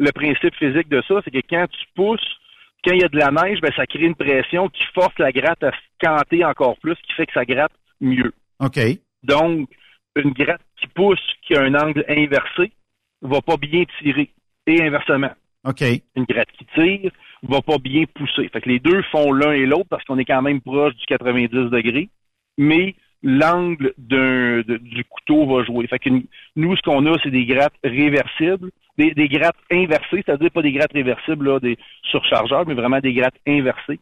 [0.00, 2.36] le principe physique de ça, c'est que quand tu pousses,
[2.82, 5.30] quand il y a de la neige, ben, ça crée une pression qui force la
[5.30, 8.32] gratte à se canter encore plus, qui fait que ça gratte mieux.
[8.60, 8.80] OK.
[9.22, 9.68] Donc,
[10.16, 12.72] une gratte qui pousse, qui a un angle inversé,
[13.20, 14.30] va pas bien tirer.
[14.66, 15.32] Et inversement
[15.64, 15.82] OK.
[16.16, 17.10] une gratte qui tire
[17.42, 18.48] va pas bien pousser.
[18.48, 21.04] Fait que les deux font l'un et l'autre parce qu'on est quand même proche du
[21.06, 22.08] 90 degrés,
[22.56, 25.86] mais l'angle du couteau va jouer.
[25.86, 26.10] Fait que
[26.56, 30.72] nous, ce qu'on a, c'est des grattes réversibles, des, des grattes inversées, c'est-à-dire pas des
[30.72, 34.00] grattes réversibles, là, des surchargeurs, mais vraiment des grattes inversées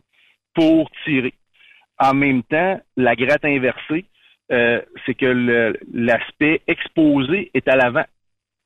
[0.55, 1.35] pour tirer.
[1.99, 4.05] En même temps, la gratte inversée,
[4.53, 8.05] euh, c'est que l'aspect exposé est à l'avant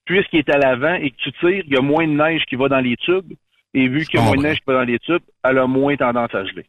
[0.05, 2.57] puisqu'il est à l'avant et que tu tires, il y a moins de neige qui
[2.57, 3.33] va dans les tubes.
[3.75, 5.97] Et vu qu'il y a moins de neige pas dans les tubes, elle a moins
[5.97, 6.67] tendance à geler.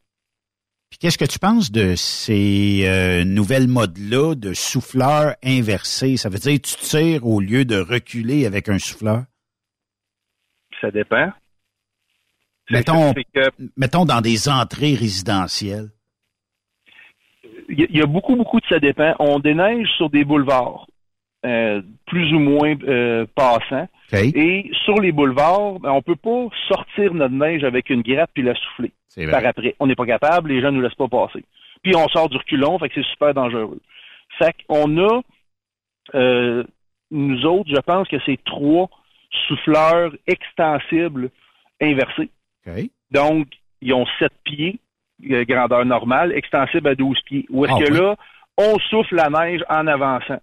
[0.93, 6.17] Puis qu'est-ce que tu penses de ces euh, nouvelles modes-là de souffleur inversé?
[6.17, 9.23] Ça veut dire que tu tires au lieu de reculer avec un souffleur?
[10.79, 11.31] Ça dépend.
[12.69, 13.11] Mettons,
[13.75, 15.89] mettons dans des entrées résidentielles.
[17.69, 19.15] Il y, a beaucoup, beaucoup de ça dépend.
[19.17, 20.85] On déneige sur des boulevards,
[21.43, 23.89] euh, plus ou moins euh, passants.
[24.13, 28.43] Et sur les boulevards, ben, on peut pas sortir notre neige avec une grappe puis
[28.43, 28.91] la souffler
[29.29, 29.75] par après.
[29.79, 31.43] On n'est pas capable, les gens nous laissent pas passer.
[31.83, 33.79] Puis on sort du reculon, fait que c'est super dangereux.
[34.37, 35.21] Fait qu'on a,
[36.15, 36.63] euh,
[37.11, 38.89] nous autres, je pense que c'est trois
[39.47, 41.29] souffleurs extensibles
[41.81, 42.29] inversés.
[43.11, 43.47] Donc,
[43.81, 44.79] ils ont sept pieds,
[45.29, 47.45] euh, grandeur normale, extensible à 12 pieds.
[47.49, 48.15] Où est-ce ah, que là,
[48.57, 50.41] on souffle la neige en avançant.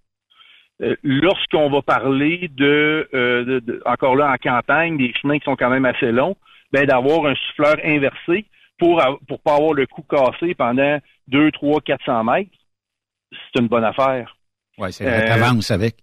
[0.82, 5.68] Euh, lorsqu'on va parler euh, de, encore là en campagne, des chemins qui sont quand
[5.68, 6.36] même assez longs,
[6.72, 8.46] ben d'avoir un souffleur inversé
[8.78, 10.98] pour pour pas avoir le cou cassé pendant
[11.28, 12.50] 2, 3, 400 mètres,
[13.30, 14.36] c'est une bonne affaire.
[14.78, 15.96] Oui, c'est vrai, t'avances avec.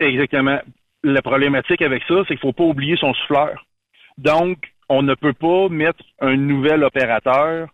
[0.00, 0.58] Exactement.
[1.04, 3.64] La problématique avec ça, c'est qu'il faut pas oublier son souffleur.
[4.18, 4.58] Donc,
[4.88, 7.68] on ne peut pas mettre un nouvel opérateur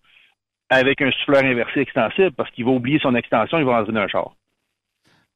[0.68, 4.00] avec un souffleur inversé extensible parce qu'il va oublier son extension, il va rentrer dans
[4.00, 4.32] un char.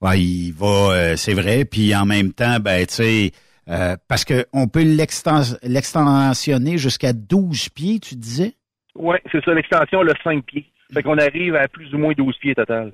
[0.01, 1.65] Ouais, il va, euh, c'est vrai.
[1.65, 3.33] Puis en même temps, ben tu sais,
[3.69, 8.55] euh, parce que on peut l'extensionner jusqu'à 12 pieds, tu disais?
[8.95, 9.55] Oui, c'est ça.
[9.55, 10.67] L'extension, le 5 pieds.
[10.93, 12.93] Fait qu'on arrive à plus ou moins 12 pieds total.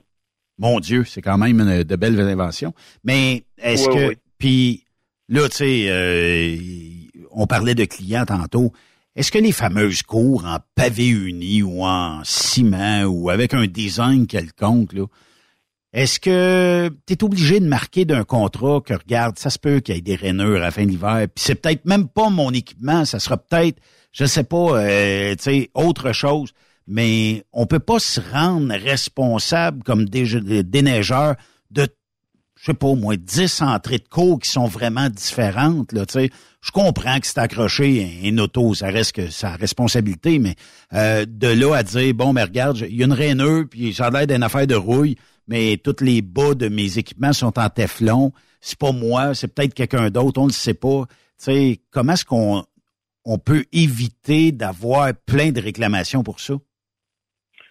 [0.58, 2.72] Mon Dieu, c'est quand même une, de belles inventions.
[3.02, 4.84] Mais est-ce que, puis
[5.28, 6.56] là, tu sais, euh,
[7.32, 8.72] on parlait de clients tantôt.
[9.16, 14.26] Est-ce que les fameuses cours en pavé uni ou en ciment ou avec un design
[14.26, 15.06] quelconque, là,
[15.92, 19.94] est-ce que tu es obligé de marquer d'un contrat que regarde, ça se peut qu'il
[19.94, 23.04] y ait des rainures à fin de l'hiver, puis c'est peut-être même pas mon équipement,
[23.04, 23.78] ça sera peut-être,
[24.12, 26.52] je sais pas, euh, tu sais, autre chose,
[26.86, 31.36] mais on peut pas se rendre responsable comme des déneigeurs
[31.70, 31.86] de
[32.60, 35.92] je sais pas, au moins 10 entrées de cours qui sont vraiment différentes.
[35.92, 40.56] Là, je comprends que c'est accroché une auto, ça reste sa responsabilité, mais
[40.92, 44.06] euh, de là à dire, bon, mais regarde, il y a une raineux, puis ça
[44.06, 45.16] a l'air d'une affaire de rouille,
[45.48, 48.30] mais tous les bas de mes équipements sont en teflon.
[48.60, 51.06] C'est pas moi, c'est peut-être quelqu'un d'autre, on ne le sait pas.
[51.38, 52.62] sais, comment est-ce qu'on
[53.24, 56.54] on peut éviter d'avoir plein de réclamations pour ça?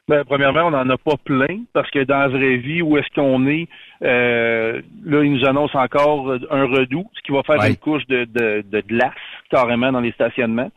[0.10, 3.14] Ben, premièrement, on n'en a pas plein parce que dans la vraie vie, où est-ce
[3.14, 3.68] qu'on est,
[4.02, 8.26] euh, là, ils nous annoncent encore un redout, ce qui va faire une couche de,
[8.26, 9.14] de, de, glace
[9.52, 10.72] carrément dans les stationnements.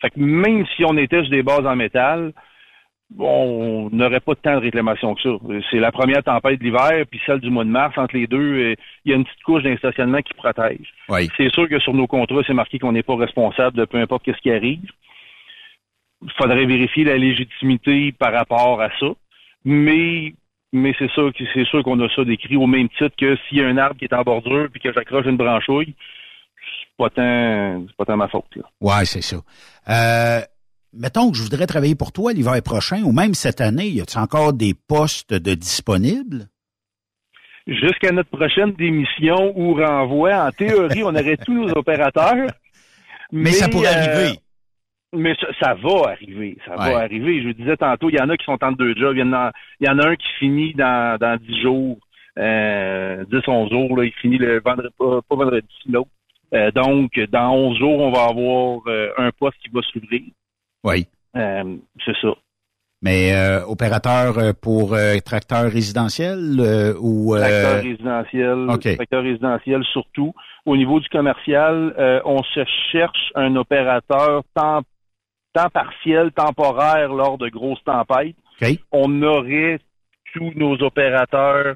[0.00, 2.32] Fait que même si on était sur des bases en métal,
[3.16, 5.30] on n'aurait pas tant de réclamations que ça.
[5.70, 8.38] C'est la première tempête de l'hiver, puis celle du mois de mars, entre les deux,
[8.72, 10.92] euh, il y a une petite couche d'instationnement qui protège.
[11.36, 14.26] C'est sûr que sur nos contrats, c'est marqué qu'on n'est pas responsable de peu importe
[14.26, 14.90] ce qui arrive
[16.36, 19.06] faudrait vérifier la légitimité par rapport à ça.
[19.64, 20.34] Mais
[20.72, 23.58] mais c'est sûr que c'est sûr qu'on a ça décrit au même titre que s'il
[23.58, 25.94] y a un arbre qui est en bordure puis que j'accroche une branchouille,
[26.56, 28.56] c'est pas tant c'est pas tant ma faute.
[28.56, 28.62] Là.
[28.80, 29.36] Ouais, c'est ça.
[29.88, 30.40] Euh,
[30.92, 34.18] mettons que je voudrais travailler pour toi l'hiver prochain ou même cette année, y a-t-il
[34.18, 36.48] encore des postes de disponibles?
[37.66, 42.48] Jusqu'à notre prochaine démission ou renvoi, en théorie, on aurait tous nos opérateurs.
[43.30, 44.38] Mais, ça pourrait euh, arriver.
[45.14, 47.42] Mais ça, va arriver, ça va arriver.
[47.42, 49.14] Je vous disais tantôt, il y en a qui sont en deux jobs.
[49.14, 51.98] Il y en a, il y en a un qui finit dans, dans 10 jours,
[52.38, 53.96] euh, 10, 11 jours.
[53.98, 56.08] Là, il finit le vendredi, pas, pas vendredi, l'autre.
[56.54, 60.22] Euh, donc, dans 11 jours, on va avoir euh, un poste qui va s'ouvrir.
[60.84, 61.06] Oui.
[61.36, 62.34] Euh, c'est ça.
[63.02, 68.66] Mais euh, opérateur pour tracteur résidentiel ou tracteur résidentiel,
[68.96, 70.32] tracteur résidentiel surtout.
[70.64, 71.92] Au niveau du commercial,
[72.24, 74.82] on se cherche un opérateur temps
[75.52, 78.36] temps partiel, temporaire lors de grosses tempêtes.
[78.92, 79.80] On aurait
[80.34, 81.74] tous nos opérateurs,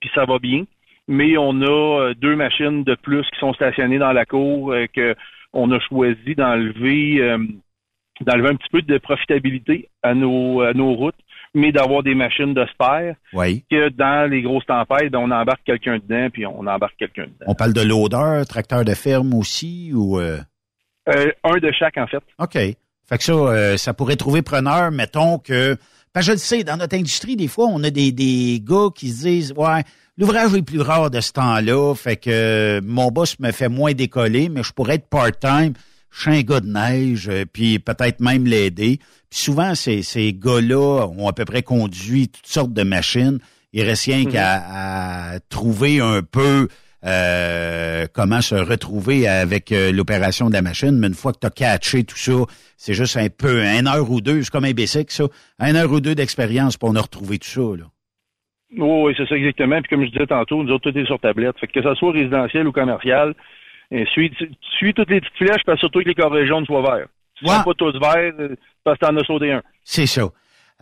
[0.00, 0.64] puis ça va bien,
[1.08, 4.86] mais on a euh, deux machines de plus qui sont stationnées dans la cour euh,
[4.92, 5.14] que
[5.52, 7.38] on a choisi d'enlever euh,
[8.20, 11.18] d'enlever un petit peu de profitabilité à nos, à nos routes,
[11.52, 13.14] mais d'avoir des machines de spare.
[13.32, 13.64] Oui.
[13.70, 17.46] Que dans les grosses tempêtes, ben, on embarque quelqu'un dedans, puis on embarque quelqu'un dedans.
[17.46, 20.18] On parle de l'odeur, tracteur de ferme aussi, ou...
[20.18, 22.22] un de chaque, en fait.
[22.38, 22.76] OK.
[23.06, 25.76] Fait que ça, euh, ça pourrait trouver preneur, mettons que.
[26.12, 29.10] Parce je le sais, dans notre industrie, des fois, on a des, des gars qui
[29.10, 29.82] se disent Ouais,
[30.16, 33.92] l'ouvrage est plus rare de ce temps-là, fait que euh, mon boss me fait moins
[33.92, 35.72] décoller, mais je pourrais être part-time.
[36.10, 39.00] Je suis un gars de neige, euh, puis peut-être même l'aider.
[39.28, 43.40] Puis souvent, ces, ces gars-là ont à peu près conduit toutes sortes de machines.
[43.72, 45.40] Il reste rien qu'à mm-hmm.
[45.48, 46.68] trouver un peu
[47.06, 51.46] euh, comment se retrouver avec euh, l'opération de la machine, mais une fois que tu
[51.46, 52.32] as catché tout ça,
[52.76, 55.24] c'est juste un peu, une heure ou deux, c'est comme un basic, ça.
[55.60, 57.84] Une heure ou deux d'expérience pour on a retrouvé tout ça, là.
[58.76, 59.80] Oui, oui, c'est ça exactement.
[59.82, 61.56] Puis comme je disais tantôt, nous autres, tout est sur tablette.
[61.60, 63.34] Fait que, que ça soit résidentiel ou commercial,
[63.90, 64.32] et suis,
[64.78, 67.06] suis toutes les petites flèches, parce surtout que les carrés jaunes soient verts.
[67.38, 67.62] Si Ouais.
[67.64, 69.62] pas tous verts, euh, parce que t'en as sauté un.
[69.84, 70.28] C'est ça.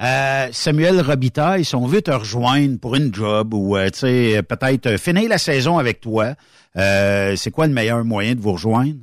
[0.00, 4.42] Euh, Samuel Robitaille, si on veut te rejoindre pour une job ou euh, tu sais
[4.42, 6.34] peut-être euh, finir la saison avec toi,
[6.76, 9.00] euh, c'est quoi le meilleur moyen de vous rejoindre?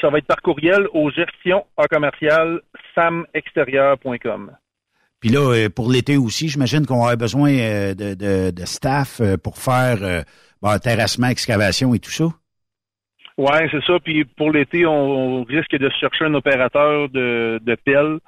[0.00, 2.60] Ça va être par courriel au gestion en commercial
[2.94, 4.52] samextérieur.com.
[5.20, 9.20] Puis là, euh, pour l'été aussi, j'imagine qu'on aura besoin euh, de, de, de staff
[9.20, 12.24] euh, pour faire euh, terrassement, excavation et tout ça.
[13.36, 13.98] Ouais, c'est ça.
[14.02, 18.18] Puis pour l'été, on, on risque de chercher un opérateur de, de pelle euh,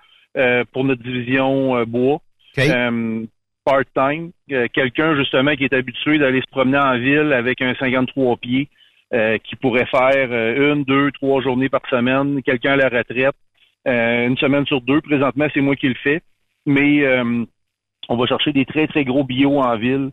[0.73, 2.21] pour notre division euh, bois.
[2.59, 3.25] Euh,
[3.65, 4.33] part-time.
[4.51, 8.69] Euh, Quelqu'un justement qui est habitué d'aller se promener en ville avec un 53 pieds,
[9.15, 12.43] euh, qui pourrait faire euh, une, deux, trois journées par semaine.
[12.43, 13.35] Quelqu'un à la retraite,
[13.87, 15.01] euh, une semaine sur deux.
[15.01, 16.23] Présentement, c'est moi qui le fais.
[16.67, 17.45] Mais euh,
[18.09, 20.11] on va chercher des très, très gros bio en ville.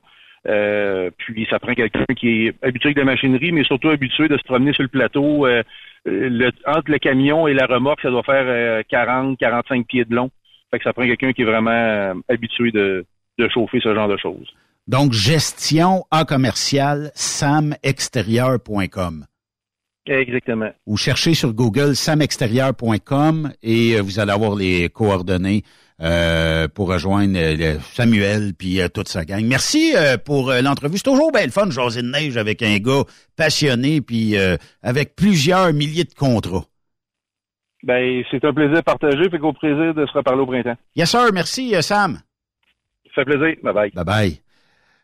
[0.48, 4.38] Euh, puis ça prend quelqu'un qui est habitué avec la machinerie, mais surtout habitué de
[4.38, 5.45] se promener sur le plateau.
[5.45, 5.64] Euh,
[6.06, 10.16] le, entre le camion et la remorque, ça doit faire euh, 40, 45 pieds de
[10.16, 10.30] long.
[10.72, 13.06] Fait que ça prend quelqu'un qui est vraiment euh, habitué de,
[13.38, 14.48] de chauffer ce genre de choses.
[14.88, 19.26] Donc, gestion en commercial samextérieur.com.
[20.06, 20.72] Exactement.
[20.88, 25.64] Ou cherchez sur Google samextérieur.com et euh, vous allez avoir les coordonnées
[26.02, 29.44] euh, pour rejoindre euh, Samuel puis euh, toute sa gang.
[29.44, 30.98] Merci euh, pour l'entrevue.
[30.98, 33.04] C'est toujours bien le fun, jaser de neige avec un gars
[33.36, 36.66] passionné puis euh, avec plusieurs milliers de contrats.
[37.84, 40.76] Ben, c'est un plaisir partagé, fait qu'au plaisir de se reparler au printemps.
[40.96, 42.20] Yes sir, merci Sam.
[43.16, 43.56] Ça fait plaisir.
[43.64, 43.92] Bye bye.
[43.92, 44.42] Bye bye.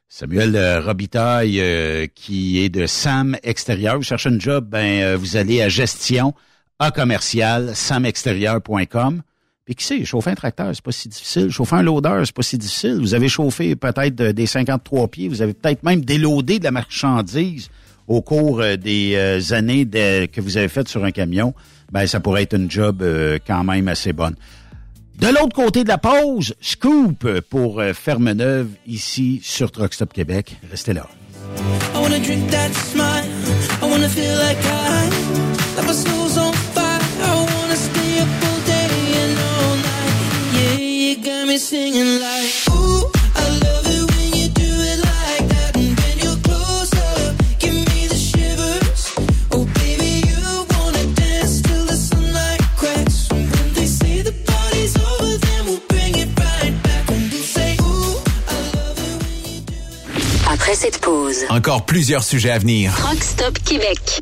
[0.08, 3.96] Samuel Robitaille, euh, qui est de Sam Extérieur.
[3.98, 6.34] Vous cherchez un job, ben euh, vous allez à gestion
[6.80, 9.22] à commercial samextérieur.com.
[9.66, 11.50] Puis qui sait, chauffer un tracteur, c'est pas si difficile.
[11.50, 13.00] Chauffer un loader, c'est pas si difficile.
[13.00, 16.72] Vous avez chauffé peut-être euh, des 53 pieds, vous avez peut-être même déloadé de la
[16.72, 17.70] marchandise
[18.08, 21.56] au cours euh, des euh, années que vous avez faites sur un camion.
[21.92, 23.04] Ben ça pourrait être une job
[23.46, 24.36] quand même assez bonne.
[25.20, 30.58] De l'autre côté de la pause, scoop pour Ferme Neuve ici sur Truck Stop Québec.
[30.70, 31.08] Restez là.
[31.94, 33.24] I wanna drink that smile.
[33.82, 36.75] I wanna feel like I, my soul's on
[41.56, 43.12] me singing like, ooh,
[60.48, 62.94] Après cette pause, Encore plusieurs sujets à venir.
[62.98, 64.22] Truck Stop Québec.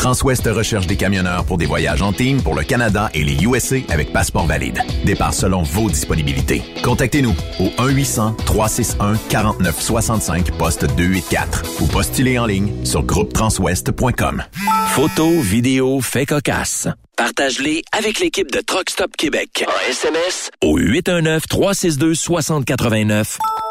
[0.00, 3.76] Transwest recherche des camionneurs pour des voyages en team pour le Canada et les USA
[3.90, 4.80] avec passeport valide.
[5.04, 6.62] Départ selon vos disponibilités.
[6.82, 14.42] Contactez-nous au 1-800-361-4965 poste 284 ou postulez en ligne sur groupetranswest.com.
[14.88, 16.88] Photos, vidéos, faits cocasse.
[17.16, 19.66] Partage-les avec l'équipe de Truck Stop Québec.
[19.68, 23.36] En SMS au 819-362-6089.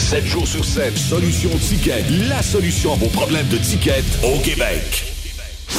[0.00, 0.96] 7 jours sur 7.
[0.96, 5.04] Solution Ticket, la solution à vos problèmes de ticket au Québec.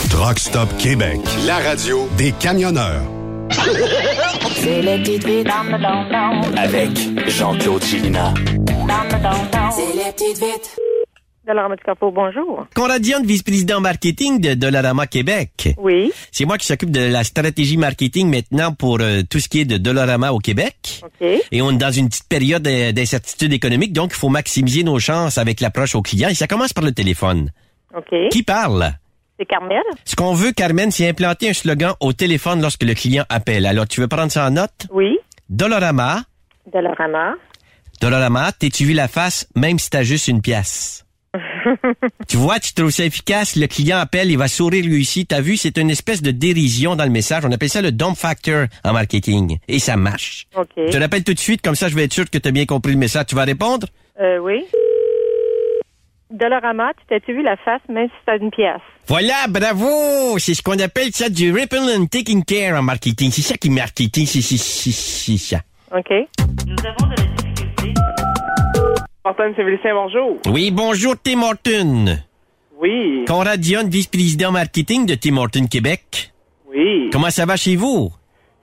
[0.09, 3.01] Truck Stop Québec, la radio des camionneurs.
[4.55, 6.91] C'est les petites vites dans le don Avec
[7.27, 8.33] Jean-Claude Gilina.
[9.75, 10.90] C'est les petites vites.
[11.51, 12.65] Dollarama du Carrefour, bonjour.
[13.25, 15.75] Vice-président marketing de Dollarama Québec.
[15.77, 16.13] Oui.
[16.31, 19.65] C'est moi qui s'occupe de la stratégie marketing maintenant pour euh, tout ce qui est
[19.65, 21.01] de Dollarama au Québec.
[21.03, 21.27] OK.
[21.51, 25.37] Et on est dans une petite période d'incertitude économique, donc il faut maximiser nos chances
[25.37, 26.29] avec l'approche aux clients.
[26.29, 27.51] Et ça commence par le téléphone.
[27.97, 28.15] OK.
[28.31, 28.93] Qui parle?
[29.37, 29.83] C'est Carmel?
[30.05, 33.65] Ce qu'on veut, Carmen, c'est implanter un slogan au téléphone lorsque le client appelle.
[33.65, 34.87] Alors, tu veux prendre ça en note?
[34.89, 35.17] Oui.
[35.49, 36.23] Dollarama.
[36.71, 37.33] Dollarama.
[37.99, 41.05] Dollarama, t'es-tu vu la face, même si t'as juste une pièce?
[42.27, 45.25] Tu vois, tu trouves ça efficace, le client appelle, il va sourire lui aussi.
[45.25, 47.43] T'as vu, c'est une espèce de dérision dans le message.
[47.45, 49.57] On appelle ça le dump factor en marketing.
[49.67, 50.47] Et ça marche.
[50.55, 50.67] OK.
[50.77, 52.51] Je te l'appelle tout de suite, comme ça je vais être sûr que tu as
[52.51, 53.25] bien compris le message.
[53.27, 53.87] Tu vas répondre?
[54.19, 54.63] Euh, oui.
[56.29, 58.79] Dollarama, tu t'as-tu vu la face, même si c'est une pièce?
[59.07, 60.37] Voilà, bravo!
[60.39, 63.31] C'est ce qu'on appelle ça du ripple and taking care en marketing.
[63.31, 65.57] C'est ça qui est marketing, c'est c'est- c'est- c'est ça.
[65.93, 66.09] OK.
[66.67, 67.40] Nous avons de.
[69.23, 70.39] Martin Sévélicien, bonjour.
[70.47, 72.17] Oui, bonjour Tim Horton.
[72.79, 73.23] Oui.
[73.27, 76.31] Conrad Dion, vice-président marketing de Tim Horton Québec.
[76.67, 77.09] Oui.
[77.11, 78.11] Comment ça va chez vous?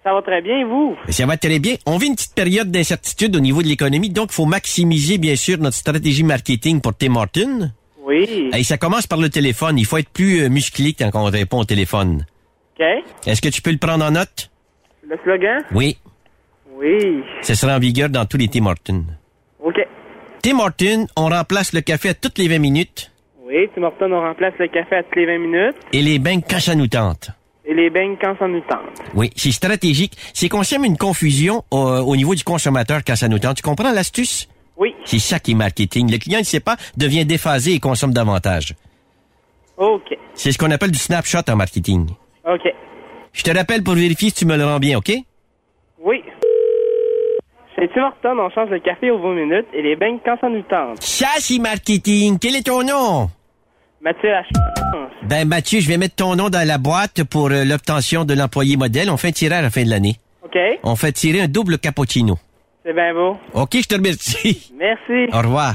[0.02, 0.96] Ça va très bien, et vous?
[1.10, 1.76] Ça va très bien.
[1.86, 5.36] On vit une petite période d'incertitude au niveau de l'économie, donc il faut maximiser, bien
[5.36, 7.70] sûr, notre stratégie marketing pour Tim Horton.
[8.02, 8.50] Oui.
[8.52, 9.78] Et ça commence par le téléphone.
[9.78, 12.24] Il faut être plus euh, musclé quand on répond au téléphone.
[12.80, 12.86] OK.
[13.26, 14.50] Est-ce que tu peux le prendre en note?
[15.06, 15.62] Le slogan?
[15.72, 15.98] Oui.
[16.74, 17.22] Oui.
[17.42, 19.04] Ce sera en vigueur dans tous les Tim Hortons.
[20.42, 23.10] Tim Hortons, on remplace le café à toutes les 20 minutes
[23.44, 26.40] Oui, Tim Hortons, on remplace le café à toutes les 20 minutes et les bains
[26.40, 27.30] quand ça nous tente.
[27.64, 28.78] et les beignes quand ça nous tente.
[29.14, 30.14] Oui, c'est stratégique.
[30.32, 33.56] C'est qu'on sème une confusion au, au niveau du consommateur quand ça nous tente.
[33.58, 34.48] Tu comprends l'astuce?
[34.76, 34.94] Oui.
[35.04, 36.10] C'est ça qui est marketing.
[36.10, 38.74] Le client ne sait pas, devient déphasé et consomme davantage.
[39.76, 40.16] OK.
[40.34, 42.08] C'est ce qu'on appelle du snapshot en marketing.
[42.48, 42.72] OK.
[43.32, 45.12] Je te rappelle pour vérifier si tu me le rends bien, OK?
[46.00, 46.22] Oui.
[47.78, 50.48] Chez Tim Hortons, on change le café aux 20 minutes et les beignes quand ça
[50.48, 51.00] nous tente.
[51.00, 52.38] Ça, c'est marketing.
[52.40, 53.30] Quel est ton nom?
[54.00, 55.12] Mathieu Lachance.
[55.22, 58.76] Ben, Mathieu, je vais mettre ton nom dans la boîte pour euh, l'obtention de l'employé
[58.76, 59.10] modèle.
[59.10, 60.16] On fait un tirage à la fin de l'année.
[60.44, 60.56] OK.
[60.82, 62.36] On fait tirer un double cappuccino.
[62.84, 63.36] C'est bien beau.
[63.54, 64.72] OK, je te remercie.
[64.76, 65.32] Merci.
[65.32, 65.74] Au revoir.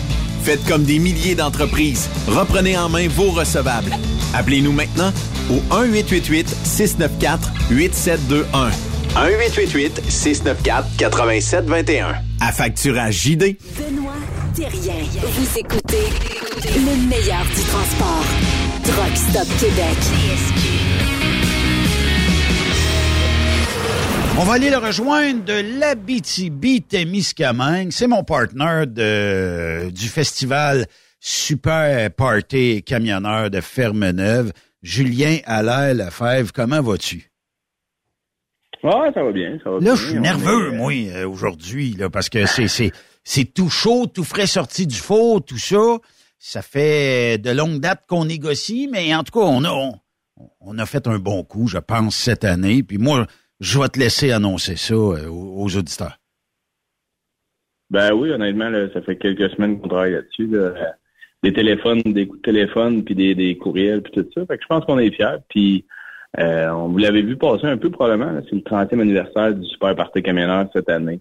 [0.43, 2.09] Faites comme des milliers d'entreprises.
[2.27, 3.95] Reprenez en main vos recevables.
[4.33, 5.13] Appelez-nous maintenant
[5.49, 8.71] au 1-888-694-8721.
[9.15, 12.15] 1-888-694-8721.
[12.39, 13.57] À facturage JD.
[13.77, 14.13] Benoît
[14.55, 14.95] Thérien.
[15.21, 16.07] Vous écoutez
[16.63, 18.25] le meilleur du transport.
[18.83, 19.13] Truck
[19.59, 19.97] Québec.
[24.39, 27.91] On va aller le rejoindre de l'Abitibi-Témiscamingue.
[27.91, 30.85] C'est mon partenaire de, du festival
[31.19, 34.51] Super Party Camionneur de Fermeneuve,
[34.81, 36.51] Julien Allaire Lefebvre.
[36.53, 37.29] Comment vas-tu?
[38.83, 39.95] Ouais, ça va bien, ça va Là, bien.
[39.95, 42.91] je suis nerveux, est- moi, euh, aujourd'hui, là, parce que c'est, c'est,
[43.23, 45.99] c'est tout chaud, tout frais sorti du four, tout ça.
[46.39, 49.99] Ça fait de longue date qu'on négocie, mais en tout cas, on a, on,
[50.61, 52.81] on a fait un bon coup, je pense, cette année.
[52.81, 53.27] Puis moi,
[53.61, 56.17] je vais te laisser annoncer ça euh, aux, auditeurs.
[57.89, 60.47] Ben oui, honnêtement, là, ça fait quelques semaines qu'on travaille là-dessus.
[60.47, 60.73] là.
[61.43, 64.45] Des téléphones, des coups de téléphone, puis des, des courriels, puis tout ça.
[64.45, 65.37] Fait que je pense qu'on est fiers.
[65.49, 65.85] Puis
[66.39, 68.39] euh, on vous l'avez vu passer un peu probablement.
[68.49, 71.19] C'est le 30e anniversaire du Super Party Camionneur cette année.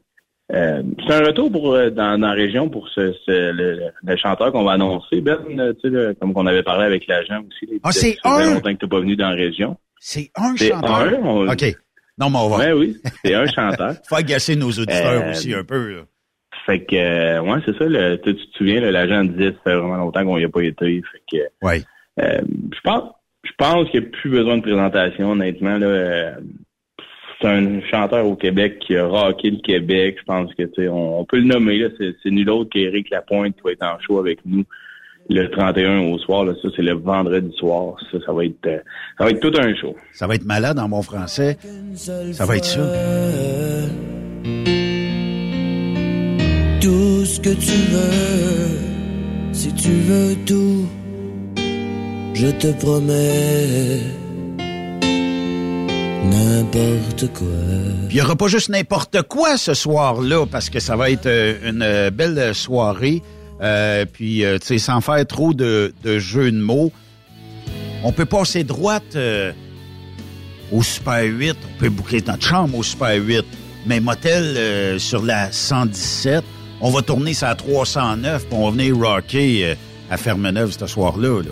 [0.52, 4.16] Euh, c'est un retour pour euh, dans, dans la région pour ce, ce- le, le
[4.16, 5.90] chanteur qu'on va annoncer, Ben, là, tu
[6.20, 7.80] comme on avait parlé avec l'agent aussi.
[7.82, 8.54] Ah, ça c'est fait un?
[8.54, 9.76] longtemps que t'es pas venu dans la région.
[10.00, 10.92] C'est un chanteur?
[11.02, 11.64] un, on- OK.
[12.20, 12.56] Non, mais on va.
[12.58, 13.94] Ouais, oui, c'est un chanteur.
[14.08, 16.02] Faut agacer nos auditeurs Euh, aussi un peu, là.
[16.66, 17.84] Fait que, euh, ouais, c'est ça.
[17.86, 21.02] Le, tu, te souviens, l'agent disait ça fait vraiment longtemps qu'on y a pas été.
[21.10, 21.82] Fait que, ouais.
[22.20, 22.40] euh,
[22.74, 23.10] je pense,
[23.44, 25.78] je pense qu'il n'y a plus besoin de présentation, honnêtement.
[25.78, 26.34] Là,
[27.40, 30.16] c'est un chanteur au Québec qui a rocké le Québec.
[30.18, 31.78] Je pense que, tu sais, on, on peut le nommer.
[31.78, 34.64] Là, c'est, c'est nul autre qu'Éric Lapointe qui va être en show avec nous
[35.30, 36.44] le 31 au soir.
[36.44, 37.94] Là, ça, c'est le vendredi soir.
[38.10, 38.78] Ça, ça va être, euh,
[39.16, 39.94] ça va être tout un show.
[40.12, 41.56] Ça va être malade en bon français.
[41.94, 42.80] Ça va être ça.
[46.80, 50.86] Tout ce que tu veux, si tu veux tout,
[52.34, 54.00] je te promets
[56.24, 57.46] n'importe quoi.
[58.08, 61.26] Puis il n'y aura pas juste n'importe quoi ce soir-là, parce que ça va être
[61.26, 63.22] euh, une euh, belle soirée.
[63.60, 66.92] Euh, puis, euh, tu sais, sans faire trop de, jeux de mots,
[68.02, 69.52] on peut passer droite euh,
[70.72, 71.56] au Super 8.
[71.76, 73.44] On peut boucler notre chambre au Super 8.
[73.86, 76.44] Mais motel sur la 117,
[76.82, 79.74] on va tourner sur la 309, puis on va venir rocker
[80.10, 81.42] à Fermeneuve ce soir-là.
[81.42, 81.50] Là.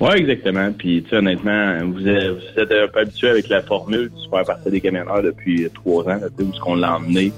[0.00, 0.70] Oui, exactement.
[0.72, 4.70] Puis, tu sais, honnêtement, vous êtes, un peu habitué avec la formule du Super Parti
[4.70, 7.32] des camionneurs depuis trois ans, là, où est-ce qu'on l'a emmené.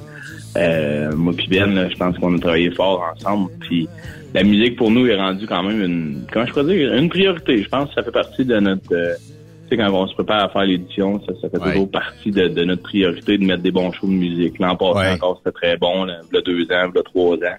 [0.57, 3.51] Euh, moi puis Ben, là, je pense qu'on a travaillé fort ensemble.
[3.61, 3.89] Puis,
[4.35, 7.63] la musique, pour nous, est rendue quand même une, comment je pourrais dire, une priorité.
[7.63, 8.93] Je pense que ça fait partie de notre...
[8.95, 9.15] euh,
[9.69, 12.49] tu sais, quand on se prépare à faire l'édition, ça, ça fait toujours partie de,
[12.49, 14.59] de notre priorité de mettre des bons shows de musique.
[14.59, 16.05] L'an passé encore, c'était très bon.
[16.05, 17.57] Là, a deux ans, a trois ans.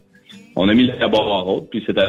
[0.55, 2.05] On a mis la barre en haute, puis c'était...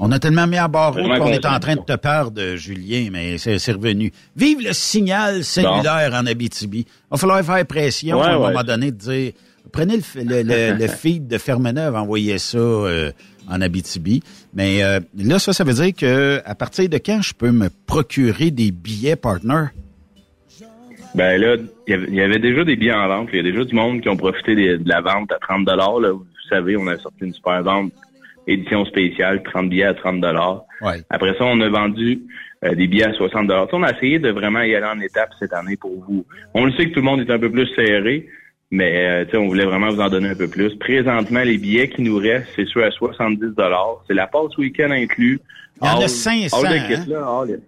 [0.00, 2.56] On a tellement mis à barre haute Vraiment qu'on est en train de te perdre,
[2.56, 4.12] Julien, mais c'est revenu.
[4.36, 6.80] Vive le signal cellulaire en Abitibi.
[6.80, 8.48] Il va falloir faire pression Ouais, à un ouais.
[8.48, 9.32] moment donné de dire
[9.72, 13.12] prenez le, f- le, le- le feed de Fermeneuve, envoyez ça euh,
[13.48, 14.22] en Abitibi.
[14.54, 17.68] Mais euh, là, ça, ça veut dire que à partir de quand je peux me
[17.86, 19.66] procurer des billets partner?
[21.14, 21.56] Ben là,
[21.86, 23.28] il y avait- déjà des billets en vente.
[23.32, 26.10] Il y a déjà du monde qui ont profité de la vente à 30 là.
[26.12, 27.92] Vous savez, on a sorti une super vente
[28.46, 30.24] édition spéciale, 30 billets à 30
[30.82, 31.00] Ouais.
[31.10, 32.20] Après ça, on a vendu
[32.64, 35.00] euh, des billets à 60 Tu sais, On a essayé de vraiment y aller en
[35.00, 36.24] étapes cette année pour vous.
[36.54, 38.26] On le sait que tout le monde est un peu plus serré,
[38.70, 40.74] mais euh, on voulait vraiment vous en donner un peu plus.
[40.76, 43.54] Présentement, les billets qui nous restent, c'est ceux à 70
[44.06, 45.40] C'est la passe week-end inclus.
[45.82, 46.86] Il y en a All- 500, all the hein?
[47.04, 47.58] kit, là, all in.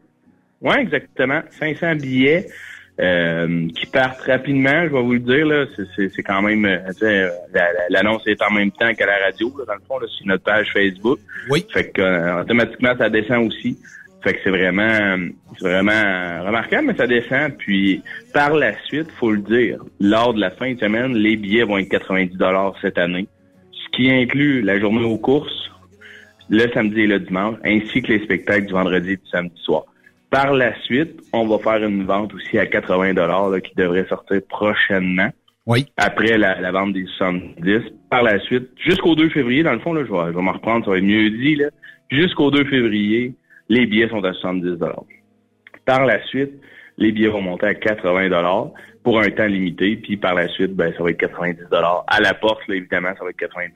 [0.62, 1.40] Ouais, exactement.
[1.51, 2.47] 500 billets
[2.98, 5.47] euh, qui partent rapidement, je vais vous le dire.
[5.47, 5.66] là.
[5.77, 6.64] C'est- C'est c'est quand même...
[6.64, 7.28] euh,
[7.90, 10.44] L'annonce est en même temps qu'à la radio, là, dans le fond, là, sur notre
[10.44, 11.18] page Facebook.
[11.51, 11.64] Oui.
[11.73, 13.78] Fait que euh, automatiquement, ça descend aussi.
[14.24, 15.16] Fait que c'est vraiment
[15.59, 17.52] c'est vraiment remarquable, mais ça descend.
[17.59, 18.02] Puis
[18.32, 21.78] par la suite, faut le dire, lors de la fin de semaine, les billets vont
[21.78, 22.36] être 90
[22.81, 23.28] cette année.
[23.73, 25.70] Ce qui inclut la journée aux courses,
[26.48, 29.85] le samedi et le dimanche, ainsi que les spectacles du vendredi et du samedi soir.
[30.31, 34.40] Par la suite, on va faire une vente aussi à 80 là, qui devrait sortir
[34.48, 35.31] prochainement.
[35.66, 35.86] Oui.
[35.97, 37.81] Après la, la vente des 70.
[38.11, 40.53] Par la suite, jusqu'au 2 février, dans le fond, là, je vais, je vais m'en
[40.53, 41.57] reprendre, ça va être mieux dit.
[41.57, 41.66] Là.
[42.11, 43.35] Jusqu'au 2 février,
[43.69, 44.78] les billets sont à 70
[45.85, 46.53] Par la suite,
[46.98, 48.70] les billets vont monter à 80
[49.03, 51.62] pour un temps limité, puis par la suite, ben, ça va être 90
[52.07, 53.73] À la porte, là, évidemment, ça va être 90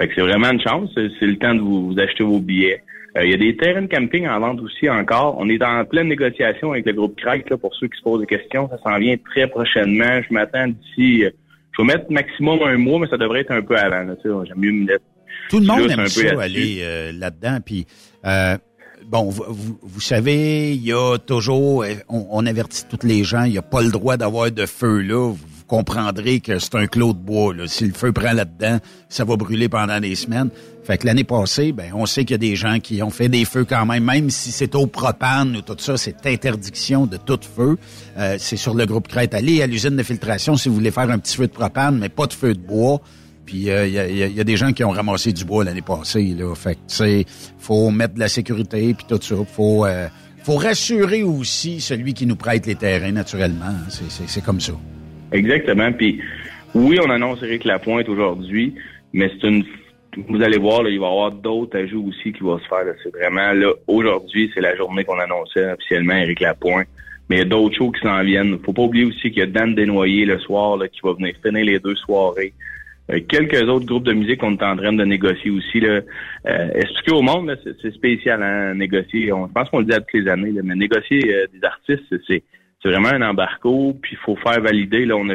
[0.00, 0.90] Fait que c'est vraiment une chance.
[0.94, 2.82] C'est c'est le temps de vous, vous acheter vos billets.
[3.16, 5.36] Euh, Il y a des terrains de camping en vente aussi encore.
[5.38, 8.20] On est en pleine négociation avec le groupe Crack, là, pour ceux qui se posent
[8.20, 8.68] des questions.
[8.70, 10.20] Ça s'en vient très prochainement.
[10.28, 11.24] Je m'attends d'ici...
[11.24, 11.30] euh,
[11.76, 14.02] je vais mettre maximum un mois, mais ça devrait être un peu avant.
[14.02, 14.14] là.
[14.24, 15.04] J'aime mieux me mettre
[15.48, 17.58] Tout le monde aime un peu ça, aller euh, là-dedans.
[17.64, 17.86] Puis,
[18.26, 18.56] euh,
[19.06, 23.24] bon, vous, vous- vous savez, il y a toujours, euh, on, on avertit tous les
[23.24, 25.30] gens, il n'y a pas le droit d'avoir de feu là.
[25.32, 25.38] Vous
[25.72, 27.54] comprendrez que c'est un clos de bois.
[27.54, 27.66] Là.
[27.66, 28.78] Si le feu prend là-dedans,
[29.08, 30.50] ça va brûler pendant des semaines.
[30.84, 33.30] Fait que l'année passée, ben, on sait qu'il y a des gens qui ont fait
[33.30, 37.16] des feux quand même, même si c'est au propane ou tout ça, c'est interdiction de
[37.16, 37.78] tout feu.
[38.18, 39.32] Euh, c'est sur le groupe Crête.
[39.32, 42.10] Allez à l'usine de filtration si vous voulez faire un petit feu de propane, mais
[42.10, 43.00] pas de feu de bois.
[43.46, 46.34] Puis il y, a, des gens qui ont ramassé du bois l'année passée.
[46.38, 46.54] Là.
[46.54, 47.24] Fait que tu sais,
[47.58, 49.36] faut mettre de la sécurité puis tout ça.
[49.50, 50.06] Faut euh,
[50.42, 53.74] faut rassurer aussi celui qui nous prête les terrains, naturellement.
[53.88, 54.74] C'est comme ça.
[55.32, 55.92] Exactement.
[55.92, 56.20] Puis
[56.74, 58.74] oui, on annonce Eric Lapointe aujourd'hui,
[59.12, 59.64] mais c'est une
[60.28, 62.84] vous allez voir, là, il va y avoir d'autres ajouts aussi qui vont se faire.
[63.02, 66.88] C'est vraiment là, aujourd'hui, c'est la journée qu'on annonçait officiellement Eric Lapointe.
[67.30, 68.58] Mais il y a d'autres shows qui s'en viennent.
[68.58, 71.34] Faut pas oublier aussi qu'il y a Dan Desnoyers le soir là, qui va venir
[71.42, 72.52] finir les deux soirées.
[73.10, 75.80] Euh, quelques autres groupes de musique qu'on est en train de négocier aussi.
[75.80, 76.00] Là.
[76.46, 79.28] Euh, expliquer au monde, c'est spécial, hein, négocier?
[79.28, 82.42] Je pense qu'on le dit à toutes les années, mais négocier euh, des artistes, c'est
[82.82, 85.04] c'est vraiment un embargo, puis il faut faire valider.
[85.04, 85.34] Là, on a,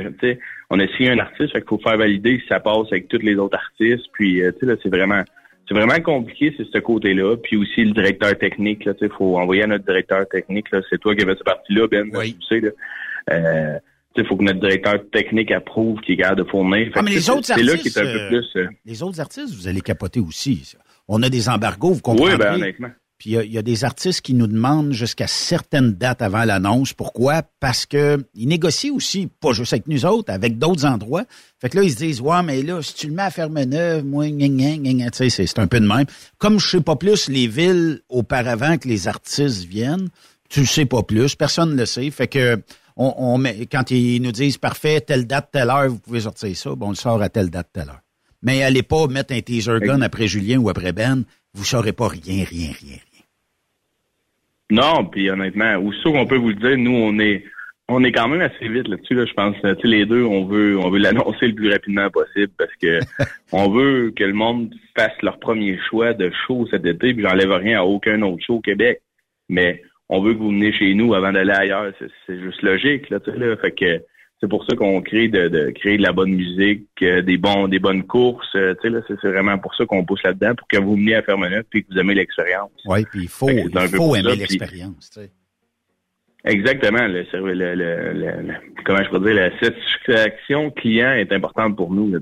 [0.70, 3.20] on a signé un artiste, fait qu'il faut faire valider si ça passe avec tous
[3.20, 4.06] les autres artistes.
[4.14, 5.24] Puis, euh, tu sais, là, c'est vraiment,
[5.68, 7.38] c'est vraiment compliqué, c'est ce côté-là.
[7.38, 10.70] Puis aussi le directeur technique, là, tu sais, faut envoyer à notre directeur technique.
[10.72, 12.12] Là, c'est toi qui avais cette partie-là, Ben.
[12.12, 12.70] Tu sais, là.
[13.32, 13.80] Euh,
[14.18, 16.92] il faut que notre directeur technique approuve qu'il est capable de fournir.
[16.96, 20.76] Ah, mais les autres artistes, euh, les autres artistes, vous allez capoter aussi.
[21.08, 22.32] On a des embargos, vous comprenez?
[22.32, 22.90] Oui, ben honnêtement.
[23.18, 26.94] Puis il y, a des artistes qui nous demandent jusqu'à certaines dates avant l'annonce.
[26.94, 27.42] Pourquoi?
[27.60, 31.24] Parce que ils négocient aussi, pas juste avec nous autres, avec d'autres endroits.
[31.60, 34.06] Fait que là, ils se disent, ouais, mais là, si tu le mets à Ferme-Neuve,
[34.06, 36.06] moi, tu sais, c'est un peu de même.
[36.38, 40.10] Comme je sais pas plus les villes auparavant que les artistes viennent,
[40.48, 42.12] tu le sais pas plus, personne ne le sait.
[42.12, 42.62] Fait que
[42.96, 46.76] on, met, quand ils nous disent, parfait, telle date, telle heure, vous pouvez sortir ça,
[46.76, 48.02] bon, on le sort à telle date, telle heure.
[48.42, 51.24] Mais allez pas mettre un teaser gun après Julien ou après Ben,
[51.58, 52.98] vous saurez pas rien, rien, rien.
[54.70, 57.44] Non, puis honnêtement, ou qu'on peut vous le dire, nous, on est
[57.90, 59.56] on est quand même assez vite là-dessus, là, je pense.
[59.80, 63.00] Tu les deux, on veut on veut l'annoncer le plus rapidement possible parce que
[63.54, 67.52] on veut que le monde fasse leur premier choix de show cet été, puis j'enlève
[67.52, 69.02] rien à aucun autre show au Québec.
[69.50, 71.94] Mais on veut que vous venez chez nous avant d'aller ailleurs.
[72.28, 73.56] C'est juste logique, là, tu sais, là.
[73.56, 74.04] Fait que
[74.40, 77.68] c'est pour ça qu'on crée de, de, créer de la bonne musique, euh, des bons,
[77.68, 78.56] des bonnes courses.
[78.56, 81.24] Euh, tu sais, c'est vraiment pour ça qu'on pousse là-dedans, pour que vous veniez à
[81.24, 82.72] Fermeneuve puis que vous aimez l'expérience.
[82.86, 85.20] Oui, puis il faut, il faut aimer l'expérience.
[86.46, 87.08] Exactement.
[87.08, 88.54] Le, le, le,
[88.86, 92.14] comment je pourrais dire, la satisfaction client est importante pour nous.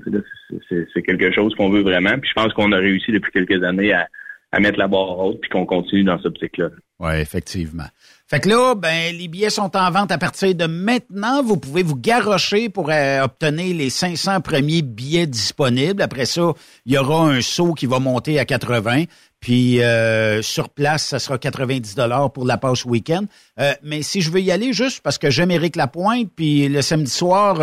[0.68, 2.18] C'est quelque chose qu'on veut vraiment.
[2.18, 4.08] Puis je pense qu'on a réussi depuis quelques années à,
[4.52, 6.70] à mettre la barre haute puis qu'on continue dans ce optique-là.
[6.98, 7.84] Oui, effectivement.
[8.28, 11.44] Fait que là, ben, les billets sont en vente à partir de maintenant.
[11.44, 16.02] Vous pouvez vous garrocher pour euh, obtenir les 500 premiers billets disponibles.
[16.02, 16.52] Après ça,
[16.86, 19.04] il y aura un saut qui va monter à 80.
[19.38, 23.26] Puis euh, sur place, ça sera 90 dollars pour la passe week-end.
[23.60, 26.82] Euh, mais si je veux y aller juste parce que j'aime Éric Lapointe, puis le
[26.82, 27.60] samedi soir,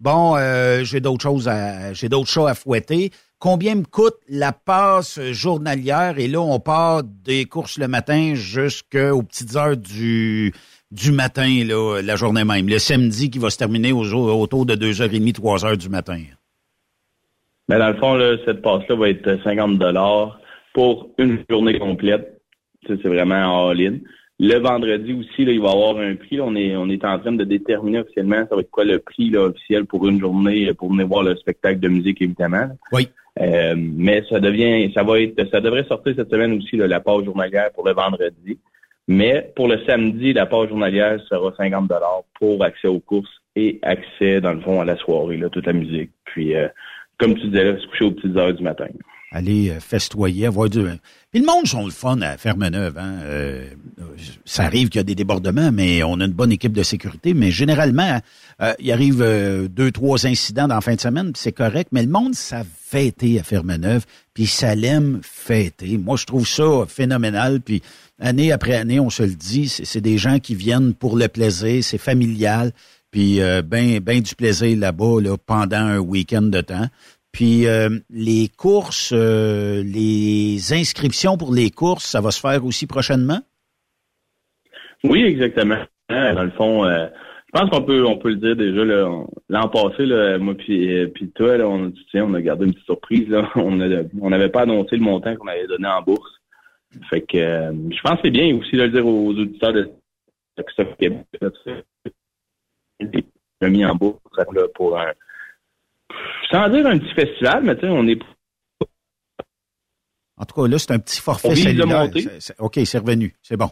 [0.00, 0.38] bon,
[0.84, 6.18] j'ai d'autres choses à, j'ai d'autres choses à fouetter combien me coûte la passe journalière?
[6.18, 10.52] Et là, on part des courses le matin jusqu'aux petites heures du,
[10.90, 12.68] du matin, là, la journée même.
[12.68, 16.20] Le samedi qui va se terminer aux, autour de 2h30, 3h du matin.
[17.68, 19.78] Mais dans le fond, là, cette passe-là va être 50
[20.72, 22.40] pour une journée complète.
[22.86, 23.98] C'est vraiment all-in.
[24.40, 26.40] Le vendredi aussi, là, il va y avoir un prix.
[26.40, 29.30] On est, on est en train de déterminer officiellement ça va être quoi le prix
[29.30, 32.68] là, officiel pour une journée pour venir voir le spectacle de musique, évidemment.
[32.92, 33.08] Oui.
[33.40, 37.24] Euh, mais ça devient, ça va être, ça devrait sortir cette semaine aussi la page
[37.24, 38.58] journalière pour le vendredi.
[39.06, 43.78] Mais pour le samedi, la page journalière sera 50 dollars pour accès aux courses et
[43.82, 46.10] accès dans le fond à la soirée, là, toute la musique.
[46.24, 46.68] Puis, euh,
[47.18, 48.88] comme tu disais, se coucher aux petites heures du matin
[49.30, 50.80] aller euh, festoyer, avoir du...
[51.30, 52.96] Puis le monde sont le fun à Ferme-Neuve.
[52.96, 53.18] Hein?
[53.22, 53.68] Euh,
[54.46, 57.34] ça arrive qu'il y a des débordements, mais on a une bonne équipe de sécurité.
[57.34, 58.20] Mais généralement,
[58.62, 59.22] euh, il arrive
[59.68, 61.90] deux, trois incidents dans la fin de semaine, c'est correct.
[61.92, 65.98] Mais le monde, ça fêter à Ferme-Neuve, puis ça l'aime fêter.
[65.98, 67.60] Moi, je trouve ça phénoménal.
[67.60, 67.82] Puis
[68.18, 71.84] année après année, on se le dit, c'est des gens qui viennent pour le plaisir,
[71.84, 72.72] c'est familial.
[73.10, 76.88] Puis ben, ben du plaisir là-bas là, pendant un week-end de temps.
[77.32, 82.86] Puis euh, les courses, euh, les inscriptions pour les courses, ça va se faire aussi
[82.86, 83.40] prochainement?
[85.04, 85.78] Oui, exactement.
[86.08, 87.06] Hein, dans le fond, euh,
[87.46, 90.06] je pense qu'on peut on peut le dire déjà l'an passé,
[90.38, 93.28] moi puis, toi, on, on a gardé une petite surprise.
[93.54, 93.76] On
[94.30, 96.40] n'avait pas annoncé le montant qu'on avait donné en bourse.
[97.10, 99.90] Fait que je pense que c'est bien aussi de le dire aux auditeurs de
[100.98, 101.24] Québec.
[103.62, 104.18] mis en bourse
[104.74, 105.12] pour un
[106.50, 108.18] sans dire un petit festival, mais tu sais, on est.
[110.36, 112.08] En tout cas, là, c'est un petit forfait cellulaire.
[112.58, 113.34] OK, c'est revenu.
[113.42, 113.70] C'est bon.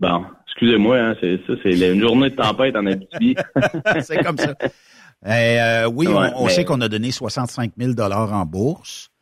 [0.00, 3.36] Bon, excusez-moi, hein, c'est ça, c'est une journée de tempête en Abitibi.
[4.00, 4.54] c'est comme ça.
[5.24, 9.12] Eh, euh, oui, on, sait qu'on a donné 65 000 en bourse.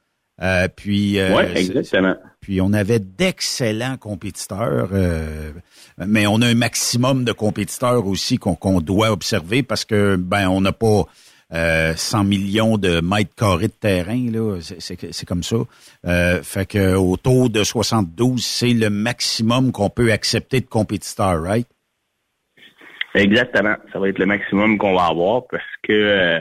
[0.42, 2.14] Euh, puis, euh, oui, exactement.
[2.40, 5.52] Puis on avait d'excellents compétiteurs, euh,
[5.98, 10.62] mais on a un maximum de compétiteurs aussi qu'on doit observer parce que ben on
[10.62, 11.04] n'a pas
[11.52, 14.26] euh, 100 millions de mètres carrés de terrain,
[14.60, 15.56] c'est- comme ça.
[16.06, 21.42] Euh, fait que au taux de 72, c'est le maximum qu'on peut accepter de compétiteurs,
[21.42, 21.66] right?
[23.14, 23.74] Exactement.
[23.92, 26.40] Ça va être le maximum qu'on va avoir parce que euh,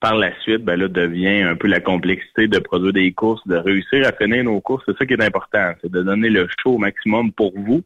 [0.00, 3.56] par la suite, ben là, devient un peu la complexité de produire des courses, de
[3.56, 4.82] réussir à finir nos courses.
[4.86, 5.72] C'est ça qui est important.
[5.80, 7.82] C'est de donner le show au maximum pour vous,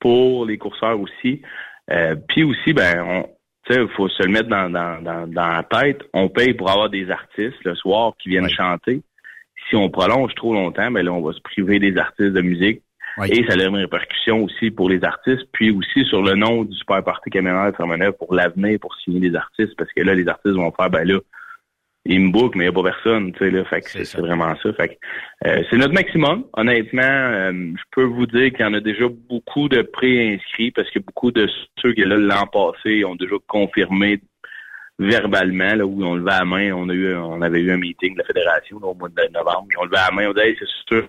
[0.00, 1.40] pour les courseurs aussi.
[1.90, 3.28] Euh, Puis aussi, ben, on,
[3.66, 6.02] tu sais, il faut se le mettre dans, dans, dans, dans la tête.
[6.14, 9.02] On paye pour avoir des artistes le soir qui viennent chanter.
[9.68, 12.82] Si on prolonge trop longtemps, ben là, on va se priver des artistes de musique.
[13.26, 16.74] Et ça a une répercussion aussi pour les artistes, puis aussi sur le nom du
[16.76, 20.54] Super Party Camionneur de pour l'avenir, pour signer des artistes, parce que là, les artistes
[20.54, 21.18] vont faire, ben là,
[22.06, 24.18] ils me bookent, mais il n'y a pas personne, tu sais, là, fait que c'est
[24.18, 24.72] vraiment ça.
[24.72, 24.94] Fait que,
[25.46, 26.44] euh, c'est notre maximum.
[26.54, 30.90] Honnêtement, euh, je peux vous dire qu'il y en a déjà beaucoup de pré-inscrits, parce
[30.90, 31.48] que beaucoup de
[31.80, 34.20] ceux qui, là, l'an passé, ont déjà confirmé
[34.98, 38.14] verbalement, là, où on levait la main, on a eu, on avait eu un meeting
[38.14, 40.50] de la fédération là, au mois de novembre, puis on levait la main, on disait,
[40.50, 41.08] Hey, c'est sûr,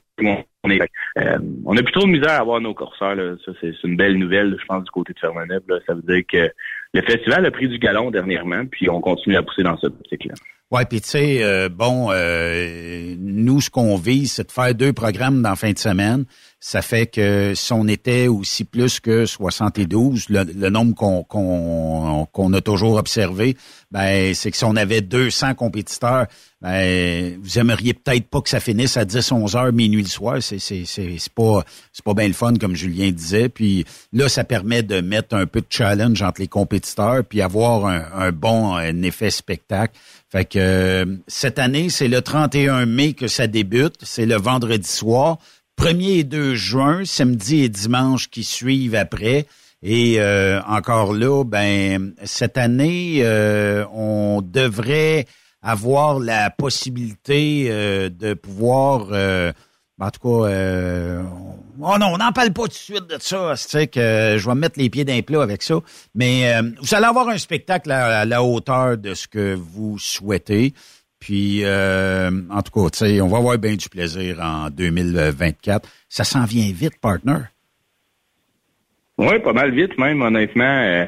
[0.63, 0.81] on, est,
[1.18, 3.35] euh, on a plus trop de misère à avoir nos corseurs, là.
[3.45, 5.80] ça c'est une belle nouvelle, je pense, du côté de Fermaneuve, là.
[5.85, 6.49] ça veut dire que
[6.93, 10.34] le festival a pris du galon dernièrement, puis on continue à pousser dans cette optique-là.
[10.72, 14.93] Ouais, puis tu sais, euh, bon, euh, nous, ce qu'on vise, c'est de faire deux
[14.93, 16.26] programmes dans la fin de semaine.
[16.63, 22.27] Ça fait que si on était aussi plus que 72, le, le nombre qu'on qu'on
[22.31, 23.57] qu'on a toujours observé,
[23.89, 26.27] ben c'est que si on avait 200 compétiteurs,
[26.61, 30.38] ben vous aimeriez peut-être pas que ça finisse à 10, 11 heures, minuit le soir.
[30.43, 33.49] C'est c'est c'est c'est pas c'est pas bien le fun comme Julien disait.
[33.49, 33.83] Puis
[34.13, 38.03] là, ça permet de mettre un peu de challenge entre les compétiteurs, puis avoir un,
[38.13, 39.95] un bon un effet spectacle.
[40.29, 43.95] Fait que euh, cette année, c'est le 31 mai que ça débute.
[44.03, 45.39] C'est le vendredi soir.
[45.80, 49.45] 1er et 2 juin, samedi et dimanche qui suivent après.
[49.84, 55.26] Et euh, encore là, ben cette année, euh, on devrait
[55.64, 59.52] avoir la possibilité euh, de pouvoir euh,
[60.02, 61.22] en tout cas, euh,
[61.80, 63.56] oh non, on n'en parle pas tout de suite de ça.
[63.56, 65.76] C'est que je vais me mettre les pieds d'un plat avec ça.
[66.15, 70.73] Mais euh, vous allez avoir un spectacle à la hauteur de ce que vous souhaitez.
[71.22, 75.88] Puis, euh, en tout cas, tu sais, on va avoir bien du plaisir en 2024.
[76.10, 77.43] Ça s'en vient vite, partner.
[79.19, 80.64] Oui, pas mal vite même, honnêtement.
[80.64, 81.06] Euh,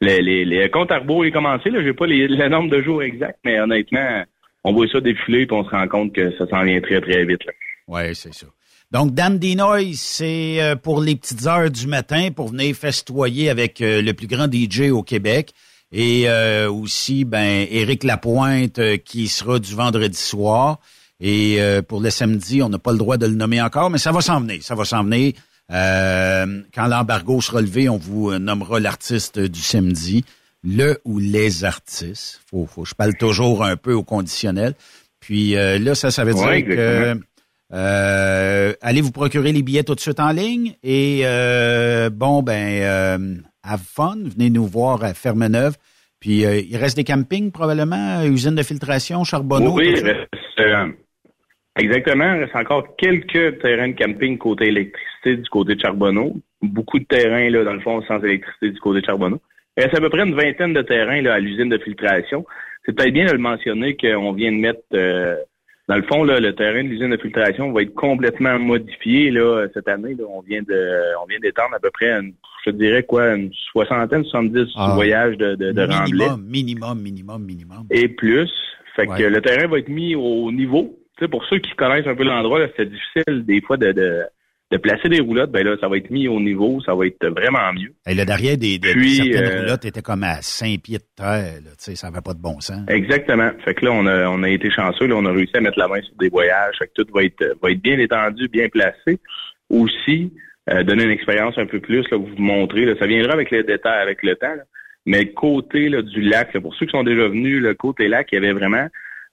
[0.00, 2.80] les, les, les comptes à rebours est commencé, là, j'ai pas les, le nombre de
[2.80, 4.24] jours exact, mais honnêtement,
[4.64, 7.26] on voit ça défiler puis on se rend compte que ça s'en vient très, très
[7.26, 7.42] vite.
[7.86, 8.46] Oui, c'est ça.
[8.90, 13.80] Donc, Dan Dinoy, c'est euh, pour les petites heures du matin pour venir festoyer avec
[13.80, 15.52] le plus grand DJ au Québec.
[15.92, 20.78] Et euh, aussi, ben, Éric Lapointe euh, qui sera du vendredi soir.
[21.20, 23.98] Et euh, pour le samedi, on n'a pas le droit de le nommer encore, mais
[23.98, 24.62] ça va s'en venir.
[24.62, 25.32] Ça va s'en venir.
[25.70, 30.24] Euh, quand l'embargo sera levé, on vous euh, nommera l'artiste du samedi,
[30.64, 32.40] le ou les artistes.
[32.50, 34.74] Faut, faut, je parle toujours un peu au conditionnel.
[35.20, 37.20] Puis euh, là, ça, ça veut dire Ouais, que
[37.72, 40.74] euh, allez vous procurer les billets tout de suite en ligne.
[40.82, 44.16] Et euh, bon, ben, euh, have fun.
[44.24, 45.76] Venez nous voir à Fermeneuve.
[46.20, 49.72] Puis euh, il reste des campings probablement, usine de filtration, Charbonneau.
[49.72, 50.28] oui, il reste,
[50.58, 50.88] euh,
[51.78, 52.34] exactement.
[52.34, 56.36] Il reste encore quelques terrains de camping côté électricité du côté de Charbonneau.
[56.60, 59.40] Beaucoup de terrains, là, dans le fond, sans électricité du côté de Charbonneau.
[59.76, 62.44] Il reste à peu près une vingtaine de terrains là, à l'usine de filtration.
[62.84, 65.36] C'est peut-être bien de le mentionner qu'on vient de mettre euh,
[65.90, 69.66] dans le fond, là, le terrain de l'usine de filtration va être complètement modifié là,
[69.74, 70.14] cette année.
[70.14, 70.24] Là.
[70.28, 70.88] On vient de
[71.20, 72.32] on vient d'étendre à peu près une,
[72.64, 74.92] je dirais quoi, une soixantaine, 70 Ah.
[74.94, 77.86] voyages de, de, de remblais minimum, minimum, minimum, minimum.
[77.90, 78.48] et plus.
[78.94, 80.96] Fait que le terrain va être mis au niveau.
[81.28, 84.22] Pour ceux qui connaissent un peu l'endroit, c'est difficile des fois de, de,
[84.70, 85.50] de placer des roulottes.
[85.50, 87.92] Ben là, ça va être mis au niveau, ça va être vraiment mieux.
[88.08, 91.04] Et le derrière des, des- Puis, certaines euh, roulottes était comme à 5 pieds de
[91.16, 91.54] terre.
[91.64, 92.82] Là, tu sais, ça n'avait pas de bon sens.
[92.88, 93.50] Exactement.
[93.64, 95.06] Fait que là, on a, on a été chanceux.
[95.06, 96.76] Là, on a réussi à mettre la main sur des voyages.
[96.78, 99.18] Fait que tout va être, va être bien étendu, bien placé.
[99.70, 100.32] Aussi,
[100.70, 102.84] euh, donner une expérience un peu plus, là, vous montrer.
[102.84, 104.54] Là, ça viendra avec les détails, avec le temps.
[104.54, 104.62] là.
[105.06, 108.06] Mais le côté là, du lac, là, pour ceux qui sont déjà venus, le côté
[108.08, 108.86] lac, il y avait vraiment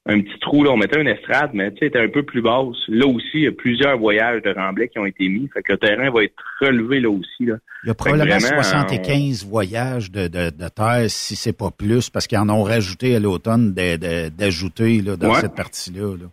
[0.07, 0.63] un petit trou.
[0.63, 2.75] Là, on mettait une estrade, mais tu sais, était un peu plus basse.
[2.87, 5.49] Là aussi, il y a plusieurs voyages de remblais qui ont été mis.
[5.53, 7.45] Fait que le terrain va être relevé là aussi.
[7.45, 7.55] Là.
[7.83, 12.09] Il y a probablement vraiment, 75 voyages de, de, de terre, si c'est pas plus,
[12.09, 15.41] parce qu'ils en ont rajouté à l'automne d'ajouter dans Ouais.
[15.41, 16.15] cette partie-là.
[16.17, 16.25] là.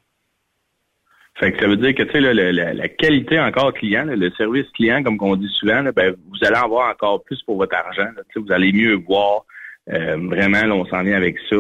[1.40, 4.30] Fait que ça veut dire que tu sais la, la qualité encore client, là, le
[4.38, 7.56] service client, comme on dit souvent, là, ben, vous allez en avoir encore plus pour
[7.56, 8.05] votre argent.
[8.16, 8.22] là.
[8.36, 9.44] Vous allez mieux voir.
[9.92, 11.56] Euh, vraiment, là, on s'en vient avec ça.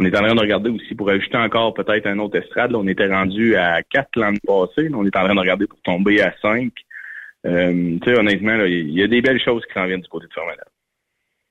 [0.00, 2.70] On est en train de regarder aussi pour ajouter encore peut-être un autre estrade.
[2.70, 4.88] Là, on était rendu à quatre l'an passé.
[4.88, 6.72] Là, on est en train de regarder pour tomber à cinq.
[7.46, 10.64] Euh, honnêtement, il y a des belles choses qui s'en viennent du côté de Fermanagh.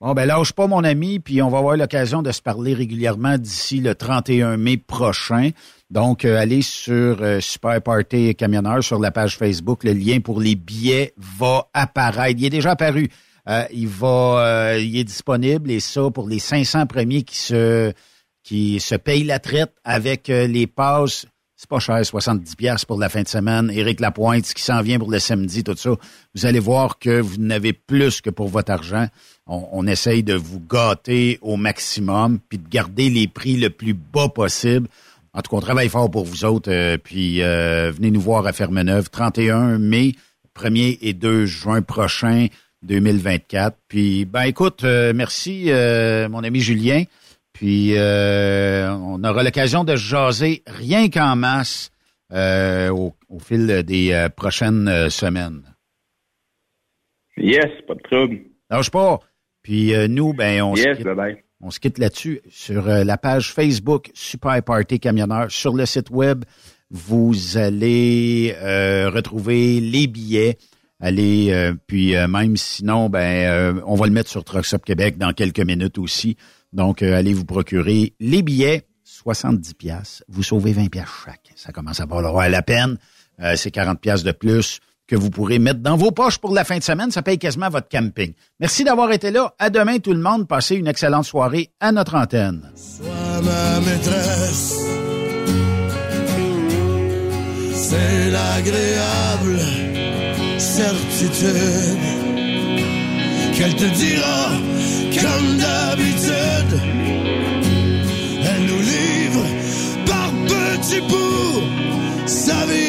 [0.02, 3.38] Bon, ben lâche pas, mon ami, puis on va avoir l'occasion de se parler régulièrement
[3.38, 5.52] d'ici le 31 mai prochain.
[5.92, 9.84] Donc, euh, allez sur euh, Super Party Camionneur, sur la page Facebook.
[9.84, 12.40] Le lien pour les billets va apparaître.
[12.40, 13.10] Il est déjà apparu.
[13.48, 17.94] Euh, il va, il est disponible et ça pour les 500 premiers qui se
[18.50, 21.28] qui se payent la traite avec les passes.
[21.56, 23.70] C'est pas cher, 70 pièces pour la fin de semaine.
[23.70, 25.92] Éric Lapointe, ce qui s'en vient pour le samedi, tout ça.
[26.34, 29.06] Vous allez voir que vous n'avez plus que pour votre argent.
[29.46, 34.30] On, essaye de vous gâter au maximum, puis de garder les prix le plus bas
[34.30, 34.88] possible.
[35.34, 36.72] En tout cas, on travaille fort pour vous autres.
[36.72, 40.14] Euh, puis euh, venez nous voir à Fermeneuve, 31 mai,
[40.60, 42.48] 1er et 2 juin prochain,
[42.82, 43.78] 2024.
[43.88, 45.70] Puis, ben écoute, euh, merci
[46.32, 47.04] mon ami Julien.
[47.60, 51.92] Puis, on aura l'occasion de jaser rien qu'en masse
[52.32, 55.64] au, au, fil des prochaines semaines.
[57.36, 58.40] Yes, pas de trouble.
[58.70, 59.20] Lâche pas.
[59.62, 61.44] Puis nous, ben on yes, bye bye.
[61.62, 65.52] On se quitte là-dessus sur euh, la page Facebook Super Party Camionneur.
[65.52, 66.46] Sur le site web,
[66.90, 70.58] vous allez euh, retrouver les billets.
[71.02, 75.60] Allez, euh, puis même sinon, ben, on va le mettre sur Trucks Québec dans quelques
[75.60, 76.38] minutes aussi.
[76.74, 80.24] Donc, allez vous procurer les billets, 70 pièces.
[80.28, 81.52] Vous sauvez 20 pièces chaque.
[81.56, 82.98] Ça commence à valoir la peine.
[83.56, 86.78] C'est 40 pièces de plus que vous pourrez mettre dans vos poches pour la fin
[86.78, 87.10] de semaine.
[87.10, 88.34] Ça paye quasiment votre camping.
[88.60, 89.54] Merci d'avoir été là.
[89.58, 90.48] À demain, tout le monde.
[90.48, 92.72] Passez une excellente soirée à notre antenne.
[92.76, 94.76] Sois ma maîtresse.
[97.74, 99.60] C'est l'agréable
[100.60, 102.49] certitude
[103.60, 104.52] qu'elle te dira
[105.22, 106.74] comme d'habitude.
[108.48, 109.44] Elle nous livre
[110.06, 111.62] par petits bouts
[112.26, 112.89] sa vie.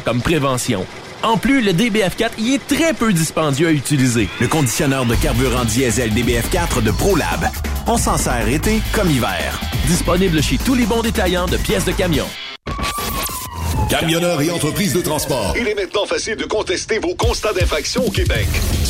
[0.00, 0.86] comme prévention.
[1.22, 4.28] En plus, le DBF4 y est très peu dispendieux à utiliser.
[4.40, 7.48] Le conditionneur de carburant diesel DBF4 de ProLab.
[7.86, 9.60] On s'en sert été comme hiver.
[9.86, 12.26] Disponible chez tous les bons détaillants de pièces de camion.
[13.88, 15.54] Camionneurs et entreprises de transport.
[15.58, 18.48] Il est maintenant facile de contester vos constats d'infraction au Québec.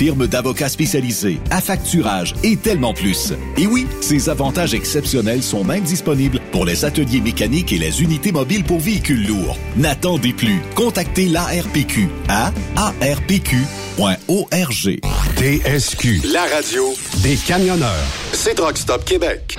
[0.00, 3.34] firme d'avocats spécialisés, affacturage et tellement plus.
[3.58, 8.32] Et oui, ces avantages exceptionnels sont même disponibles pour les ateliers mécaniques et les unités
[8.32, 9.58] mobiles pour véhicules lourds.
[9.76, 10.62] N'attendez plus.
[10.74, 13.60] Contactez l'ARPQ à arpq.org.
[15.36, 16.22] TSQ.
[16.32, 18.06] La radio des camionneurs.
[18.32, 19.58] C'est Truck Stop Québec.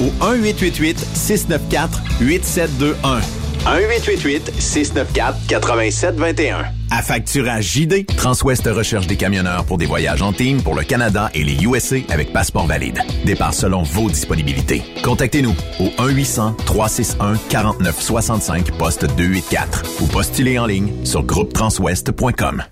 [0.00, 3.20] au 1-888-694-8721.
[3.66, 6.64] 1-888-694-8721.
[6.90, 8.06] À facturage JD.
[8.16, 11.98] Transwest recherche des camionneurs pour des voyages en team pour le Canada et les USA
[12.08, 13.00] avec passeport valide.
[13.24, 14.82] Départ selon vos disponibilités.
[15.04, 22.64] Contactez-nous au 1-800-361-4965 poste 284 ou postulez en ligne sur groupetranswest.com.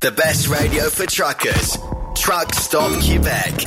[0.00, 1.78] The best radio for truckers.
[2.14, 3.66] Truck Stop Québec.